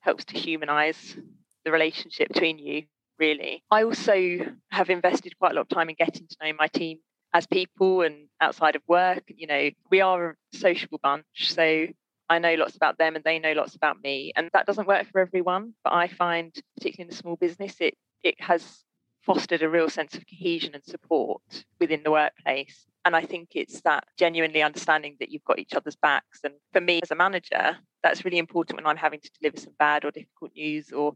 helps 0.01 0.25
to 0.27 0.39
humanize 0.39 1.17
the 1.65 1.73
relationship 1.73 2.29
between 2.29 2.59
you 2.59 2.85
really. 3.19 3.63
I 3.71 3.83
also 3.83 4.39
have 4.71 4.91
invested 4.91 5.39
quite 5.39 5.53
a 5.53 5.55
lot 5.55 5.63
of 5.63 5.69
time 5.69 5.89
in 5.89 5.97
getting 5.99 6.27
to 6.27 6.37
know 6.43 6.53
my 6.59 6.69
team 6.69 6.99
as 7.33 7.47
people 7.47 8.03
and 8.03 8.29
outside 8.41 8.77
of 8.77 8.83
work. 8.87 9.25
You 9.29 9.47
know, 9.47 9.71
we 9.91 10.01
are 10.01 10.31
a 10.31 10.57
sociable 10.57 11.01
bunch. 11.03 11.25
So 11.39 11.87
I 12.29 12.39
know 12.39 12.55
lots 12.55 12.77
about 12.77 12.99
them 12.99 13.17
and 13.17 13.25
they 13.25 13.39
know 13.39 13.53
lots 13.53 13.75
about 13.75 14.03
me. 14.03 14.33
And 14.37 14.51
that 14.53 14.67
doesn't 14.67 14.89
work 14.89 15.07
for 15.11 15.21
everyone. 15.21 15.75
But 15.83 15.93
I 15.93 16.09
find, 16.09 16.55
particularly 16.77 17.09
in 17.11 17.15
a 17.15 17.17
small 17.17 17.37
business, 17.37 17.77
it 17.81 17.95
it 18.23 18.41
has 18.41 18.85
fostered 19.27 19.63
a 19.63 19.69
real 19.69 19.91
sense 19.91 20.15
of 20.15 20.25
cohesion 20.27 20.75
and 20.75 20.85
support 20.85 21.43
within 21.81 22.03
the 22.05 22.11
workplace. 22.11 22.87
And 23.05 23.15
I 23.15 23.23
think 23.23 23.51
it's 23.55 23.83
that 23.83 24.05
genuinely 24.17 24.63
understanding 24.63 25.17
that 25.21 25.31
you've 25.31 25.45
got 25.45 25.59
each 25.59 25.75
other's 25.75 25.97
backs. 25.97 26.41
And 26.45 26.55
for 26.73 26.81
me 26.81 27.01
as 27.03 27.11
a 27.11 27.17
manager, 27.17 27.77
that's 28.03 28.25
really 28.25 28.39
important 28.39 28.77
when 28.77 28.87
I'm 28.87 28.97
having 28.97 29.21
to 29.21 29.31
deliver 29.41 29.59
some 29.59 29.75
bad 29.79 30.05
or 30.05 30.11
difficult 30.11 30.53
news 30.55 30.93
or 30.93 31.15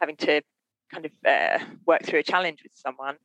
having 0.00 0.16
to 0.16 0.40
kind 0.92 1.04
of 1.04 1.12
uh, 1.26 1.58
work 1.86 2.02
through 2.04 2.20
a 2.20 2.24
challenge 2.24 2.62
with 2.62 2.72
someone 2.74 3.16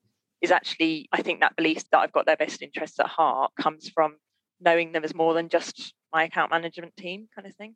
is 0.41 0.51
actually, 0.51 1.07
I 1.11 1.21
think 1.21 1.39
that 1.39 1.55
belief 1.55 1.89
that 1.91 1.99
I've 1.99 2.11
got 2.11 2.25
their 2.25 2.36
best 2.36 2.61
interests 2.61 2.99
at 2.99 3.07
heart 3.07 3.51
comes 3.59 3.89
from 3.89 4.17
knowing 4.59 4.91
them 4.91 5.03
as 5.03 5.15
more 5.15 5.34
than 5.34 5.49
just 5.49 5.93
my 6.11 6.25
account 6.25 6.51
management 6.51 6.95
team 6.97 7.27
kind 7.34 7.47
of 7.47 7.55
thing. 7.55 7.75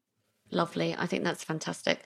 Lovely. 0.52 0.96
I 0.98 1.08
think 1.08 1.24
that's 1.24 1.44
fantastic. 1.44 2.04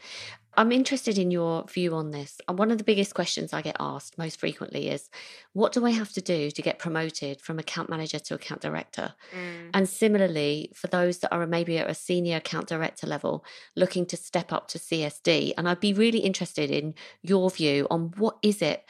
I'm 0.55 0.71
interested 0.71 1.17
in 1.17 1.31
your 1.31 1.63
view 1.65 1.95
on 1.95 2.11
this. 2.11 2.41
And 2.47 2.59
one 2.59 2.71
of 2.71 2.77
the 2.77 2.83
biggest 2.83 3.13
questions 3.13 3.53
I 3.53 3.61
get 3.61 3.77
asked 3.79 4.17
most 4.17 4.39
frequently 4.39 4.89
is 4.89 5.09
what 5.53 5.71
do 5.71 5.85
I 5.85 5.91
have 5.91 6.11
to 6.13 6.21
do 6.21 6.51
to 6.51 6.61
get 6.61 6.77
promoted 6.77 7.39
from 7.39 7.57
account 7.57 7.89
manager 7.89 8.19
to 8.19 8.35
account 8.35 8.61
director? 8.61 9.13
Mm. 9.33 9.69
And 9.73 9.87
similarly, 9.87 10.71
for 10.75 10.87
those 10.87 11.19
that 11.19 11.33
are 11.33 11.47
maybe 11.47 11.77
at 11.77 11.89
a 11.89 11.93
senior 11.93 12.37
account 12.37 12.67
director 12.67 13.07
level 13.07 13.45
looking 13.75 14.05
to 14.07 14.17
step 14.17 14.51
up 14.51 14.67
to 14.69 14.77
CSD, 14.77 15.53
and 15.57 15.69
I'd 15.69 15.79
be 15.79 15.93
really 15.93 16.19
interested 16.19 16.69
in 16.69 16.95
your 17.21 17.49
view 17.49 17.87
on 17.89 18.11
what 18.17 18.37
is 18.41 18.61
it 18.61 18.83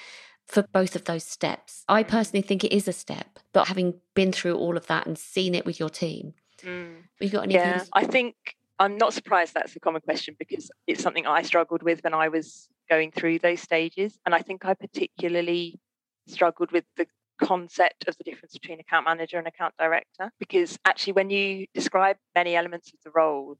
for 0.48 0.64
both 0.74 0.96
of 0.96 1.06
those 1.06 1.24
steps. 1.24 1.84
I 1.88 2.04
personally 2.04 2.42
think 2.42 2.64
it 2.64 2.76
is 2.76 2.88
a 2.88 2.94
step, 2.94 3.40
but 3.54 3.68
having 3.68 3.96
been 4.16 4.32
through 4.32 4.56
all 4.56 4.78
of 4.78 4.88
that 4.88 5.06
and 5.06 5.18
seen 5.18 5.54
it 5.54 5.66
with 5.66 5.80
your 5.80 5.90
team, 5.90 6.34
mm. 6.64 6.96
you 7.20 7.30
got 7.30 7.44
any? 7.44 7.54
Yeah, 7.54 7.84
I 7.94 8.06
think 8.06 8.36
I'm 8.82 8.98
not 8.98 9.14
surprised 9.14 9.54
that's 9.54 9.76
a 9.76 9.80
common 9.80 10.02
question 10.02 10.36
because 10.40 10.72
it's 10.88 11.04
something 11.04 11.28
I 11.28 11.44
struggled 11.44 11.84
with 11.84 12.04
when 12.04 12.16
I 12.16 12.30
was 12.30 12.68
going 12.90 13.12
through 13.12 13.38
those 13.38 13.62
stages, 13.62 14.18
and 14.26 14.34
I 14.34 14.40
think 14.40 14.66
I 14.66 14.74
particularly 14.74 15.80
struggled 16.28 16.72
with 16.72 16.86
the 16.98 17.06
concept 17.40 18.08
of 18.08 18.18
the 18.18 18.24
difference 18.24 18.54
between 18.54 18.80
account 18.80 19.06
manager 19.06 19.38
and 19.38 19.48
account 19.48 19.76
director 19.78 20.32
because 20.40 20.78
actually 20.86 21.14
when 21.14 21.30
you 21.32 21.66
describe 21.74 22.16
many 22.36 22.56
elements 22.56 22.94
of 22.94 23.00
the 23.04 23.10
role 23.16 23.58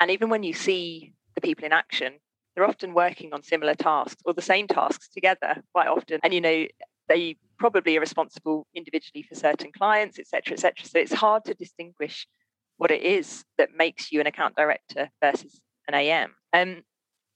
and 0.00 0.10
even 0.10 0.30
when 0.30 0.42
you 0.42 0.54
see 0.54 1.12
the 1.34 1.42
people 1.42 1.66
in 1.66 1.72
action 1.72 2.14
they're 2.58 2.66
often 2.66 2.92
working 2.92 3.32
on 3.32 3.42
similar 3.42 3.74
tasks 3.74 4.20
or 4.24 4.34
the 4.34 4.42
same 4.42 4.66
tasks 4.66 5.08
together 5.08 5.62
quite 5.72 5.86
often. 5.86 6.18
And, 6.24 6.34
you 6.34 6.40
know, 6.40 6.66
they 7.08 7.36
probably 7.56 7.96
are 7.96 8.00
responsible 8.00 8.66
individually 8.74 9.22
for 9.22 9.36
certain 9.36 9.70
clients, 9.70 10.18
etc., 10.18 10.54
etc. 10.54 10.74
So 10.84 10.98
it's 10.98 11.12
hard 11.12 11.44
to 11.44 11.54
distinguish 11.54 12.26
what 12.78 12.90
it 12.90 13.02
is 13.02 13.44
that 13.58 13.70
makes 13.76 14.10
you 14.10 14.20
an 14.20 14.26
account 14.26 14.56
director 14.56 15.10
versus 15.22 15.60
an 15.86 15.94
AM. 15.94 16.34
And 16.52 16.78
um, 16.78 16.82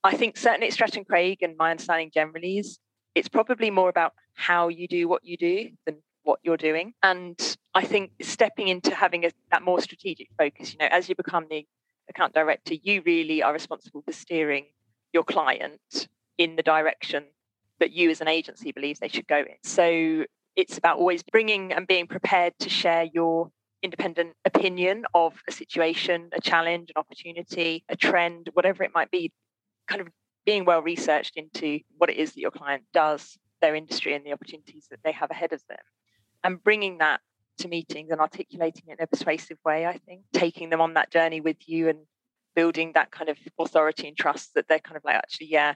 I 0.05 0.17
think 0.17 0.37
certainly 0.37 0.69
at 0.69 0.73
Stratton 0.73 1.05
Craig, 1.05 1.39
and 1.43 1.57
my 1.57 1.71
understanding 1.71 2.11
generally 2.13 2.59
is 2.59 2.79
it's 3.15 3.29
probably 3.29 3.71
more 3.71 3.89
about 3.89 4.15
how 4.35 4.69
you 4.69 4.89
do 4.89 5.07
what 5.07 5.25
you 5.25 5.37
do 5.37 5.71
than 5.85 5.97
what 6.23 6.39
you're 6.43 6.57
doing. 6.57 6.95
And 7.03 7.39
I 7.75 7.85
think 7.85 8.13
stepping 8.23 8.69
into 8.69 8.95
having 8.95 9.25
a, 9.25 9.31
that 9.51 9.63
more 9.63 9.81
strategic 9.81 10.29
focus, 10.39 10.73
you 10.73 10.79
know, 10.79 10.89
as 10.91 11.09
you 11.09 11.15
become 11.15 11.47
the 11.51 11.67
account 12.09 12.35
director, 12.35 12.75
you 12.75 13.03
really 13.05 13.43
are 13.43 13.53
responsible 13.53 14.03
for 14.03 14.13
steering 14.13 14.67
your 15.13 15.25
client 15.25 16.09
in 16.39 16.57
the 16.57 16.63
direction 16.63 17.25
that 17.81 17.93
you 17.93 18.11
as 18.11 18.21
an 18.21 18.29
agency 18.29 18.73
believes 18.73 19.01
they 19.01 19.09
should 19.09 19.27
go 19.27 19.39
in. 19.39 19.57
So 19.65 20.25
it's 20.57 20.79
about 20.79 20.99
always 20.99 21.23
bringing 21.23 21.73
and 21.73 21.87
being 21.87 22.07
prepared 22.07 22.55
to 22.61 22.69
share 22.69 23.05
your 23.13 23.51
independent 23.83 24.35
opinion 24.45 25.05
of 25.15 25.35
a 25.49 25.53
situation, 25.53 26.31
a 26.33 26.41
challenge, 26.41 26.91
an 26.95 27.01
opportunity, 27.01 27.85
a 27.89 27.97
trend, 27.97 28.49
whatever 28.55 28.83
it 28.85 28.93
might 28.95 29.11
be, 29.11 29.33
kind 29.89 30.01
of 30.01 30.09
being 30.45 30.65
well 30.65 30.83
researched 30.83 31.37
into 31.37 31.81
what 31.99 32.11
it 32.11 32.17
is 32.17 32.33
that 32.33 32.41
your 32.41 32.51
client 32.51 32.85
does, 32.93 33.39
their 33.61 33.75
industry, 33.75 34.15
and 34.15 34.25
the 34.25 34.33
opportunities 34.33 34.87
that 34.91 35.01
they 35.05 35.13
have 35.13 35.31
ahead 35.31 35.53
of 35.53 35.63
them, 35.69 35.79
and 36.45 36.63
bringing 36.63 36.99
that 36.99 37.21
to 37.59 37.69
meetings 37.69 38.11
and 38.11 38.21
articulating 38.21 38.85
it 38.89 38.99
in 38.99 39.05
a 39.05 39.07
persuasive 39.07 39.59
way, 39.65 39.87
I 39.87 39.99
think, 39.99 40.23
taking 40.33 40.71
them 40.71 40.81
on 40.81 40.95
that 40.95 41.11
journey 41.11 41.41
with 41.41 41.69
you 41.69 41.89
and 41.89 41.99
building 42.55 42.93
that 42.95 43.11
kind 43.11 43.31
of 43.31 43.39
authority 43.59 44.09
and 44.09 44.17
trust 44.17 44.55
that 44.55 44.67
they're 44.69 44.79
kind 44.79 44.97
of 44.97 45.05
like, 45.05 45.17
actually, 45.17 45.49
yeah, 45.49 45.75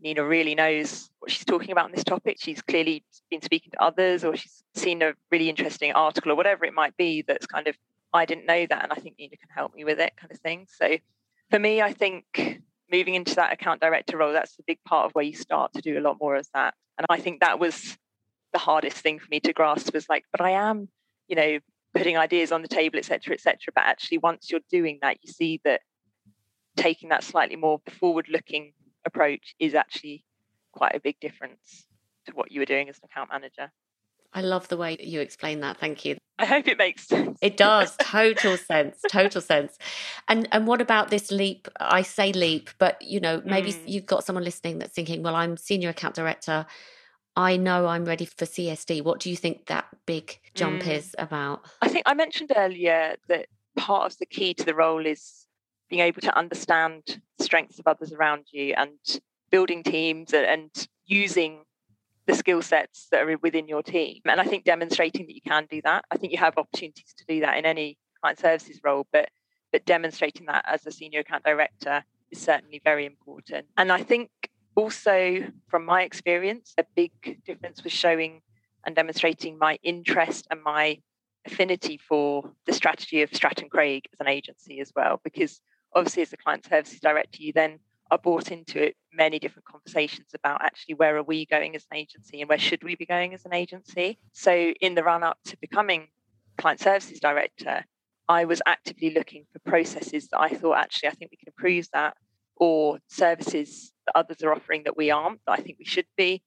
Nina 0.00 0.24
really 0.24 0.54
knows 0.54 1.10
what 1.20 1.30
she's 1.30 1.44
talking 1.44 1.70
about 1.72 1.86
on 1.86 1.92
this 1.92 2.04
topic. 2.04 2.36
She's 2.38 2.62
clearly 2.62 3.04
been 3.30 3.42
speaking 3.42 3.70
to 3.72 3.82
others, 3.82 4.24
or 4.24 4.36
she's 4.36 4.62
seen 4.74 5.02
a 5.02 5.14
really 5.30 5.48
interesting 5.48 5.92
article, 5.92 6.32
or 6.32 6.34
whatever 6.34 6.64
it 6.64 6.74
might 6.74 6.96
be 6.96 7.22
that's 7.22 7.46
kind 7.46 7.66
of, 7.66 7.76
I 8.12 8.24
didn't 8.24 8.46
know 8.46 8.66
that, 8.68 8.82
and 8.82 8.92
I 8.92 8.96
think 8.96 9.16
Nina 9.18 9.36
can 9.36 9.48
help 9.54 9.74
me 9.74 9.84
with 9.84 9.98
it, 9.98 10.12
kind 10.16 10.30
of 10.30 10.38
thing. 10.40 10.66
So 10.70 10.96
for 11.50 11.58
me, 11.58 11.80
I 11.80 11.92
think 11.92 12.62
moving 12.90 13.14
into 13.14 13.34
that 13.36 13.52
account 13.52 13.80
director 13.80 14.16
role, 14.16 14.32
that's 14.32 14.58
a 14.58 14.62
big 14.66 14.78
part 14.84 15.06
of 15.06 15.12
where 15.12 15.24
you 15.24 15.34
start 15.34 15.72
to 15.74 15.80
do 15.80 15.98
a 15.98 16.00
lot 16.00 16.18
more 16.20 16.36
of 16.36 16.46
that. 16.54 16.74
And 16.98 17.06
I 17.10 17.18
think 17.18 17.40
that 17.40 17.58
was 17.58 17.96
the 18.52 18.58
hardest 18.58 18.98
thing 18.98 19.18
for 19.18 19.26
me 19.30 19.40
to 19.40 19.52
grasp 19.52 19.92
was 19.92 20.08
like, 20.08 20.24
but 20.30 20.40
I 20.40 20.50
am, 20.50 20.88
you 21.28 21.36
know, 21.36 21.58
putting 21.94 22.16
ideas 22.16 22.52
on 22.52 22.62
the 22.62 22.68
table, 22.68 22.98
etc., 22.98 23.34
etc. 23.34 23.58
But 23.74 23.84
actually, 23.84 24.18
once 24.18 24.50
you're 24.50 24.60
doing 24.70 24.98
that, 25.02 25.18
you 25.22 25.32
see 25.32 25.60
that 25.64 25.80
taking 26.76 27.08
that 27.08 27.24
slightly 27.24 27.56
more 27.56 27.80
forward 27.98 28.26
looking 28.30 28.72
approach 29.06 29.54
is 29.58 29.74
actually 29.74 30.24
quite 30.72 30.94
a 30.94 31.00
big 31.00 31.18
difference 31.20 31.86
to 32.26 32.32
what 32.32 32.52
you 32.52 32.60
were 32.60 32.66
doing 32.66 32.88
as 32.88 32.98
an 32.98 33.08
account 33.10 33.30
manager. 33.30 33.72
I 34.32 34.42
love 34.42 34.68
the 34.68 34.76
way 34.76 34.96
that 34.96 35.06
you 35.06 35.20
explain 35.20 35.60
that. 35.60 35.78
Thank 35.78 36.04
you. 36.04 36.18
I 36.38 36.44
hope 36.44 36.68
it 36.68 36.76
makes 36.76 37.06
sense. 37.06 37.38
It 37.40 37.56
does. 37.56 37.96
Total 38.00 38.56
sense. 38.58 39.00
Total 39.10 39.40
sense. 39.40 39.78
And 40.28 40.46
and 40.52 40.66
what 40.66 40.82
about 40.82 41.08
this 41.08 41.30
leap? 41.30 41.68
I 41.80 42.02
say 42.02 42.32
leap, 42.32 42.68
but 42.78 43.00
you 43.00 43.20
know, 43.20 43.40
maybe 43.46 43.72
mm. 43.72 43.82
you've 43.86 44.04
got 44.04 44.24
someone 44.24 44.44
listening 44.44 44.78
that's 44.78 44.92
thinking, 44.92 45.22
well, 45.22 45.34
I'm 45.34 45.56
senior 45.56 45.88
account 45.88 46.14
director. 46.14 46.66
I 47.36 47.56
know 47.56 47.86
I'm 47.86 48.04
ready 48.04 48.26
for 48.26 48.44
CSD. 48.44 49.02
What 49.02 49.20
do 49.20 49.30
you 49.30 49.36
think 49.36 49.66
that 49.66 49.86
big 50.06 50.38
jump 50.54 50.82
mm. 50.82 50.88
is 50.88 51.14
about? 51.18 51.64
I 51.80 51.88
think 51.88 52.04
I 52.06 52.14
mentioned 52.14 52.52
earlier 52.54 53.16
that 53.28 53.46
part 53.76 54.12
of 54.12 54.18
the 54.18 54.26
key 54.26 54.54
to 54.54 54.64
the 54.64 54.74
role 54.74 55.06
is 55.06 55.46
being 55.88 56.02
able 56.02 56.20
to 56.22 56.36
understand 56.36 57.20
strengths 57.46 57.78
of 57.78 57.86
others 57.86 58.12
around 58.12 58.44
you 58.52 58.74
and 58.76 58.98
building 59.50 59.82
teams 59.82 60.34
and 60.34 60.70
using 61.06 61.64
the 62.26 62.34
skill 62.34 62.60
sets 62.60 63.06
that 63.10 63.22
are 63.22 63.38
within 63.38 63.68
your 63.68 63.82
team. 63.82 64.20
And 64.24 64.40
I 64.40 64.44
think 64.44 64.64
demonstrating 64.64 65.26
that 65.26 65.34
you 65.34 65.46
can 65.46 65.66
do 65.70 65.80
that. 65.84 66.04
I 66.10 66.16
think 66.16 66.32
you 66.32 66.38
have 66.38 66.58
opportunities 66.58 67.14
to 67.18 67.24
do 67.26 67.40
that 67.40 67.56
in 67.56 67.64
any 67.64 67.96
client 68.20 68.40
services 68.40 68.80
role, 68.84 69.06
but 69.12 69.28
but 69.72 69.84
demonstrating 69.84 70.46
that 70.46 70.64
as 70.66 70.86
a 70.86 70.92
senior 70.92 71.20
account 71.20 71.44
director 71.44 72.04
is 72.30 72.40
certainly 72.40 72.80
very 72.84 73.04
important. 73.04 73.66
And 73.76 73.90
I 73.92 74.02
think 74.02 74.30
also 74.74 75.46
from 75.68 75.84
my 75.84 76.02
experience, 76.02 76.72
a 76.78 76.84
big 76.94 77.12
difference 77.44 77.82
was 77.82 77.92
showing 77.92 78.42
and 78.84 78.94
demonstrating 78.94 79.58
my 79.58 79.78
interest 79.82 80.46
and 80.50 80.62
my 80.62 80.98
affinity 81.46 81.98
for 81.98 82.52
the 82.66 82.72
strategy 82.72 83.22
of 83.22 83.34
Stratton 83.34 83.68
Craig 83.68 84.04
as 84.12 84.20
an 84.20 84.28
agency 84.28 84.80
as 84.80 84.92
well, 84.94 85.20
because 85.22 85.60
obviously 85.96 86.22
as 86.22 86.32
a 86.32 86.36
client 86.36 86.64
services 86.64 87.00
director 87.00 87.42
you 87.42 87.52
then 87.52 87.78
are 88.10 88.18
brought 88.18 88.52
into 88.52 88.80
it 88.80 88.96
many 89.12 89.38
different 89.40 89.64
conversations 89.64 90.28
about 90.32 90.62
actually 90.62 90.94
where 90.94 91.16
are 91.16 91.24
we 91.24 91.44
going 91.46 91.74
as 91.74 91.84
an 91.90 91.96
agency 91.96 92.40
and 92.40 92.48
where 92.48 92.58
should 92.58 92.84
we 92.84 92.94
be 92.94 93.06
going 93.06 93.34
as 93.34 93.44
an 93.44 93.52
agency 93.52 94.18
so 94.32 94.72
in 94.80 94.94
the 94.94 95.02
run 95.02 95.24
up 95.24 95.38
to 95.44 95.56
becoming 95.60 96.06
client 96.58 96.78
services 96.78 97.18
director 97.18 97.84
i 98.28 98.44
was 98.44 98.62
actively 98.66 99.10
looking 99.10 99.44
for 99.52 99.58
processes 99.70 100.28
that 100.28 100.40
i 100.40 100.48
thought 100.48 100.76
actually 100.76 101.08
i 101.08 101.12
think 101.12 101.32
we 101.32 101.36
can 101.36 101.48
improve 101.48 101.88
that 101.92 102.16
or 102.58 102.98
services 103.08 103.92
that 104.06 104.16
others 104.16 104.42
are 104.42 104.52
offering 104.52 104.84
that 104.84 104.96
we 104.96 105.10
aren't 105.10 105.40
that 105.46 105.58
i 105.58 105.62
think 105.62 105.76
we 105.78 105.84
should 105.84 106.06
be 106.16 106.42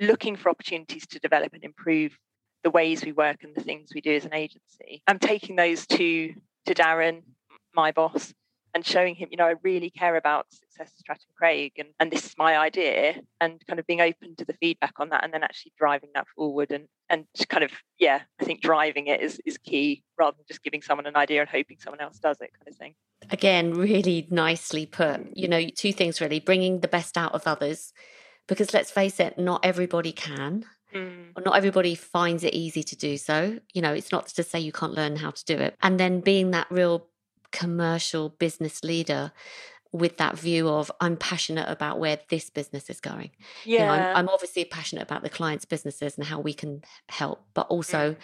looking 0.00 0.36
for 0.36 0.50
opportunities 0.50 1.06
to 1.06 1.18
develop 1.18 1.52
and 1.52 1.64
improve 1.64 2.18
the 2.62 2.70
ways 2.70 3.04
we 3.04 3.12
work 3.12 3.44
and 3.44 3.54
the 3.54 3.60
things 3.60 3.90
we 3.94 4.00
do 4.00 4.14
as 4.16 4.24
an 4.24 4.34
agency. 4.34 5.02
I'm 5.06 5.18
taking 5.18 5.56
those 5.56 5.86
to 5.88 6.34
to 6.66 6.74
Darren, 6.74 7.22
my 7.74 7.92
boss, 7.92 8.32
and 8.74 8.84
showing 8.84 9.14
him, 9.14 9.28
you 9.30 9.36
know, 9.36 9.46
I 9.46 9.54
really 9.62 9.90
care 9.90 10.16
about 10.16 10.46
success 10.52 10.92
Stratton 10.96 11.28
Craig 11.36 11.72
and, 11.78 11.88
and 12.00 12.10
this 12.10 12.26
is 12.26 12.34
my 12.36 12.58
idea 12.58 13.14
and 13.40 13.64
kind 13.66 13.78
of 13.78 13.86
being 13.86 14.00
open 14.00 14.34
to 14.36 14.44
the 14.44 14.54
feedback 14.54 14.94
on 14.98 15.10
that 15.10 15.24
and 15.24 15.32
then 15.32 15.44
actually 15.44 15.72
driving 15.78 16.10
that 16.14 16.26
forward 16.36 16.72
and 16.72 16.86
and 17.08 17.26
kind 17.48 17.62
of, 17.62 17.70
yeah, 17.98 18.22
I 18.40 18.44
think 18.44 18.62
driving 18.62 19.06
it 19.06 19.20
is, 19.20 19.40
is 19.44 19.58
key 19.58 20.02
rather 20.18 20.36
than 20.36 20.46
just 20.48 20.62
giving 20.62 20.82
someone 20.82 21.06
an 21.06 21.16
idea 21.16 21.40
and 21.40 21.48
hoping 21.48 21.76
someone 21.78 22.00
else 22.00 22.18
does 22.18 22.40
it 22.40 22.50
kind 22.58 22.68
of 22.68 22.76
thing. 22.76 22.94
Again, 23.30 23.74
really 23.74 24.26
nicely 24.30 24.86
put. 24.86 25.36
You 25.36 25.48
know, 25.48 25.68
two 25.68 25.92
things 25.92 26.20
really 26.20 26.40
bringing 26.40 26.80
the 26.80 26.88
best 26.88 27.16
out 27.16 27.32
of 27.32 27.46
others 27.46 27.92
because 28.48 28.74
let's 28.74 28.90
face 28.90 29.20
it, 29.20 29.38
not 29.38 29.64
everybody 29.64 30.12
can. 30.12 30.64
Mm. 30.94 31.44
Not 31.44 31.56
everybody 31.56 31.94
finds 31.94 32.44
it 32.44 32.54
easy 32.54 32.82
to 32.82 32.96
do 32.96 33.16
so. 33.16 33.58
You 33.72 33.82
know, 33.82 33.92
it's 33.92 34.12
not 34.12 34.28
to 34.28 34.42
say 34.42 34.60
you 34.60 34.72
can't 34.72 34.94
learn 34.94 35.16
how 35.16 35.30
to 35.30 35.44
do 35.44 35.56
it. 35.58 35.76
And 35.82 35.98
then 35.98 36.20
being 36.20 36.52
that 36.52 36.68
real 36.70 37.08
commercial 37.54 38.30
business 38.30 38.82
leader 38.82 39.32
with 39.92 40.16
that 40.16 40.36
view 40.36 40.68
of 40.68 40.90
I'm 41.00 41.16
passionate 41.16 41.68
about 41.68 42.00
where 42.00 42.18
this 42.28 42.50
business 42.50 42.90
is 42.90 43.00
going. 43.00 43.30
Yeah. 43.64 43.72
You 43.72 43.86
know, 43.86 43.92
I'm, 43.92 44.16
I'm, 44.16 44.28
obviously 44.28 44.64
passionate 44.64 45.02
about 45.02 45.22
the 45.22 45.30
client's 45.30 45.64
businesses 45.64 46.18
and 46.18 46.26
how 46.26 46.40
we 46.40 46.52
can 46.52 46.82
help, 47.08 47.44
but 47.54 47.68
also 47.68 48.10
mm. 48.10 48.16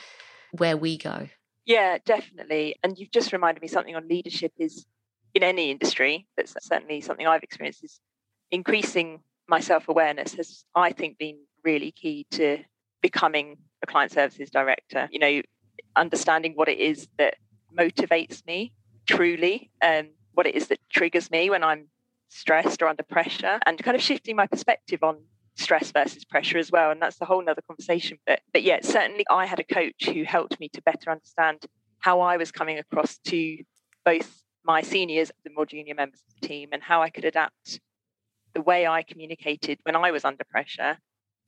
where 0.51 0.77
we 0.77 0.99
go. 0.99 1.29
Yeah, 1.65 1.99
definitely. 2.05 2.75
And 2.83 2.99
you've 2.99 3.13
just 3.13 3.33
reminded 3.33 3.63
me 3.63 3.69
something 3.69 3.95
on 3.95 4.09
leadership 4.09 4.53
is 4.59 4.85
in 5.33 5.45
any 5.45 5.71
industry, 5.71 6.27
that's 6.37 6.57
certainly 6.61 7.01
something 7.01 7.25
I've 7.25 7.45
experienced 7.45 7.85
is 7.85 8.01
increasing 8.51 9.21
my 9.49 9.61
self 9.61 9.89
awareness 9.89 10.35
has, 10.35 10.65
I 10.75 10.91
think, 10.91 11.19
been 11.19 11.39
really 11.65 11.93
key 11.93 12.27
to 12.33 12.59
becoming 13.01 13.59
a 13.85 13.87
client 13.87 14.11
services 14.11 14.51
director. 14.51 15.09
You 15.13 15.21
know, 15.21 15.43
understanding 15.95 16.55
what 16.57 16.69
it 16.69 16.79
is 16.79 17.07
that 17.19 17.37
motivates 17.79 18.45
me 18.45 18.73
truly, 19.11 19.71
and 19.83 20.07
um, 20.07 20.13
what 20.35 20.47
it 20.47 20.55
is 20.55 20.69
that 20.69 20.79
triggers 20.91 21.31
me 21.31 21.51
when 21.51 21.65
I'm 21.65 21.89
stressed 22.29 22.81
or 22.83 22.89
under 22.89 23.03
pressure, 23.03 23.59
and 23.67 23.83
kind 23.83 23.97
of 23.97 24.03
shifting 24.03 24.37
my 24.37 24.47
perspective 24.47 25.03
on 25.03 25.19
stress 25.57 25.91
versus 25.91 26.25
pressure 26.25 26.59
as 26.59 26.71
well. 26.71 26.91
And 26.91 27.03
that's 27.03 27.21
a 27.21 27.25
whole 27.25 27.45
nother 27.45 27.63
conversation. 27.67 28.19
But 28.27 28.41
but 28.53 28.63
yeah, 28.63 28.79
certainly 28.83 29.25
I 29.31 29.47
had 29.47 29.59
a 29.59 29.65
coach 29.65 30.07
who 30.07 30.23
helped 30.23 30.59
me 30.61 30.69
to 30.71 30.83
better 30.83 31.11
understand 31.11 31.67
how 31.99 32.21
I 32.21 32.37
was 32.37 32.51
coming 32.53 32.79
across 32.79 33.19
to 33.27 33.59
both 34.05 34.43
my 34.65 34.81
seniors, 34.83 35.31
the 35.45 35.51
more 35.51 35.67
junior 35.67 35.95
members 35.95 36.23
of 36.29 36.41
the 36.41 36.47
team, 36.47 36.69
and 36.73 36.83
how 36.83 37.03
I 37.03 37.11
could 37.11 37.25
adapt 37.25 37.81
the 38.55 38.63
way 38.63 38.87
I 38.87 39.03
communicated 39.03 39.79
when 39.83 39.97
I 39.97 40.11
was 40.11 40.25
under 40.25 40.45
pressure 40.45 40.99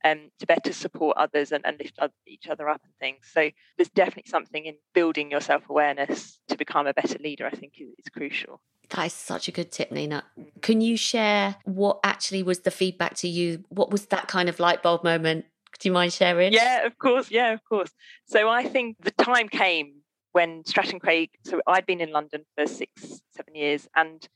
um, 0.04 0.30
to 0.38 0.46
better 0.46 0.72
support 0.72 1.16
others 1.16 1.52
and, 1.52 1.64
and 1.64 1.78
lift 1.78 1.98
each 2.26 2.48
other 2.48 2.68
up 2.68 2.80
and 2.84 2.92
things. 2.98 3.28
So 3.32 3.50
there's 3.76 3.90
definitely 3.90 4.30
something 4.30 4.64
in 4.66 4.74
building 4.94 5.30
your 5.30 5.40
self 5.40 5.68
awareness 5.68 6.38
to 6.48 6.56
become 6.56 6.86
a 6.86 6.94
better 6.94 7.18
leader, 7.18 7.46
I 7.46 7.50
think 7.50 7.74
is, 7.78 7.88
is 7.98 8.08
crucial. 8.12 8.60
That 8.90 9.06
is 9.06 9.12
such 9.12 9.48
a 9.48 9.52
good 9.52 9.72
tip, 9.72 9.90
Nina. 9.90 10.24
Mm-hmm. 10.38 10.60
Can 10.60 10.80
you 10.80 10.96
share 10.96 11.56
what 11.64 12.00
actually 12.04 12.42
was 12.42 12.60
the 12.60 12.70
feedback 12.70 13.14
to 13.16 13.28
you? 13.28 13.64
What 13.68 13.90
was 13.90 14.06
that 14.06 14.28
kind 14.28 14.48
of 14.48 14.60
light 14.60 14.82
bulb 14.82 15.04
moment? 15.04 15.46
Do 15.78 15.88
you 15.88 15.92
mind 15.92 16.12
sharing? 16.12 16.52
Yeah, 16.52 16.86
of 16.86 16.98
course. 16.98 17.30
Yeah, 17.30 17.52
of 17.52 17.64
course. 17.64 17.90
So 18.26 18.48
I 18.48 18.64
think 18.64 18.96
the 19.00 19.10
time 19.10 19.48
came 19.48 19.94
when 20.32 20.64
Stratton 20.64 20.98
Craig, 20.98 21.30
so 21.44 21.60
I'd 21.66 21.86
been 21.86 22.00
in 22.00 22.10
London 22.10 22.44
for 22.56 22.66
six, 22.66 23.22
seven 23.34 23.54
years, 23.54 23.88
and 23.94 24.26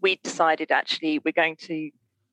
we 0.00 0.16
decided 0.22 0.70
actually 0.70 1.20
we're 1.24 1.32
going 1.32 1.56
to 1.62 1.90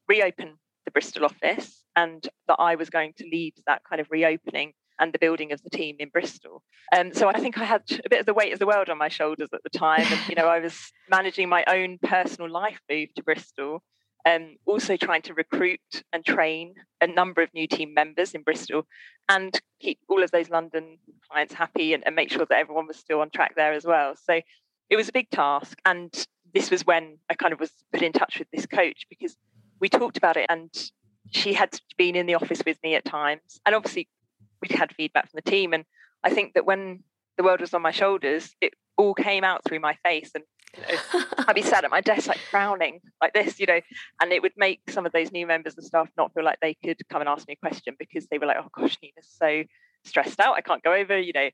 reopen 0.08 0.58
the 0.86 0.92
Bristol 0.92 1.26
office 1.26 1.81
and 1.96 2.28
that 2.48 2.58
I 2.60 2.76
was 2.76 2.89
going 2.89 3.14
to 3.18 3.26
lead 3.26 3.54
that 3.68 3.82
kind 3.89 4.00
of 4.00 4.08
reopening 4.10 4.74
and 5.00 5.12
the 5.12 5.20
building 5.20 5.52
of 5.52 5.62
the 5.64 5.70
team 5.70 5.96
in 6.00 6.10
Bristol. 6.10 6.64
Um, 6.96 7.14
so 7.14 7.28
I 7.28 7.39
think 7.39 7.58
I 7.58 7.64
had 7.64 7.84
a 8.06 8.10
bit 8.10 8.20
of 8.20 8.26
the 8.26 8.34
weight 8.34 8.54
of 8.54 8.60
the 8.60 8.68
world 8.68 8.89
on 8.89 8.98
my 8.98 9.10
shoulders 9.10 9.50
at 9.52 9.64
the 9.64 9.78
time. 9.78 10.06
And, 10.10 10.30
you 10.30 10.36
know, 10.36 10.48
I 10.48 10.60
was 10.60 10.92
managing 11.10 11.50
my 11.50 11.64
own 11.68 11.98
personal 12.04 12.50
life 12.50 12.80
move 12.89 13.14
to 13.16 13.24
Bristol, 13.24 13.82
and 14.26 14.44
um, 14.44 14.56
also 14.66 14.98
trying 14.98 15.24
to 15.24 15.34
recruit 15.34 15.80
and 16.14 16.24
train 16.24 16.76
a 17.02 17.08
number 17.08 17.42
of 17.42 17.52
new 17.56 17.68
team 17.68 17.94
members 17.94 18.34
in 18.34 18.44
Bristol 18.44 18.86
and 19.30 19.60
keep 19.80 19.98
all 20.08 20.22
of 20.22 20.30
those 20.30 20.52
London 20.52 20.98
clients 21.30 21.54
happy 21.54 21.94
and, 21.94 22.06
and 22.06 22.16
make 22.16 22.32
sure 22.32 22.46
that 22.46 22.60
everyone 22.60 22.86
was 22.86 22.98
still 22.98 23.22
on 23.22 23.32
track 23.32 23.56
there 23.56 23.74
as 23.74 23.84
well. 23.84 24.16
So 24.16 24.42
it 24.89 24.96
was 24.96 25.10
a 25.10 25.14
big 25.14 25.30
task. 25.32 25.80
And 25.86 26.14
this 26.54 26.70
was 26.70 26.86
when 26.86 27.18
I 27.30 27.34
kind 27.34 27.54
of 27.54 27.60
was 27.60 27.72
put 27.92 28.04
in 28.04 28.12
touch 28.12 28.38
with 28.38 28.48
this 28.52 28.66
coach 28.68 29.06
because 29.10 29.36
we 29.80 29.89
talked 29.89 30.18
about 30.18 30.38
it 30.38 30.46
and 30.50 30.70
she 31.30 31.53
had 31.53 31.69
been 31.97 32.15
in 32.15 32.26
the 32.26 32.36
office 32.36 32.61
with 32.65 32.78
me 32.84 32.95
at 32.95 33.05
times. 33.05 33.59
And 33.65 33.76
obviously, 33.76 34.09
we'd 34.61 34.78
had 34.78 34.93
feedback 34.95 35.30
from 35.30 35.39
the 35.43 35.49
team. 35.49 35.74
And 35.74 35.86
I 36.24 36.30
think 36.30 36.53
that 36.53 36.65
when 36.65 37.03
the 37.38 37.43
world 37.43 37.61
was 37.61 37.74
on 37.74 37.82
my 37.82 37.91
shoulders, 37.91 38.55
it 38.61 38.74
all 38.97 39.13
came 39.13 39.43
out 39.43 39.63
through 39.63 39.80
my 39.80 39.95
face. 40.03 40.32
And 40.36 40.43
you 40.76 40.84
know, 40.84 41.24
I'd 41.47 41.55
be 41.55 41.61
sat 41.61 41.84
at 41.84 41.91
my 41.91 42.01
desk, 42.01 42.28
like 42.28 42.38
frowning 42.38 42.99
like 43.22 43.34
this, 43.34 43.59
you 43.59 43.65
know, 43.65 43.80
and 44.22 44.32
it 44.32 44.41
would 44.41 44.53
make 44.57 44.82
some 44.89 45.05
of 45.05 45.11
those 45.11 45.32
new 45.32 45.45
members 45.45 45.76
and 45.76 45.86
staff 45.86 46.09
not 46.17 46.34
feel 46.34 46.43
like 46.43 46.59
they 46.61 46.76
could 46.76 47.01
come 47.09 47.22
and 47.22 47.30
ask 47.30 47.47
me 47.47 47.53
a 47.53 47.65
question 47.65 47.95
because 47.99 48.28
they 48.28 48.38
were 48.38 48.47
like, 48.47 48.57
oh 48.59 48.69
gosh, 48.74 48.97
Nina's 49.01 49.28
so 49.28 49.63
stressed 50.03 50.39
out. 50.39 50.55
I 50.55 50.61
can't 50.61 50.84
go 50.84 50.93
over, 50.93 51.17
you 51.17 51.34
know. 51.34 51.49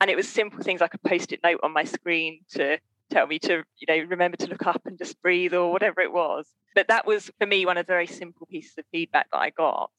And 0.00 0.10
it 0.10 0.16
was 0.16 0.28
simple 0.28 0.62
things 0.62 0.80
like 0.80 0.94
a 0.94 1.08
post 1.08 1.32
it 1.32 1.40
note 1.44 1.60
on 1.62 1.72
my 1.72 1.84
screen 1.84 2.40
to 2.52 2.78
tell 3.12 3.26
me 3.26 3.38
to, 3.40 3.62
you 3.78 3.86
know, 3.88 4.04
remember 4.08 4.36
to 4.38 4.46
look 4.46 4.66
up 4.66 4.82
and 4.86 4.98
just 4.98 5.20
breathe 5.22 5.54
or 5.54 5.70
whatever 5.70 6.00
it 6.00 6.12
was. 6.12 6.46
But 6.74 6.88
that 6.88 7.06
was 7.06 7.30
for 7.38 7.46
me 7.46 7.66
one 7.66 7.76
of 7.76 7.86
the 7.86 7.92
very 7.92 8.06
simple 8.06 8.46
pieces 8.46 8.72
of 8.78 8.84
feedback 8.90 9.30
that 9.30 9.38
I 9.38 9.50
got 9.50 9.90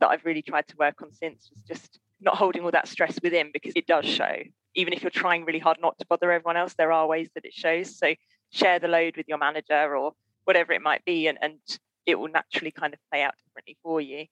that 0.00 0.08
I've 0.08 0.24
really 0.24 0.42
tried 0.42 0.66
to 0.68 0.76
work 0.76 1.02
on 1.02 1.12
since 1.12 1.50
was 1.54 1.62
just 1.62 2.00
not 2.20 2.36
holding 2.36 2.64
all 2.64 2.70
that 2.70 2.88
stress 2.88 3.18
within 3.22 3.50
because 3.52 3.74
it 3.76 3.86
does 3.86 4.06
show. 4.06 4.36
Even 4.74 4.92
if 4.92 5.02
you're 5.02 5.10
trying 5.10 5.44
really 5.44 5.58
hard 5.58 5.78
not 5.80 5.98
to 5.98 6.06
bother 6.06 6.32
everyone 6.32 6.56
else, 6.56 6.74
there 6.74 6.92
are 6.92 7.06
ways 7.06 7.28
that 7.34 7.44
it 7.44 7.54
shows. 7.54 7.96
So 7.96 8.14
share 8.50 8.78
the 8.78 8.88
load 8.88 9.16
with 9.16 9.28
your 9.28 9.38
manager 9.38 9.96
or 9.96 10.12
whatever 10.44 10.72
it 10.72 10.82
might 10.82 11.04
be, 11.04 11.26
and, 11.28 11.38
and 11.40 11.58
it 12.06 12.18
will 12.18 12.28
naturally 12.28 12.70
kind 12.70 12.92
of 12.92 13.00
play 13.10 13.22
out 13.22 13.34
differently 13.44 13.76
for 13.82 14.00
you. 14.00 14.26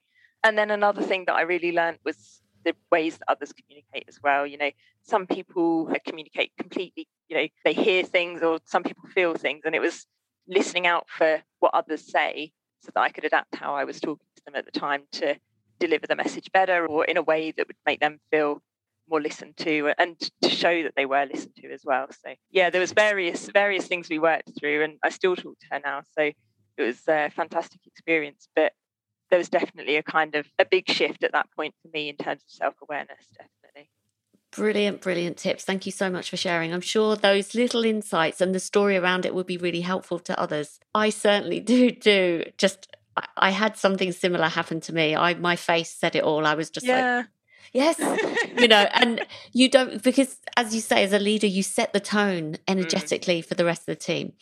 And 0.44 0.58
then 0.58 0.70
another 0.70 1.02
thing 1.02 1.24
that 1.26 1.34
I 1.34 1.42
really 1.42 1.72
learned 1.72 1.98
was 2.04 2.42
the 2.64 2.74
ways 2.90 3.18
that 3.18 3.30
others 3.30 3.52
communicate 3.52 4.04
as 4.08 4.18
well. 4.22 4.46
You 4.46 4.58
know, 4.58 4.70
some 5.02 5.26
people 5.26 5.92
communicate 6.06 6.52
completely, 6.58 7.08
you 7.28 7.36
know, 7.36 7.46
they 7.64 7.72
hear 7.72 8.04
things 8.04 8.42
or 8.42 8.58
some 8.64 8.82
people 8.82 9.08
feel 9.08 9.34
things. 9.34 9.62
And 9.64 9.74
it 9.74 9.80
was 9.80 10.06
listening 10.48 10.86
out 10.86 11.08
for 11.08 11.42
what 11.60 11.74
others 11.74 12.10
say 12.10 12.52
so 12.80 12.90
that 12.94 13.00
I 13.00 13.08
could 13.10 13.24
adapt 13.24 13.54
how 13.54 13.74
I 13.74 13.84
was 13.84 14.00
talking 14.00 14.26
to 14.36 14.42
them 14.44 14.56
at 14.56 14.64
the 14.64 14.78
time 14.78 15.02
to 15.12 15.36
deliver 15.78 16.06
the 16.06 16.16
message 16.16 16.50
better 16.52 16.86
or 16.86 17.04
in 17.04 17.16
a 17.16 17.22
way 17.22 17.52
that 17.52 17.66
would 17.66 17.76
make 17.86 18.00
them 18.00 18.18
feel 18.30 18.62
more 19.08 19.20
listened 19.20 19.56
to 19.58 19.92
and 19.98 20.18
to 20.42 20.48
show 20.48 20.82
that 20.82 20.94
they 20.96 21.06
were 21.06 21.26
listened 21.26 21.54
to 21.56 21.72
as 21.72 21.82
well. 21.84 22.06
So 22.10 22.34
yeah, 22.50 22.70
there 22.70 22.80
was 22.80 22.92
various 22.92 23.48
various 23.48 23.86
things 23.86 24.08
we 24.08 24.18
worked 24.18 24.50
through 24.58 24.84
and 24.84 24.98
I 25.02 25.10
still 25.10 25.36
talk 25.36 25.58
to 25.58 25.66
her 25.72 25.80
now. 25.84 26.02
So 26.18 26.30
it 26.76 26.82
was 26.82 27.00
a 27.08 27.30
fantastic 27.30 27.80
experience. 27.86 28.48
But 28.54 28.72
there 29.32 29.38
was 29.38 29.48
definitely 29.48 29.96
a 29.96 30.02
kind 30.02 30.34
of 30.34 30.46
a 30.58 30.66
big 30.66 30.86
shift 30.90 31.24
at 31.24 31.32
that 31.32 31.50
point 31.56 31.74
for 31.80 31.88
me 31.88 32.10
in 32.10 32.16
terms 32.16 32.42
of 32.42 32.50
self-awareness, 32.50 33.28
definitely. 33.30 33.88
Brilliant, 34.54 35.00
brilliant 35.00 35.38
tips. 35.38 35.64
Thank 35.64 35.86
you 35.86 35.92
so 35.92 36.10
much 36.10 36.28
for 36.28 36.36
sharing. 36.36 36.74
I'm 36.74 36.82
sure 36.82 37.16
those 37.16 37.54
little 37.54 37.82
insights 37.82 38.42
and 38.42 38.54
the 38.54 38.60
story 38.60 38.98
around 38.98 39.24
it 39.24 39.34
will 39.34 39.42
be 39.42 39.56
really 39.56 39.80
helpful 39.80 40.18
to 40.18 40.38
others. 40.38 40.78
I 40.94 41.08
certainly 41.08 41.60
do 41.74 41.90
do. 41.90 42.44
Just 42.58 42.94
I 43.38 43.48
had 43.50 43.78
something 43.78 44.12
similar 44.12 44.48
happen 44.48 44.80
to 44.82 44.92
me. 44.92 45.16
I 45.16 45.32
my 45.32 45.56
face 45.56 45.88
said 45.88 46.14
it 46.14 46.24
all. 46.24 46.46
I 46.46 46.52
was 46.52 46.68
just 46.68 46.84
yeah. 46.84 47.16
like 47.16 47.26
Yes. 47.72 47.98
you 48.58 48.68
know, 48.68 48.88
and 48.92 49.24
you 49.52 49.68
don't, 49.68 50.02
because 50.02 50.38
as 50.56 50.74
you 50.74 50.80
say, 50.80 51.02
as 51.04 51.12
a 51.12 51.18
leader, 51.18 51.46
you 51.46 51.62
set 51.62 51.92
the 51.92 52.00
tone 52.00 52.52
mm. 52.52 52.58
energetically 52.68 53.42
mm. 53.42 53.44
for 53.44 53.54
the 53.54 53.64
rest 53.64 53.82
of 53.82 53.86
the 53.86 53.96
team. 53.96 54.32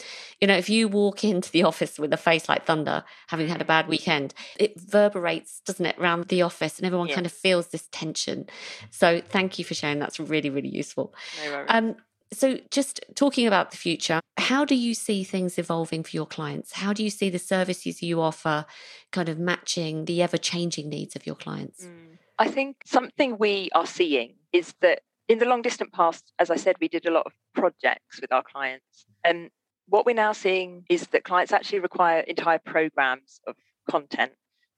You 0.40 0.48
know, 0.48 0.56
if 0.56 0.68
you 0.68 0.88
walk 0.88 1.24
into 1.24 1.50
the 1.50 1.62
office 1.62 1.98
with 1.98 2.12
a 2.12 2.16
face 2.16 2.48
like 2.48 2.66
thunder, 2.66 3.04
having 3.28 3.48
had 3.48 3.60
a 3.60 3.64
bad 3.64 3.88
weekend, 3.88 4.34
it 4.58 4.74
reverberates, 4.76 5.60
doesn't 5.60 5.86
it, 5.86 5.98
around 5.98 6.28
the 6.28 6.42
office 6.42 6.78
and 6.78 6.86
everyone 6.86 7.08
yeah. 7.08 7.14
kind 7.14 7.26
of 7.26 7.32
feels 7.32 7.68
this 7.68 7.88
tension. 7.92 8.48
So 8.90 9.20
thank 9.20 9.58
you 9.58 9.64
for 9.64 9.74
sharing. 9.74 9.98
That's 9.98 10.18
really, 10.18 10.50
really 10.50 10.68
useful. 10.68 11.14
No 11.44 11.64
um, 11.68 11.96
so 12.32 12.58
just 12.70 13.00
talking 13.14 13.46
about 13.46 13.70
the 13.70 13.76
future, 13.76 14.20
how 14.36 14.64
do 14.64 14.74
you 14.74 14.94
see 14.94 15.24
things 15.24 15.58
evolving 15.58 16.04
for 16.04 16.10
your 16.10 16.26
clients? 16.26 16.72
How 16.72 16.92
do 16.92 17.02
you 17.02 17.10
see 17.10 17.28
the 17.28 17.38
services 17.38 18.02
you 18.02 18.20
offer 18.20 18.66
kind 19.10 19.28
of 19.28 19.38
matching 19.38 20.04
the 20.04 20.22
ever 20.22 20.36
changing 20.36 20.88
needs 20.88 21.16
of 21.16 21.26
your 21.26 21.34
clients? 21.34 21.84
Mm. 21.84 22.18
I 22.40 22.48
think 22.48 22.76
something 22.86 23.36
we 23.36 23.68
are 23.74 23.86
seeing 23.86 24.36
is 24.50 24.74
that 24.80 25.02
in 25.28 25.38
the 25.38 25.44
long 25.44 25.60
distant 25.60 25.92
past, 25.92 26.32
as 26.38 26.50
I 26.50 26.56
said, 26.56 26.76
we 26.80 26.88
did 26.88 27.04
a 27.04 27.10
lot 27.10 27.26
of 27.26 27.34
projects 27.54 28.18
with 28.18 28.32
our 28.32 28.42
clients. 28.42 29.04
And 29.22 29.50
what 29.88 30.06
we're 30.06 30.14
now 30.14 30.32
seeing 30.32 30.86
is 30.88 31.06
that 31.08 31.22
clients 31.22 31.52
actually 31.52 31.80
require 31.80 32.20
entire 32.20 32.58
programs 32.58 33.42
of 33.46 33.56
content. 33.90 34.32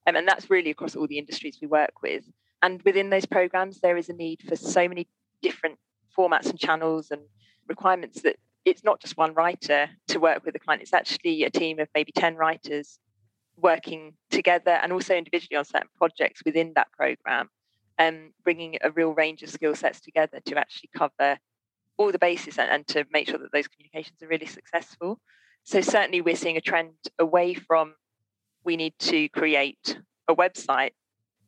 Um, 0.08 0.16
and 0.16 0.26
that's 0.26 0.50
really 0.50 0.70
across 0.70 0.96
all 0.96 1.06
the 1.06 1.18
industries 1.18 1.58
we 1.62 1.68
work 1.68 2.02
with. 2.02 2.24
And 2.62 2.82
within 2.82 3.10
those 3.10 3.26
programs, 3.26 3.78
there 3.78 3.96
is 3.96 4.08
a 4.08 4.12
need 4.12 4.40
for 4.48 4.56
so 4.56 4.88
many 4.88 5.06
different 5.40 5.78
formats 6.18 6.50
and 6.50 6.58
channels 6.58 7.12
and 7.12 7.22
requirements 7.68 8.22
that 8.22 8.36
it's 8.64 8.82
not 8.82 9.00
just 9.00 9.16
one 9.16 9.34
writer 9.34 9.88
to 10.08 10.18
work 10.18 10.44
with 10.44 10.56
a 10.56 10.58
client, 10.58 10.82
it's 10.82 10.92
actually 10.92 11.44
a 11.44 11.50
team 11.50 11.78
of 11.78 11.86
maybe 11.94 12.10
10 12.10 12.34
writers 12.34 12.98
working 13.56 14.14
together 14.30 14.72
and 14.82 14.92
also 14.92 15.14
individually 15.14 15.56
on 15.56 15.64
certain 15.64 15.88
projects 15.96 16.42
within 16.44 16.72
that 16.74 16.90
program 16.92 17.48
and 17.98 18.16
um, 18.16 18.32
bringing 18.42 18.78
a 18.82 18.90
real 18.90 19.12
range 19.12 19.42
of 19.42 19.50
skill 19.50 19.74
sets 19.74 20.00
together 20.00 20.40
to 20.46 20.56
actually 20.56 20.90
cover 20.96 21.38
all 21.98 22.10
the 22.10 22.18
bases 22.18 22.58
and, 22.58 22.70
and 22.70 22.86
to 22.88 23.04
make 23.12 23.28
sure 23.28 23.38
that 23.38 23.52
those 23.52 23.68
communications 23.68 24.22
are 24.22 24.28
really 24.28 24.46
successful. 24.46 25.20
So 25.64 25.80
certainly 25.80 26.20
we're 26.20 26.36
seeing 26.36 26.56
a 26.56 26.60
trend 26.60 26.94
away 27.18 27.54
from 27.54 27.94
we 28.64 28.76
need 28.76 28.94
to 28.98 29.28
create 29.28 29.98
a 30.28 30.34
website 30.34 30.92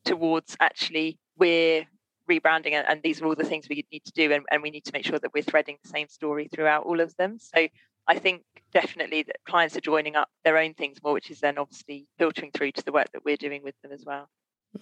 towards 0.04 0.56
actually 0.60 1.18
we're 1.38 1.86
rebranding 2.30 2.72
and, 2.72 2.86
and 2.88 3.02
these 3.02 3.20
are 3.20 3.26
all 3.26 3.34
the 3.34 3.44
things 3.44 3.66
we 3.68 3.84
need 3.90 4.04
to 4.04 4.12
do 4.12 4.32
and, 4.32 4.44
and 4.50 4.62
we 4.62 4.70
need 4.70 4.84
to 4.84 4.92
make 4.92 5.04
sure 5.04 5.18
that 5.18 5.32
we're 5.34 5.42
threading 5.42 5.76
the 5.82 5.88
same 5.88 6.08
story 6.08 6.48
throughout 6.52 6.84
all 6.84 7.00
of 7.00 7.16
them. 7.16 7.38
So 7.38 7.68
I 8.06 8.18
think 8.18 8.42
definitely 8.72 9.22
that 9.22 9.36
clients 9.46 9.76
are 9.76 9.80
joining 9.80 10.16
up 10.16 10.28
their 10.44 10.58
own 10.58 10.74
things 10.74 10.98
more, 11.02 11.12
which 11.12 11.30
is 11.30 11.40
then 11.40 11.58
obviously 11.58 12.06
filtering 12.18 12.50
through 12.52 12.72
to 12.72 12.84
the 12.84 12.92
work 12.92 13.08
that 13.12 13.24
we're 13.24 13.36
doing 13.36 13.62
with 13.62 13.74
them 13.82 13.92
as 13.92 14.04
well. 14.04 14.28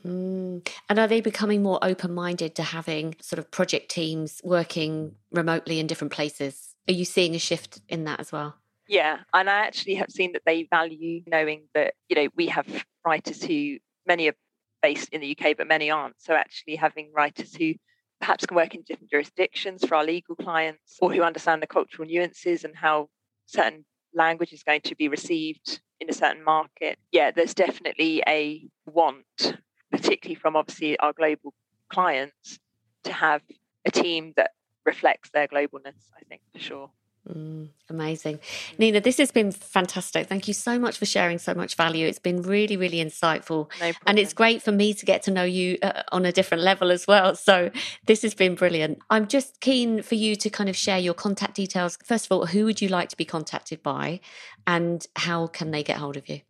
Mm. 0.05 0.66
And 0.89 0.99
are 0.99 1.07
they 1.07 1.20
becoming 1.20 1.62
more 1.62 1.79
open 1.83 2.14
minded 2.14 2.55
to 2.57 2.62
having 2.62 3.14
sort 3.20 3.39
of 3.39 3.51
project 3.51 3.91
teams 3.91 4.41
working 4.43 5.14
remotely 5.31 5.79
in 5.79 5.87
different 5.87 6.12
places? 6.12 6.75
Are 6.89 6.95
you 6.95 7.05
seeing 7.05 7.35
a 7.35 7.39
shift 7.39 7.81
in 7.89 8.05
that 8.05 8.20
as 8.20 8.33
well? 8.33 8.57
Yeah. 8.89 9.18
And 9.33 9.49
I 9.49 9.61
actually 9.61 9.95
have 9.97 10.11
seen 10.11 10.33
that 10.33 10.43
they 10.47 10.66
value 10.70 11.23
knowing 11.27 11.68
that, 11.75 11.95
you 12.09 12.16
know, 12.16 12.29
we 12.37 12.47
have 12.47 12.66
writers 13.07 13.43
who 13.43 13.77
many 14.07 14.29
are 14.29 14.35
based 14.83 15.11
in 15.11 15.20
the 15.20 15.37
UK, 15.39 15.57
but 15.57 15.68
many 15.68 15.91
aren't. 15.91 16.20
So 16.20 16.35
actually 16.35 16.77
having 16.77 17.12
writers 17.14 17.55
who 17.55 17.75
perhaps 18.23 18.47
can 18.47 18.57
work 18.57 18.75
in 18.75 18.83
different 18.83 19.11
jurisdictions 19.11 19.85
for 19.85 19.97
our 19.97 20.05
legal 20.05 20.35
clients 20.37 20.97
or 21.03 21.12
who 21.12 21.23
understand 21.23 21.62
the 21.62 21.66
cultural 21.66 22.09
nuances 22.09 22.64
and 22.64 22.75
how 22.75 23.11
certain 23.45 23.85
language 24.14 24.55
is 24.55 24.62
going 24.62 24.81
to 24.81 24.95
be 24.95 25.09
received 25.09 25.81
in 26.01 26.09
a 26.09 26.14
certain 26.14 26.43
market. 26.43 26.99
Yeah, 27.11 27.33
there's 27.33 27.53
definitely 27.53 28.23
a 28.27 28.66
want 28.87 29.59
particularly 29.93 30.35
from 30.35 30.57
obviously 30.57 30.99
our 30.99 31.12
global 31.12 31.55
clients, 31.89 32.59
to 33.05 33.12
have 33.12 33.43
a 33.85 33.91
team 33.91 34.33
that 34.37 34.53
reflects 34.85 35.31
their 35.31 35.47
globalness, 35.47 36.09
I 36.18 36.25
think 36.29 36.41
for 36.53 36.59
sure. 36.59 36.91
Mm, 37.29 37.68
amazing. 37.89 38.41
Nina, 38.79 39.01
this 39.01 39.18
has 39.18 39.31
been 39.31 39.53
fantastic. 39.53 40.27
Thank 40.27 40.49
you 40.49 40.55
so 40.55 40.77
much 40.77 40.99
for 40.99 41.07
sharing 41.07 41.39
so 41.39 41.55
much 41.55 41.77
value. 41.77 42.07
It's 42.07 42.18
been 42.18 42.43
really, 42.43 42.77
really 42.77 42.99
insightful. 42.99 43.70
No 43.81 43.93
and 44.07 44.18
it's 44.18 44.33
great 44.33 44.61
for 44.61 44.73
me 44.73 44.93
to 44.95 45.07
get 45.07 45.23
to 45.25 45.31
know 45.31 45.45
you 45.45 45.79
uh, 45.83 46.03
on 46.11 46.25
a 46.25 46.33
different 46.33 46.64
level 46.64 46.91
as 46.91 47.07
well. 47.07 47.37
So 47.37 47.70
this 48.07 48.23
has 48.23 48.35
been 48.35 48.57
brilliant. 48.57 48.99
I'm 49.09 49.29
just 49.29 49.61
keen 49.61 50.03
for 50.03 50.16
you 50.16 50.35
to 50.35 50.51
kind 50.51 50.68
of 50.68 50.75
share 50.75 50.99
your 50.99 51.14
contact 51.14 51.55
details. 51.55 51.97
First 52.05 52.27
of 52.27 52.33
all, 52.33 52.47
who 52.47 52.64
would 52.64 52.83
you 52.83 52.89
like 52.89 53.09
to 53.11 53.16
be 53.16 53.25
contacted 53.25 53.85
by 53.85 54.20
and 54.66 55.07
how 55.14 55.47
can 55.47 55.70
they 55.70 55.85
get 55.85 55.99
hold 55.99 56.16
of 56.16 56.29
you? 56.29 56.41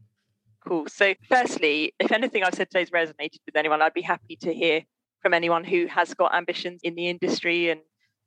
Cool. 0.67 0.87
So, 0.89 1.15
firstly, 1.29 1.93
if 1.99 2.13
anything 2.13 2.45
I've 2.45 2.55
said 2.55 2.71
today 2.71 2.81
has 2.81 2.91
resonated 2.91 3.41
with 3.45 3.57
anyone, 3.57 3.83
I'd 3.83 3.95
be 3.95 4.01
happy 4.01 4.37
to 4.37 4.55
hear 4.55 4.83
from 5.21 5.35
anyone 5.35 5.65
who 5.65 5.87
has 5.87 6.15
got 6.15 6.35
ambitions 6.35 6.81
in 6.83 6.95
the 6.95 7.09
industry 7.09 7.71
and 7.71 7.81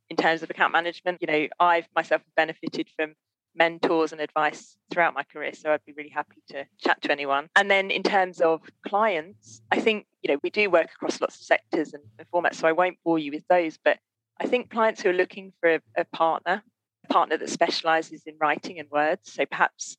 in 0.09 0.17
terms 0.17 0.43
of 0.43 0.49
account 0.49 0.73
management. 0.73 1.19
You 1.21 1.27
know, 1.27 1.47
I've 1.59 1.87
myself 1.95 2.21
benefited 2.35 2.89
from 2.95 3.15
mentors 3.55 4.11
and 4.11 4.21
advice 4.21 4.77
throughout 4.91 5.13
my 5.13 5.23
career. 5.23 5.53
So 5.53 5.71
I'd 5.71 5.85
be 5.85 5.93
really 5.93 6.09
happy 6.09 6.41
to 6.49 6.65
chat 6.77 7.01
to 7.03 7.11
anyone. 7.11 7.49
And 7.55 7.71
then 7.71 7.89
in 7.89 8.03
terms 8.03 8.41
of 8.41 8.61
clients, 8.85 9.61
I 9.71 9.79
think, 9.79 10.05
you 10.21 10.33
know, 10.33 10.39
we 10.43 10.49
do 10.49 10.69
work 10.69 10.89
across 10.93 11.21
lots 11.21 11.35
of 11.35 11.41
sectors 11.41 11.93
and, 11.93 12.03
formats. 12.33 12.55
So 12.55 12.67
I 12.67 12.73
won't 12.73 12.97
bore 13.03 13.19
you 13.19 13.31
with 13.31 13.43
those, 13.49 13.77
but 13.83 13.97
I 14.39 14.47
think 14.47 14.69
clients 14.69 15.01
who 15.01 15.09
are 15.09 15.13
looking 15.13 15.53
for 15.61 15.75
a, 15.75 15.79
a 15.97 16.05
partner, 16.05 16.63
a 17.05 17.13
partner 17.13 17.37
that 17.37 17.49
specializes 17.49 18.23
in 18.25 18.35
writing 18.41 18.79
and 18.79 18.89
words. 18.91 19.31
So 19.31 19.45
perhaps 19.45 19.95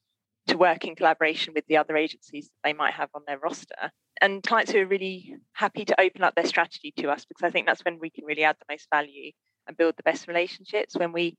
to 0.49 0.59
work 0.59 0.85
in 0.85 0.95
collaboration 0.95 1.55
with 1.55 1.65
the 1.67 1.79
other 1.79 1.97
agencies 1.97 2.47
that 2.47 2.69
they 2.69 2.73
might 2.73 2.95
have 2.95 3.09
on 3.15 3.23
their 3.27 3.39
roster. 3.39 3.91
And 4.21 4.43
clients 4.43 4.73
who 4.73 4.81
are 4.81 4.87
really 4.87 5.37
happy 5.53 5.85
to 5.87 6.01
open 6.01 6.23
up 6.23 6.35
their 6.35 6.47
strategy 6.47 6.93
to 6.99 7.11
us, 7.11 7.25
because 7.25 7.47
I 7.47 7.51
think 7.51 7.67
that's 7.67 7.85
when 7.85 7.99
we 7.99 8.11
can 8.11 8.25
really 8.25 8.45
add 8.45 8.57
the 8.59 8.73
most 8.73 8.87
value 8.93 9.33
and 9.67 9.77
build 9.77 9.97
the 9.97 10.03
best 10.03 10.29
relationships, 10.29 10.97
when 10.97 11.13
we 11.13 11.37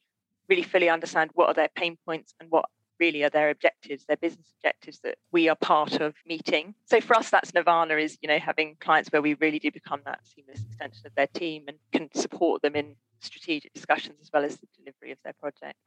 really 0.49 0.63
fully 0.63 0.89
understand 0.89 1.31
what 1.33 1.47
are 1.47 1.53
their 1.53 1.69
pain 1.75 1.97
points 2.05 2.33
and 2.39 2.49
what 2.49 2.65
really 2.99 3.23
are 3.23 3.29
their 3.29 3.49
objectives, 3.49 4.05
their 4.05 4.17
business 4.17 4.53
objectives 4.57 4.99
that 5.03 5.17
we 5.31 5.49
are 5.49 5.55
part 5.55 5.99
of 6.01 6.15
meeting. 6.25 6.73
So 6.85 6.99
for 7.01 7.15
us, 7.15 7.29
that's 7.29 7.53
Nirvana 7.53 7.95
is, 7.95 8.17
you 8.21 8.27
know, 8.27 8.39
having 8.39 8.75
clients 8.79 9.11
where 9.11 9.21
we 9.21 9.35
really 9.35 9.59
do 9.59 9.71
become 9.71 10.01
that 10.05 10.19
seamless 10.23 10.63
extension 10.63 11.05
of 11.05 11.15
their 11.15 11.27
team 11.27 11.65
and 11.67 11.77
can 11.91 12.09
support 12.15 12.61
them 12.61 12.75
in 12.75 12.95
strategic 13.19 13.73
discussions 13.73 14.17
as 14.21 14.29
well 14.33 14.43
as 14.43 14.57
the 14.57 14.67
delivery 14.77 15.11
of 15.11 15.17
their 15.23 15.33
projects. 15.33 15.79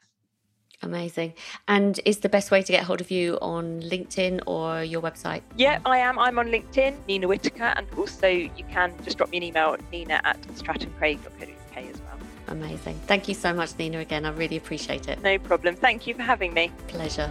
Amazing. 0.82 1.34
And 1.68 2.00
is 2.06 2.18
the 2.18 2.30
best 2.30 2.50
way 2.50 2.62
to 2.62 2.72
get 2.72 2.84
hold 2.84 3.02
of 3.02 3.10
you 3.10 3.38
on 3.42 3.82
LinkedIn 3.82 4.40
or 4.46 4.82
your 4.82 5.02
website? 5.02 5.42
Yeah, 5.56 5.78
I 5.84 5.98
am. 5.98 6.18
I'm 6.18 6.38
on 6.38 6.48
LinkedIn, 6.48 6.96
Nina 7.06 7.28
Whitaker, 7.28 7.74
and 7.76 7.86
also 7.98 8.28
you 8.28 8.64
can 8.70 8.94
just 9.04 9.18
drop 9.18 9.28
me 9.28 9.36
an 9.36 9.42
email 9.42 9.74
at 9.74 9.90
nina 9.90 10.22
at 10.24 10.40
strattoncraig.co.uk 10.40 11.76
as 11.76 12.00
well. 12.00 12.09
Amazing. 12.50 12.98
Thank 13.06 13.28
you 13.28 13.34
so 13.34 13.54
much, 13.54 13.70
Nina, 13.78 13.98
again. 13.98 14.26
I 14.26 14.30
really 14.30 14.56
appreciate 14.56 15.08
it. 15.08 15.22
No 15.22 15.38
problem. 15.38 15.76
Thank 15.76 16.06
you 16.06 16.14
for 16.14 16.22
having 16.22 16.52
me. 16.52 16.70
Pleasure. 16.88 17.30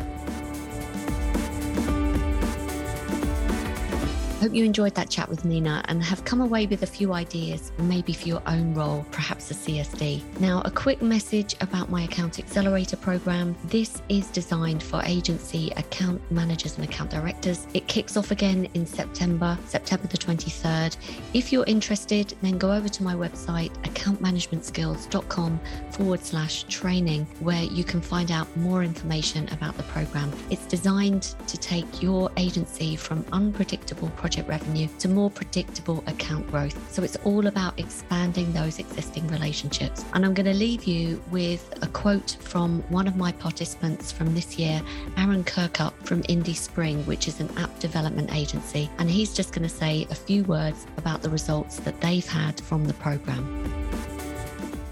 Hope 4.40 4.54
you 4.54 4.64
enjoyed 4.64 4.96
that 4.96 5.10
chat 5.10 5.28
with 5.28 5.44
Nina 5.44 5.84
and 5.90 6.02
have 6.02 6.24
come 6.24 6.40
away 6.40 6.66
with 6.66 6.84
a 6.84 6.88
few 6.88 7.12
ideas, 7.12 7.74
maybe 7.78 8.14
for 8.14 8.26
your 8.26 8.42
own 8.48 8.74
role, 8.74 9.06
perhaps 9.12 9.52
a 9.52 9.54
CSD. 9.54 10.24
Now, 10.40 10.62
a 10.64 10.72
quick 10.72 11.02
message 11.02 11.58
about 11.60 11.90
my 11.90 12.04
Account 12.04 12.40
Accelerator 12.40 12.96
program. 12.96 13.54
This 13.66 14.02
is 14.08 14.28
designed 14.28 14.82
for 14.82 15.02
agency 15.04 15.72
account 15.72 16.22
managers 16.32 16.78
and 16.78 16.88
account 16.88 17.10
directors. 17.10 17.68
It 17.74 17.90
kicks 17.90 18.16
off 18.16 18.32
again 18.32 18.70
in 18.76 18.86
September, 18.86 19.58
September 19.66 20.08
the 20.08 20.18
23rd. 20.18 20.96
If 21.34 21.52
you're 21.52 21.66
interested, 21.66 22.34
then 22.42 22.58
go 22.58 22.72
over 22.72 22.88
to 22.88 23.04
my 23.04 23.16
website, 23.16 23.74
accountmanagementskills.com 23.82 25.60
forward 25.92 26.22
slash 26.22 26.64
training, 26.70 27.28
where 27.42 27.64
you 27.64 27.84
can 27.84 28.00
find 28.00 28.32
out 28.32 28.48
more 28.56 28.84
information 28.84 29.50
about 29.50 29.76
the 29.76 29.84
program. 29.84 30.32
It's 30.50 30.66
designed 30.68 31.36
to 31.48 31.58
take 31.58 32.02
your 32.02 32.32
agency 32.38 32.96
from 32.96 33.26
unpredictable 33.34 34.08
projects 34.12 34.29
project 34.30 34.48
revenue 34.48 34.88
to 35.00 35.08
more 35.08 35.32
predictable 35.32 36.04
account 36.06 36.46
growth. 36.52 36.78
So 36.94 37.02
it's 37.02 37.16
all 37.24 37.48
about 37.48 37.80
expanding 37.80 38.54
those 38.54 38.78
existing 38.78 39.28
relationships. 39.30 40.06
And 40.14 40.24
I'm 40.24 40.36
going 40.36 40.46
to 40.46 40.54
leave 40.54 40.84
you 40.84 41.20
with 41.32 41.74
a 41.82 41.88
quote 41.88 42.38
from 42.40 42.84
one 42.90 43.08
of 43.08 43.16
my 43.16 43.32
participants 43.32 44.12
from 44.12 44.36
this 44.36 44.60
year, 44.60 44.84
Aaron 45.18 45.44
Kirkup 45.44 45.94
from 46.06 46.22
Indie 46.24 46.56
Spring, 46.56 47.04
which 47.08 47.28
is 47.28 47.40
an 47.40 47.50
app 47.58 47.80
development 47.80 48.32
agency. 48.32 48.88
And 49.00 49.10
he's 49.10 49.34
just 49.34 49.52
going 49.52 49.68
to 49.68 49.76
say 49.84 50.06
a 50.12 50.16
few 50.16 50.44
words 50.44 50.86
about 50.98 51.24
the 51.24 51.30
results 51.32 51.78
that 51.80 52.00
they've 52.00 52.28
had 52.28 52.62
from 52.62 52.86
the 52.86 52.94
program. 52.94 53.48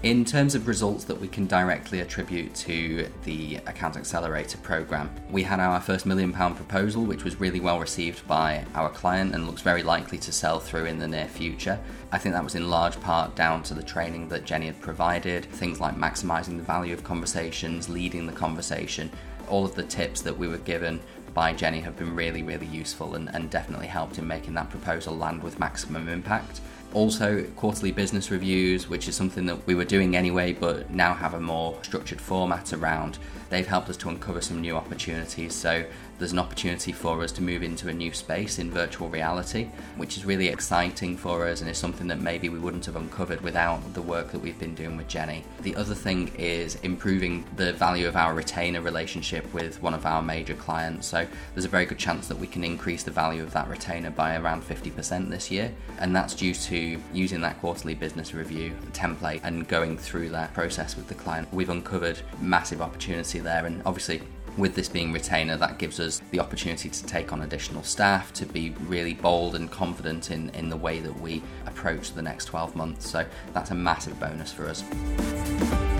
In 0.04 0.24
terms 0.24 0.54
of 0.54 0.68
results 0.68 1.02
that 1.06 1.20
we 1.20 1.26
can 1.26 1.48
directly 1.48 1.98
attribute 1.98 2.54
to 2.54 3.08
the 3.24 3.56
Account 3.66 3.96
Accelerator 3.96 4.56
program, 4.58 5.10
we 5.28 5.42
had 5.42 5.58
our 5.58 5.80
first 5.80 6.06
million 6.06 6.32
pound 6.32 6.54
proposal, 6.54 7.02
which 7.02 7.24
was 7.24 7.40
really 7.40 7.58
well 7.58 7.80
received 7.80 8.24
by 8.28 8.64
our 8.76 8.90
client 8.90 9.34
and 9.34 9.48
looks 9.48 9.60
very 9.60 9.82
likely 9.82 10.16
to 10.18 10.30
sell 10.30 10.60
through 10.60 10.84
in 10.84 11.00
the 11.00 11.08
near 11.08 11.26
future. 11.26 11.80
I 12.12 12.18
think 12.18 12.36
that 12.36 12.44
was 12.44 12.54
in 12.54 12.70
large 12.70 13.00
part 13.00 13.34
down 13.34 13.64
to 13.64 13.74
the 13.74 13.82
training 13.82 14.28
that 14.28 14.44
Jenny 14.44 14.66
had 14.66 14.80
provided, 14.80 15.46
things 15.46 15.80
like 15.80 15.96
maximizing 15.96 16.58
the 16.58 16.62
value 16.62 16.94
of 16.94 17.02
conversations, 17.02 17.88
leading 17.88 18.28
the 18.28 18.32
conversation. 18.32 19.10
All 19.48 19.64
of 19.64 19.74
the 19.74 19.82
tips 19.82 20.20
that 20.20 20.38
we 20.38 20.46
were 20.46 20.58
given 20.58 21.00
by 21.34 21.52
Jenny 21.52 21.80
have 21.80 21.96
been 21.96 22.14
really, 22.14 22.44
really 22.44 22.66
useful 22.66 23.16
and, 23.16 23.34
and 23.34 23.50
definitely 23.50 23.88
helped 23.88 24.18
in 24.18 24.28
making 24.28 24.54
that 24.54 24.70
proposal 24.70 25.16
land 25.16 25.42
with 25.42 25.58
maximum 25.58 26.08
impact. 26.08 26.60
Also, 26.94 27.42
quarterly 27.54 27.92
business 27.92 28.30
reviews, 28.30 28.88
which 28.88 29.08
is 29.08 29.14
something 29.14 29.44
that 29.46 29.66
we 29.66 29.74
were 29.74 29.84
doing 29.84 30.16
anyway, 30.16 30.54
but 30.54 30.90
now 30.90 31.12
have 31.12 31.34
a 31.34 31.40
more 31.40 31.78
structured 31.82 32.20
format 32.20 32.72
around. 32.72 33.18
They've 33.50 33.66
helped 33.66 33.90
us 33.90 33.96
to 33.98 34.08
uncover 34.08 34.40
some 34.40 34.60
new 34.60 34.74
opportunities. 34.74 35.54
So, 35.54 35.84
there's 36.18 36.32
an 36.32 36.38
opportunity 36.38 36.92
for 36.92 37.22
us 37.22 37.30
to 37.32 37.42
move 37.42 37.62
into 37.62 37.88
a 37.88 37.92
new 37.92 38.12
space 38.12 38.58
in 38.58 38.70
virtual 38.70 39.08
reality, 39.08 39.68
which 39.96 40.16
is 40.16 40.24
really 40.24 40.48
exciting 40.48 41.16
for 41.16 41.46
us 41.46 41.60
and 41.60 41.70
is 41.70 41.78
something 41.78 42.08
that 42.08 42.20
maybe 42.20 42.48
we 42.48 42.58
wouldn't 42.58 42.86
have 42.86 42.96
uncovered 42.96 43.40
without 43.40 43.94
the 43.94 44.02
work 44.02 44.32
that 44.32 44.40
we've 44.40 44.58
been 44.58 44.74
doing 44.74 44.96
with 44.96 45.08
Jenny. 45.08 45.44
The 45.62 45.76
other 45.76 45.94
thing 45.94 46.28
is 46.36 46.74
improving 46.76 47.44
the 47.56 47.72
value 47.72 48.08
of 48.08 48.16
our 48.16 48.34
retainer 48.34 48.80
relationship 48.80 49.52
with 49.54 49.80
one 49.82 49.94
of 49.94 50.06
our 50.06 50.22
major 50.22 50.54
clients. 50.54 51.06
So 51.06 51.26
there's 51.54 51.64
a 51.64 51.68
very 51.68 51.86
good 51.86 51.98
chance 51.98 52.28
that 52.28 52.38
we 52.38 52.46
can 52.46 52.64
increase 52.64 53.04
the 53.04 53.10
value 53.10 53.42
of 53.42 53.52
that 53.52 53.68
retainer 53.68 54.10
by 54.10 54.36
around 54.36 54.62
50% 54.62 55.30
this 55.30 55.50
year, 55.50 55.72
and 55.98 56.14
that's 56.14 56.34
due 56.34 56.54
to 56.54 57.00
using 57.12 57.40
that 57.42 57.60
quarterly 57.60 57.94
business 57.94 58.34
review 58.34 58.72
template 58.92 59.40
and 59.44 59.68
going 59.68 59.96
through 59.96 60.30
that 60.30 60.52
process 60.54 60.96
with 60.96 61.06
the 61.08 61.14
client. 61.14 61.52
We've 61.52 61.70
uncovered 61.70 62.20
massive 62.40 62.82
opportunity 62.82 63.38
there, 63.38 63.66
and 63.66 63.82
obviously 63.86 64.22
with 64.58 64.74
this 64.74 64.88
being 64.88 65.12
retainer, 65.12 65.56
that 65.56 65.78
gives 65.78 66.00
us 66.00 66.20
the 66.30 66.40
opportunity 66.40 66.90
to 66.90 67.06
take 67.06 67.32
on 67.32 67.42
additional 67.42 67.82
staff, 67.82 68.32
to 68.34 68.44
be 68.44 68.74
really 68.80 69.14
bold 69.14 69.54
and 69.54 69.70
confident 69.70 70.30
in, 70.30 70.50
in 70.50 70.68
the 70.68 70.76
way 70.76 70.98
that 70.98 71.18
we 71.20 71.42
approach 71.66 72.12
the 72.12 72.22
next 72.22 72.46
12 72.46 72.76
months. 72.76 73.08
So 73.08 73.24
that's 73.54 73.70
a 73.70 73.74
massive 73.74 74.18
bonus 74.18 74.52
for 74.52 74.66
us. 74.66 75.97